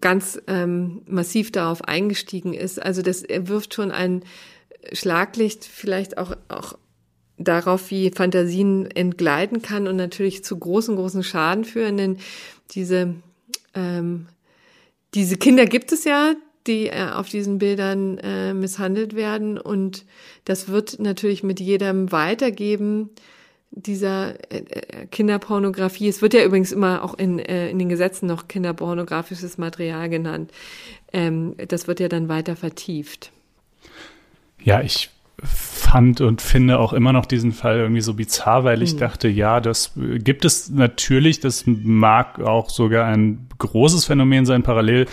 ganz 0.00 0.40
ähm, 0.46 1.02
massiv 1.06 1.52
darauf 1.52 1.82
eingestiegen 1.84 2.54
ist. 2.54 2.82
Also 2.82 3.02
das 3.02 3.22
wirft 3.28 3.74
schon 3.74 3.90
ein 3.90 4.22
Schlaglicht 4.92 5.64
vielleicht 5.64 6.18
auch, 6.18 6.36
auch 6.48 6.78
darauf, 7.38 7.90
wie 7.90 8.10
Fantasien 8.10 8.90
entgleiten 8.90 9.62
kann 9.62 9.86
und 9.86 9.96
natürlich 9.96 10.44
zu 10.44 10.58
großen, 10.58 10.96
großen 10.96 11.22
Schaden 11.22 11.64
führen. 11.64 11.96
Denn 11.96 12.18
diese, 12.70 13.14
ähm, 13.74 14.26
diese 15.14 15.36
Kinder 15.36 15.66
gibt 15.66 15.92
es 15.92 16.04
ja, 16.04 16.34
die 16.66 16.88
äh, 16.88 17.10
auf 17.12 17.28
diesen 17.28 17.58
Bildern 17.58 18.18
äh, 18.18 18.54
misshandelt 18.54 19.14
werden. 19.14 19.58
Und 19.58 20.04
das 20.44 20.68
wird 20.68 20.98
natürlich 20.98 21.42
mit 21.42 21.60
jedem 21.60 22.10
weitergeben, 22.12 23.10
dieser 23.70 24.34
äh, 24.50 24.58
äh, 24.58 25.06
Kinderpornografie. 25.06 26.08
Es 26.08 26.22
wird 26.22 26.34
ja 26.34 26.44
übrigens 26.44 26.72
immer 26.72 27.02
auch 27.02 27.14
in, 27.14 27.38
äh, 27.38 27.68
in 27.70 27.78
den 27.78 27.88
Gesetzen 27.88 28.26
noch 28.26 28.48
kinderpornografisches 28.48 29.58
Material 29.58 30.08
genannt. 30.08 30.50
Ähm, 31.12 31.54
das 31.68 31.86
wird 31.86 32.00
ja 32.00 32.08
dann 32.08 32.28
weiter 32.28 32.56
vertieft. 32.56 33.32
Ja, 34.66 34.80
ich 34.80 35.10
fand 35.42 36.20
und 36.20 36.42
finde 36.42 36.80
auch 36.80 36.92
immer 36.92 37.12
noch 37.12 37.24
diesen 37.24 37.52
Fall 37.52 37.78
irgendwie 37.78 38.00
so 38.00 38.14
bizarr, 38.14 38.64
weil 38.64 38.82
ich 38.82 38.94
mhm. 38.94 38.98
dachte, 38.98 39.28
ja, 39.28 39.60
das 39.60 39.92
gibt 39.94 40.44
es 40.44 40.70
natürlich, 40.70 41.38
das 41.38 41.64
mag 41.66 42.40
auch 42.40 42.68
sogar 42.68 43.06
ein 43.06 43.46
großes 43.58 44.06
Phänomen 44.06 44.44
sein, 44.44 44.64
parallel 44.64 45.06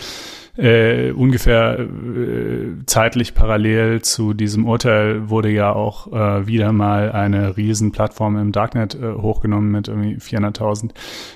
äh, 0.56 1.10
ungefähr 1.10 1.80
äh, 1.80 1.86
zeitlich 2.86 3.34
parallel 3.34 4.02
zu 4.02 4.34
diesem 4.34 4.66
Urteil 4.66 5.28
wurde 5.28 5.50
ja 5.50 5.72
auch 5.72 6.12
äh, 6.12 6.46
wieder 6.46 6.72
mal 6.72 7.10
eine 7.10 7.56
Riesenplattform 7.56 8.36
im 8.36 8.52
Darknet 8.52 8.94
äh, 8.94 9.14
hochgenommen 9.14 9.72
mit 9.72 9.88
irgendwie 9.88 10.16
400.000 10.16 10.90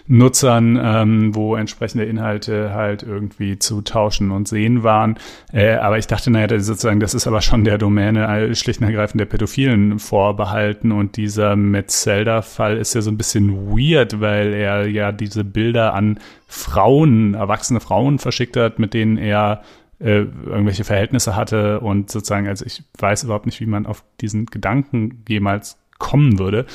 Nutzern, 0.07 0.79
ähm, 0.81 1.35
wo 1.35 1.57
entsprechende 1.57 2.05
Inhalte 2.05 2.73
halt 2.75 3.03
irgendwie 3.03 3.59
zu 3.59 3.83
tauschen 3.83 4.31
und 4.31 4.47
sehen 4.47 4.85
waren. 4.85 5.19
Äh, 5.53 5.75
aber 5.75 5.99
ich 5.99 6.07
dachte, 6.07 6.31
naja, 6.31 6.47
das 6.47 6.67
sozusagen, 6.67 7.01
das 7.01 7.15
ist 7.15 7.27
aber 7.27 7.41
schon 7.41 7.65
der 7.65 7.79
Domäne 7.79 8.55
schlicht 8.55 8.81
und 8.81 8.87
ergreifend 8.87 9.21
der 9.21 9.27
Pädophilen 9.27 9.99
vorbehalten 9.99 10.93
und 10.93 11.17
dieser 11.17 11.57
Metzelder-Fall 11.57 12.77
ist 12.77 12.95
ja 12.95 13.01
so 13.01 13.11
ein 13.11 13.19
bisschen 13.19 13.69
weird, 13.69 14.21
weil 14.21 14.53
er 14.53 14.87
ja 14.87 15.11
diese 15.11 15.43
Bilder 15.43 15.95
an 15.95 16.21
Frauen, 16.51 17.35
erwachsene 17.35 17.79
Frauen 17.79 18.19
verschickt 18.19 18.57
hat, 18.57 18.79
mit 18.79 18.95
denen 18.95 19.08
er 19.17 19.63
äh, 20.01 20.27
irgendwelche 20.47 20.85
Verhältnisse 20.85 21.35
hatte 21.35 21.81
und 21.81 22.11
sozusagen, 22.11 22.47
also 22.47 22.65
ich 22.65 22.83
weiß 22.99 23.25
überhaupt 23.25 23.47
nicht, 23.47 23.61
wie 23.61 23.67
man 23.67 23.87
auf 23.87 24.05
diesen 24.21 24.47
Gedanken 24.47 25.25
jemals 25.29 25.79
kommen 25.99 26.39
würde. 26.39 26.67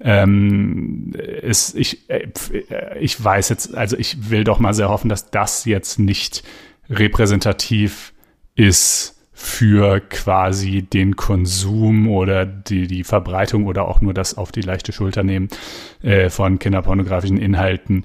Ähm, 0.00 1.12
ist, 1.14 1.74
ich, 1.76 2.08
äh, 2.08 2.28
ich 3.00 3.22
weiß 3.22 3.48
jetzt, 3.48 3.74
also 3.74 3.96
ich 3.96 4.30
will 4.30 4.44
doch 4.44 4.60
mal 4.60 4.74
sehr 4.74 4.88
hoffen, 4.88 5.08
dass 5.08 5.30
das 5.30 5.64
jetzt 5.64 5.98
nicht 5.98 6.44
repräsentativ 6.88 8.12
ist 8.54 9.16
für 9.32 10.00
quasi 10.00 10.82
den 10.82 11.14
Konsum 11.14 12.08
oder 12.08 12.44
die, 12.44 12.88
die 12.88 13.04
Verbreitung 13.04 13.66
oder 13.66 13.86
auch 13.86 14.00
nur 14.00 14.14
das 14.14 14.36
auf 14.36 14.50
die 14.50 14.62
leichte 14.62 14.92
Schulter 14.92 15.22
nehmen 15.22 15.48
äh, 16.02 16.28
von 16.28 16.58
kinderpornografischen 16.58 17.38
Inhalten 17.38 18.04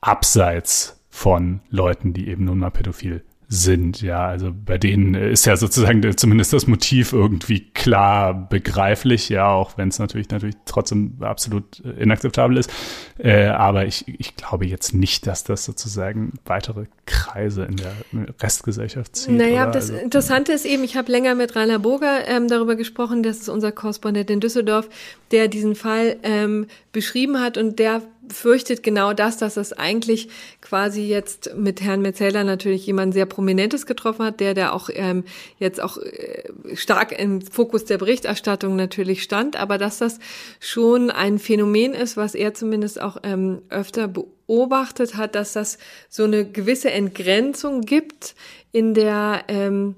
abseits 0.00 0.97
von 1.18 1.60
Leuten, 1.68 2.12
die 2.12 2.28
eben 2.28 2.44
nun 2.44 2.60
mal 2.60 2.70
pädophil 2.70 3.24
sind. 3.48 4.02
Ja, 4.02 4.26
also 4.26 4.52
bei 4.52 4.78
denen 4.78 5.14
ist 5.14 5.46
ja 5.46 5.56
sozusagen 5.56 6.16
zumindest 6.16 6.52
das 6.52 6.68
Motiv 6.68 7.12
irgendwie 7.12 7.60
klar 7.72 8.34
begreiflich, 8.34 9.28
ja, 9.30 9.50
auch 9.50 9.76
wenn 9.76 9.88
es 9.88 9.98
natürlich 9.98 10.28
natürlich 10.28 10.54
trotzdem 10.64 11.16
absolut 11.20 11.82
äh, 11.84 12.02
inakzeptabel 12.02 12.56
ist. 12.58 12.70
Äh, 13.18 13.46
aber 13.46 13.86
ich, 13.86 14.04
ich 14.06 14.36
glaube 14.36 14.66
jetzt 14.66 14.94
nicht, 14.94 15.26
dass 15.26 15.42
das 15.42 15.64
sozusagen 15.64 16.34
weitere 16.44 16.84
Kreise 17.06 17.64
in 17.64 17.76
der 17.76 17.94
Restgesellschaft 18.40 19.16
zieht. 19.16 19.34
Naja, 19.34 19.64
oder? 19.64 19.72
das 19.72 19.90
also, 19.90 20.02
Interessante 20.04 20.52
ist 20.52 20.66
eben, 20.66 20.84
ich 20.84 20.96
habe 20.96 21.10
länger 21.10 21.34
mit 21.34 21.56
Rainer 21.56 21.80
Burger 21.80 22.28
ähm, 22.28 22.46
darüber 22.46 22.76
gesprochen, 22.76 23.24
das 23.24 23.38
ist 23.38 23.48
unser 23.48 23.72
Korrespondent 23.72 24.30
in 24.30 24.40
Düsseldorf, 24.40 24.88
der 25.32 25.48
diesen 25.48 25.74
Fall 25.74 26.16
ähm, 26.22 26.66
beschrieben 26.92 27.40
hat 27.40 27.56
und 27.56 27.78
der 27.78 28.02
fürchtet 28.32 28.82
genau 28.82 29.12
das, 29.12 29.36
dass 29.36 29.56
es 29.56 29.72
eigentlich 29.72 30.28
quasi 30.60 31.02
jetzt 31.02 31.54
mit 31.56 31.80
Herrn 31.80 32.02
Metzelder 32.02 32.44
natürlich 32.44 32.86
jemand 32.86 33.14
sehr 33.14 33.26
Prominentes 33.26 33.86
getroffen 33.86 34.24
hat, 34.24 34.40
der 34.40 34.54
da 34.54 34.72
auch 34.72 34.90
ähm, 34.92 35.24
jetzt 35.58 35.82
auch 35.82 35.98
äh, 35.98 36.44
stark 36.74 37.18
im 37.18 37.40
Fokus 37.40 37.84
der 37.84 37.98
Berichterstattung 37.98 38.76
natürlich 38.76 39.22
stand, 39.22 39.56
aber 39.56 39.78
dass 39.78 39.98
das 39.98 40.18
schon 40.60 41.10
ein 41.10 41.38
Phänomen 41.38 41.94
ist, 41.94 42.16
was 42.16 42.34
er 42.34 42.54
zumindest 42.54 43.00
auch 43.00 43.18
ähm, 43.22 43.62
öfter 43.68 44.08
beobachtet 44.08 45.16
hat, 45.16 45.34
dass 45.34 45.52
das 45.52 45.78
so 46.08 46.24
eine 46.24 46.44
gewisse 46.44 46.90
Entgrenzung 46.90 47.82
gibt 47.82 48.34
in 48.72 48.94
der 48.94 49.44
ähm, 49.48 49.94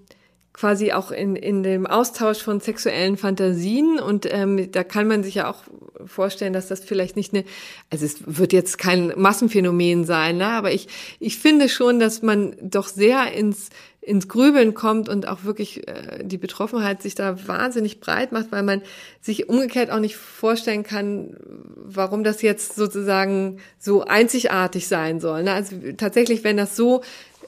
quasi 0.61 0.92
auch 0.92 1.11
in, 1.11 1.36
in 1.36 1.62
dem 1.62 1.86
Austausch 1.86 2.42
von 2.42 2.61
sexuellen 2.61 3.16
Fantasien 3.16 3.98
und 3.98 4.30
ähm, 4.30 4.70
da 4.70 4.84
kann 4.84 5.08
man 5.08 5.22
sich 5.22 5.36
ja 5.36 5.50
auch 5.50 5.62
vorstellen, 6.04 6.52
dass 6.52 6.68
das 6.68 6.80
vielleicht 6.80 7.16
nicht 7.16 7.32
eine, 7.32 7.44
also 7.88 8.04
es 8.04 8.18
wird 8.26 8.52
jetzt 8.52 8.76
kein 8.76 9.14
Massenphänomen 9.16 10.04
sein, 10.04 10.36
ne? 10.36 10.48
aber 10.48 10.70
ich, 10.72 10.88
ich 11.18 11.38
finde 11.38 11.70
schon, 11.70 11.98
dass 11.98 12.20
man 12.20 12.56
doch 12.61 12.88
sehr 12.88 13.32
ins, 13.32 13.70
ins 14.02 14.28
Grübeln 14.28 14.74
kommt 14.74 15.08
und 15.08 15.26
auch 15.26 15.44
wirklich 15.44 15.88
äh, 15.88 16.24
die 16.24 16.36
Betroffenheit 16.36 17.00
sich 17.00 17.14
da 17.14 17.48
wahnsinnig 17.48 17.98
breit 17.98 18.30
macht, 18.30 18.52
weil 18.52 18.62
man 18.62 18.82
sich 19.22 19.48
umgekehrt 19.48 19.90
auch 19.90 19.98
nicht 19.98 20.16
vorstellen 20.16 20.82
kann, 20.82 21.38
warum 21.76 22.22
das 22.22 22.42
jetzt 22.42 22.76
sozusagen 22.76 23.61
so 23.78 24.04
einzigartig 24.04 24.88
sein 24.88 25.20
soll. 25.20 25.42
Ne? 25.42 25.52
Also 25.52 25.74
tatsächlich, 25.96 26.44
wenn 26.44 26.58
das 26.58 26.76
so 26.76 27.02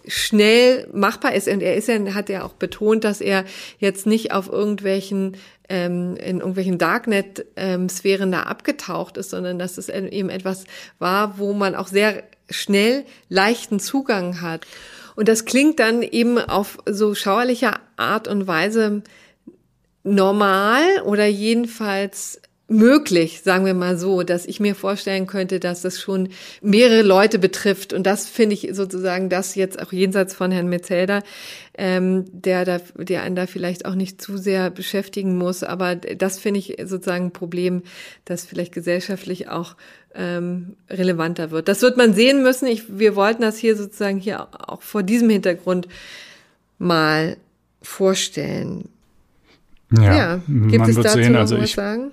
schnell 0.06 0.88
machbar 0.92 1.34
ist. 1.34 1.48
Und 1.48 1.62
er 1.62 1.76
ist 1.76 1.88
ja, 1.88 2.14
hat 2.14 2.28
ja 2.28 2.44
auch 2.44 2.54
betont, 2.54 3.04
dass 3.04 3.20
er 3.20 3.44
jetzt 3.78 4.06
nicht 4.06 4.32
auf 4.32 4.48
irgendwelchen 4.48 5.36
ähm, 5.68 6.16
in 6.16 6.38
irgendwelchen 6.38 6.78
Darknet-Sphären 6.78 8.28
ähm, 8.28 8.32
da 8.32 8.42
abgetaucht 8.42 9.16
ist, 9.16 9.30
sondern 9.30 9.58
dass 9.58 9.78
es 9.78 9.88
eben 9.88 10.28
etwas 10.28 10.64
war, 10.98 11.38
wo 11.38 11.54
man 11.54 11.74
auch 11.74 11.88
sehr 11.88 12.24
schnell 12.50 13.04
leichten 13.28 13.80
Zugang 13.80 14.42
hat. 14.42 14.66
Und 15.14 15.28
das 15.28 15.44
klingt 15.44 15.78
dann 15.78 16.02
eben 16.02 16.38
auf 16.38 16.78
so 16.86 17.14
schauerlicher 17.14 17.80
Art 17.96 18.28
und 18.28 18.46
Weise 18.46 19.02
normal 20.04 20.82
oder 21.04 21.26
jedenfalls 21.26 22.40
möglich, 22.72 23.42
sagen 23.42 23.64
wir 23.64 23.74
mal 23.74 23.96
so, 23.96 24.22
dass 24.22 24.46
ich 24.46 24.58
mir 24.58 24.74
vorstellen 24.74 25.26
könnte, 25.26 25.60
dass 25.60 25.82
das 25.82 26.00
schon 26.00 26.30
mehrere 26.60 27.02
Leute 27.02 27.38
betrifft. 27.38 27.92
Und 27.92 28.04
das 28.04 28.26
finde 28.28 28.54
ich 28.54 28.70
sozusagen 28.72 29.28
das 29.28 29.54
jetzt 29.54 29.80
auch 29.80 29.92
jenseits 29.92 30.34
von 30.34 30.50
Herrn 30.50 30.68
Metzelder, 30.68 31.22
ähm, 31.76 32.24
der 32.32 32.64
da, 32.64 32.80
der 32.96 33.22
einen 33.22 33.36
da 33.36 33.46
vielleicht 33.46 33.84
auch 33.84 33.94
nicht 33.94 34.20
zu 34.20 34.36
sehr 34.36 34.70
beschäftigen 34.70 35.36
muss. 35.36 35.62
Aber 35.62 35.94
das 35.96 36.38
finde 36.38 36.58
ich 36.60 36.76
sozusagen 36.84 37.26
ein 37.26 37.32
Problem, 37.32 37.82
das 38.24 38.44
vielleicht 38.44 38.72
gesellschaftlich 38.72 39.48
auch 39.48 39.76
ähm, 40.14 40.76
relevanter 40.90 41.50
wird. 41.50 41.68
Das 41.68 41.82
wird 41.82 41.96
man 41.96 42.14
sehen 42.14 42.42
müssen. 42.42 42.66
Ich, 42.66 42.98
wir 42.98 43.16
wollten 43.16 43.42
das 43.42 43.58
hier 43.58 43.76
sozusagen 43.76 44.18
hier 44.18 44.48
auch 44.68 44.82
vor 44.82 45.02
diesem 45.02 45.30
Hintergrund 45.30 45.88
mal 46.78 47.36
vorstellen. 47.82 48.88
Ja, 49.90 50.16
ja. 50.16 50.40
gibt 50.46 50.88
es 50.88 50.96
dazu 50.96 51.18
sehen, 51.18 51.36
also 51.36 51.56
ich, 51.58 51.74
sagen? 51.74 52.12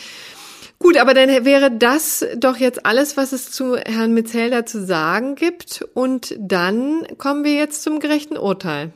Gut, 0.78 0.96
aber 0.96 1.14
dann 1.14 1.28
wäre 1.44 1.70
das 1.70 2.24
doch 2.36 2.56
jetzt 2.56 2.86
alles, 2.86 3.16
was 3.16 3.32
es 3.32 3.50
zu 3.50 3.76
Herrn 3.76 4.14
Metzelder 4.14 4.64
zu 4.64 4.84
sagen 4.84 5.34
gibt. 5.34 5.84
Und 5.94 6.34
dann 6.38 7.06
kommen 7.18 7.44
wir 7.44 7.54
jetzt 7.54 7.82
zum 7.82 7.98
gerechten 7.98 8.36
Urteil. 8.36 8.92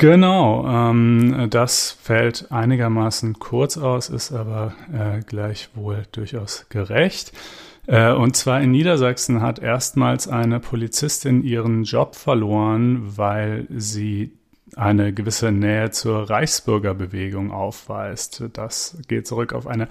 Genau, 0.00 0.64
ähm, 0.64 1.48
das 1.50 1.90
fällt 2.00 2.52
einigermaßen 2.52 3.40
kurz 3.40 3.76
aus, 3.76 4.08
ist 4.08 4.30
aber 4.30 4.72
äh, 4.92 5.22
gleichwohl 5.26 6.04
durchaus 6.12 6.66
gerecht. 6.68 7.32
Äh, 7.88 8.12
und 8.12 8.36
zwar 8.36 8.60
in 8.60 8.70
Niedersachsen 8.70 9.42
hat 9.42 9.58
erstmals 9.58 10.28
eine 10.28 10.60
Polizistin 10.60 11.42
ihren 11.42 11.82
Job 11.82 12.14
verloren, 12.14 13.16
weil 13.16 13.66
sie 13.70 14.37
eine 14.76 15.12
gewisse 15.12 15.52
Nähe 15.52 15.90
zur 15.90 16.28
Reichsbürgerbewegung 16.28 17.50
aufweist. 17.52 18.44
Das 18.52 18.98
geht 19.08 19.26
zurück 19.26 19.52
auf 19.52 19.66
eine 19.66 19.88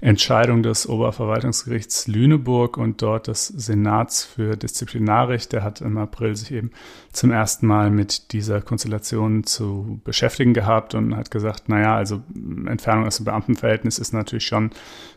Entscheidung 0.00 0.62
des 0.62 0.88
Oberverwaltungsgerichts 0.88 2.06
Lüneburg 2.06 2.76
und 2.76 3.02
dort 3.02 3.26
des 3.26 3.46
Senats 3.48 4.24
für 4.24 4.56
Disziplinarrecht. 4.56 5.52
Der 5.52 5.62
hat 5.62 5.80
im 5.80 5.98
April 5.98 6.36
sich 6.36 6.52
eben 6.52 6.70
zum 7.12 7.30
ersten 7.30 7.66
Mal 7.66 7.90
mit 7.90 8.32
dieser 8.32 8.60
Konstellation 8.60 9.44
zu 9.44 10.00
beschäftigen 10.04 10.54
gehabt 10.54 10.94
und 10.94 11.16
hat 11.16 11.30
gesagt, 11.30 11.68
naja, 11.68 11.96
also 11.96 12.22
Entfernung 12.66 13.06
aus 13.06 13.16
dem 13.16 13.24
Beamtenverhältnis 13.24 13.98
ist 13.98 14.12
natürlich 14.12 14.46
schon 14.46 14.70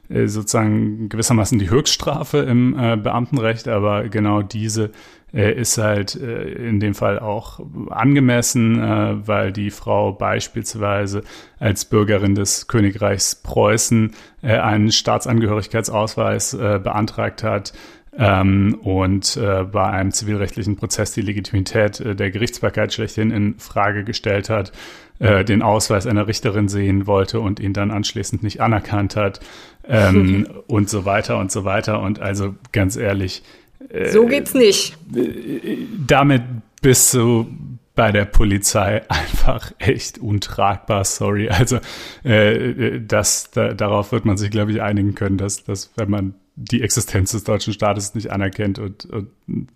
äh, 0.09 0.27
sozusagen 0.27 1.09
gewissermaßen 1.09 1.59
die 1.59 1.69
Höchststrafe 1.69 2.39
im 2.39 2.77
äh, 2.77 2.97
Beamtenrecht, 2.97 3.67
aber 3.67 4.09
genau 4.09 4.41
diese 4.41 4.91
ist 5.33 5.77
halt 5.77 6.15
äh, 6.15 6.43
in 6.43 6.79
dem 6.79 6.93
Fall 6.93 7.19
auch 7.19 7.61
angemessen, 7.89 8.81
äh, 8.81 9.27
weil 9.27 9.51
die 9.51 9.71
Frau 9.71 10.11
beispielsweise 10.11 11.23
als 11.59 11.85
Bürgerin 11.85 12.35
des 12.35 12.67
Königreichs 12.67 13.35
Preußen 13.35 14.11
äh, 14.41 14.57
einen 14.57 14.91
Staatsangehörigkeitsausweis 14.91 16.53
äh, 16.53 16.79
beantragt 16.83 17.43
hat, 17.43 17.73
ähm, 18.17 18.77
und 18.83 19.37
äh, 19.37 19.63
bei 19.63 19.85
einem 19.85 20.11
zivilrechtlichen 20.11 20.75
Prozess 20.75 21.13
die 21.13 21.21
Legitimität 21.21 22.01
äh, 22.01 22.15
der 22.15 22.29
Gerichtsbarkeit 22.29 22.93
schlechthin 22.93 23.31
in 23.31 23.57
Frage 23.57 24.03
gestellt 24.03 24.49
hat, 24.49 24.73
äh, 25.19 25.45
den 25.45 25.61
Ausweis 25.61 26.05
einer 26.05 26.27
Richterin 26.27 26.67
sehen 26.67 27.07
wollte 27.07 27.39
und 27.39 27.61
ihn 27.61 27.71
dann 27.71 27.89
anschließend 27.89 28.43
nicht 28.43 28.59
anerkannt 28.59 29.15
hat 29.15 29.39
ähm, 29.87 30.45
und 30.67 30.89
so 30.89 31.05
weiter 31.05 31.37
und 31.37 31.51
so 31.51 31.63
weiter. 31.63 32.01
Und 32.01 32.19
also 32.19 32.55
ganz 32.73 32.97
ehrlich, 32.97 33.43
so 34.09 34.25
geht's 34.25 34.53
nicht. 34.53 34.97
Damit 36.07 36.43
bist 36.81 37.13
du 37.13 37.47
bei 37.95 38.11
der 38.11 38.25
Polizei 38.25 39.03
einfach 39.09 39.71
echt 39.77 40.17
untragbar, 40.19 41.05
sorry. 41.05 41.49
Also 41.49 41.79
äh, 42.23 42.99
das, 43.01 43.51
da, 43.51 43.73
darauf 43.73 44.11
wird 44.11 44.25
man 44.25 44.37
sich, 44.37 44.51
glaube 44.51 44.71
ich, 44.71 44.81
einigen 44.81 45.15
können, 45.15 45.37
dass, 45.37 45.63
dass 45.63 45.91
wenn 45.95 46.09
man 46.09 46.33
die 46.55 46.81
Existenz 46.81 47.31
des 47.31 47.43
deutschen 47.43 47.73
Staates 47.73 48.13
nicht 48.13 48.31
anerkennt 48.31 48.77
und, 48.77 49.05
und, 49.05 49.29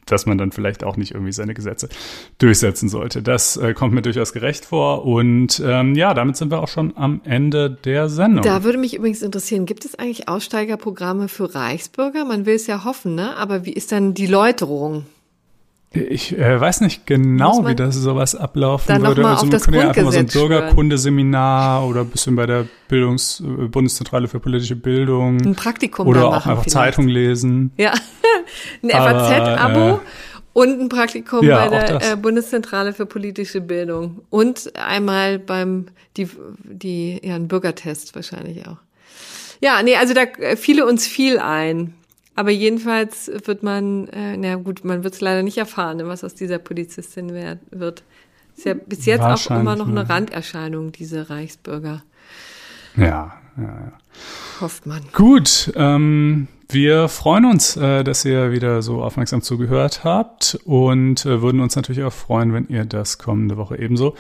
dass 0.05 0.25
man 0.25 0.37
dann 0.37 0.51
vielleicht 0.51 0.83
auch 0.83 0.97
nicht 0.97 1.11
irgendwie 1.11 1.31
seine 1.31 1.53
Gesetze 1.53 1.89
durchsetzen 2.37 2.89
sollte. 2.89 3.21
Das 3.21 3.57
äh, 3.57 3.73
kommt 3.73 3.93
mir 3.93 4.01
durchaus 4.01 4.33
gerecht 4.33 4.65
vor. 4.65 5.05
Und 5.05 5.61
ähm, 5.65 5.95
ja, 5.95 6.13
damit 6.13 6.35
sind 6.35 6.51
wir 6.51 6.61
auch 6.61 6.67
schon 6.67 6.95
am 6.97 7.21
Ende 7.23 7.71
der 7.71 8.09
Sendung. 8.09 8.43
Da 8.43 8.63
würde 8.63 8.77
mich 8.77 8.95
übrigens 8.95 9.21
interessieren, 9.21 9.65
gibt 9.65 9.85
es 9.85 9.95
eigentlich 9.95 10.27
Aussteigerprogramme 10.27 11.27
für 11.27 11.55
Reichsbürger? 11.55 12.25
Man 12.25 12.45
will 12.45 12.55
es 12.55 12.67
ja 12.67 12.83
hoffen, 12.83 13.15
ne? 13.15 13.35
Aber 13.37 13.65
wie 13.65 13.73
ist 13.73 13.91
dann 13.91 14.13
die 14.13 14.27
Läuterung? 14.27 15.05
Ich 15.95 16.37
äh, 16.37 16.59
weiß 16.59 16.81
nicht 16.81 17.07
genau, 17.07 17.65
wie 17.67 17.75
das 17.75 17.95
sowas 17.95 18.35
ablaufen 18.35 18.87
dann 18.87 19.01
würde. 19.03 19.21
Noch 19.21 19.29
mal 19.29 19.33
also 19.35 19.45
man 19.45 19.61
könnte 19.61 19.79
ja 19.79 19.87
einfach 19.89 20.03
mal 20.03 20.11
so 20.11 20.19
ein 20.19 20.25
Bürgerkundeseminar 20.25 21.87
oder 21.87 22.01
ein 22.01 22.09
bisschen 22.09 22.35
bei 22.35 22.45
der 22.45 22.65
Bildungs 22.87 23.39
äh, 23.39 23.67
Bundeszentrale 23.67 24.27
für 24.27 24.39
politische 24.39 24.75
Bildung. 24.75 25.39
Ein 25.41 25.55
Praktikum 25.55 26.07
Oder 26.07 26.27
auch 26.27 26.31
machen 26.31 26.51
einfach 26.51 26.63
vielleicht. 26.63 26.73
Zeitung 26.73 27.07
lesen. 27.07 27.71
Ja, 27.77 27.93
ein 28.83 28.89
FAZ-Abo 28.89 29.95
äh, 29.95 29.99
und 30.53 30.79
ein 30.81 30.89
Praktikum 30.89 31.45
ja, 31.45 31.67
bei 31.67 31.69
der 31.69 32.11
äh, 32.11 32.15
Bundeszentrale 32.15 32.93
für 32.93 33.05
politische 33.05 33.61
Bildung. 33.61 34.21
Und 34.29 34.71
einmal 34.75 35.39
beim, 35.39 35.87
die, 36.17 36.29
die, 36.63 37.21
ja, 37.23 37.35
ein 37.35 37.47
Bürgertest 37.47 38.15
wahrscheinlich 38.15 38.67
auch. 38.67 38.77
Ja, 39.61 39.81
nee, 39.81 39.95
also 39.95 40.13
da 40.13 40.21
äh, 40.21 40.55
fiele 40.55 40.85
uns 40.85 41.07
viel 41.07 41.39
ein. 41.39 41.93
Aber 42.35 42.51
jedenfalls 42.51 43.31
wird 43.45 43.63
man, 43.63 44.07
äh, 44.09 44.35
na 44.37 44.55
gut, 44.55 44.83
man 44.83 45.03
wird 45.03 45.13
es 45.13 45.21
leider 45.21 45.41
nicht 45.43 45.57
erfahren, 45.57 45.97
ne, 45.97 46.07
was 46.07 46.23
aus 46.23 46.35
dieser 46.35 46.57
Polizistin 46.59 47.33
wer- 47.33 47.59
wird. 47.71 48.03
Ist 48.57 48.65
ja 48.65 48.73
bis 48.73 49.05
jetzt 49.05 49.21
auch 49.21 49.49
immer 49.51 49.75
noch 49.75 49.87
eine 49.87 50.01
nicht. 50.01 50.09
Randerscheinung, 50.09 50.91
diese 50.91 51.29
Reichsbürger, 51.29 52.03
Ja, 52.97 53.33
ja, 53.57 53.63
ja. 53.63 53.91
hofft 54.61 54.85
man. 54.85 55.01
Gut, 55.13 55.71
ähm, 55.75 56.47
wir 56.69 57.09
freuen 57.09 57.45
uns, 57.45 57.75
äh, 57.77 58.03
dass 58.03 58.23
ihr 58.25 58.51
wieder 58.51 58.81
so 58.81 59.03
aufmerksam 59.03 59.41
zugehört 59.41 60.03
habt 60.03 60.57
und 60.65 61.25
äh, 61.25 61.41
würden 61.41 61.59
uns 61.61 61.75
natürlich 61.75 62.03
auch 62.03 62.13
freuen, 62.13 62.53
wenn 62.53 62.67
ihr 62.69 62.85
das 62.85 63.17
kommende 63.17 63.55
Woche 63.57 63.77
ebenso 63.77 64.15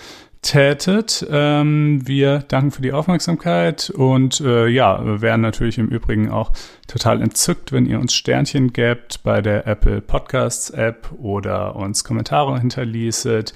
tätet. 0.45 1.25
Ähm, 1.29 2.07
wir 2.07 2.39
danken 2.47 2.71
für 2.71 2.81
die 2.81 2.93
Aufmerksamkeit 2.93 3.89
und 3.89 4.39
äh, 4.41 4.67
ja, 4.67 5.21
wären 5.21 5.41
natürlich 5.41 5.77
im 5.77 5.87
Übrigen 5.87 6.29
auch 6.29 6.51
total 6.87 7.21
entzückt, 7.21 7.71
wenn 7.71 7.87
ihr 7.87 7.99
uns 7.99 8.13
Sternchen 8.13 8.71
gebt 8.71 9.23
bei 9.23 9.41
der 9.41 9.65
Apple 9.65 10.01
Podcasts 10.01 10.69
App 10.69 11.11
oder 11.17 11.75
uns 11.75 12.03
Kommentare 12.03 12.59
hinterließet 12.59 13.53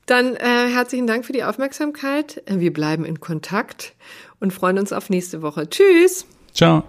Dann 0.05 0.35
äh, 0.35 0.67
herzlichen 0.73 1.07
Dank 1.07 1.25
für 1.25 1.33
die 1.33 1.43
Aufmerksamkeit. 1.43 2.41
Wir 2.47 2.73
bleiben 2.73 3.05
in 3.05 3.19
Kontakt 3.19 3.93
und 4.39 4.51
freuen 4.51 4.79
uns 4.79 4.91
auf 4.93 5.09
nächste 5.09 5.41
Woche. 5.41 5.69
Tschüss. 5.69 6.25
ciao. 6.53 6.83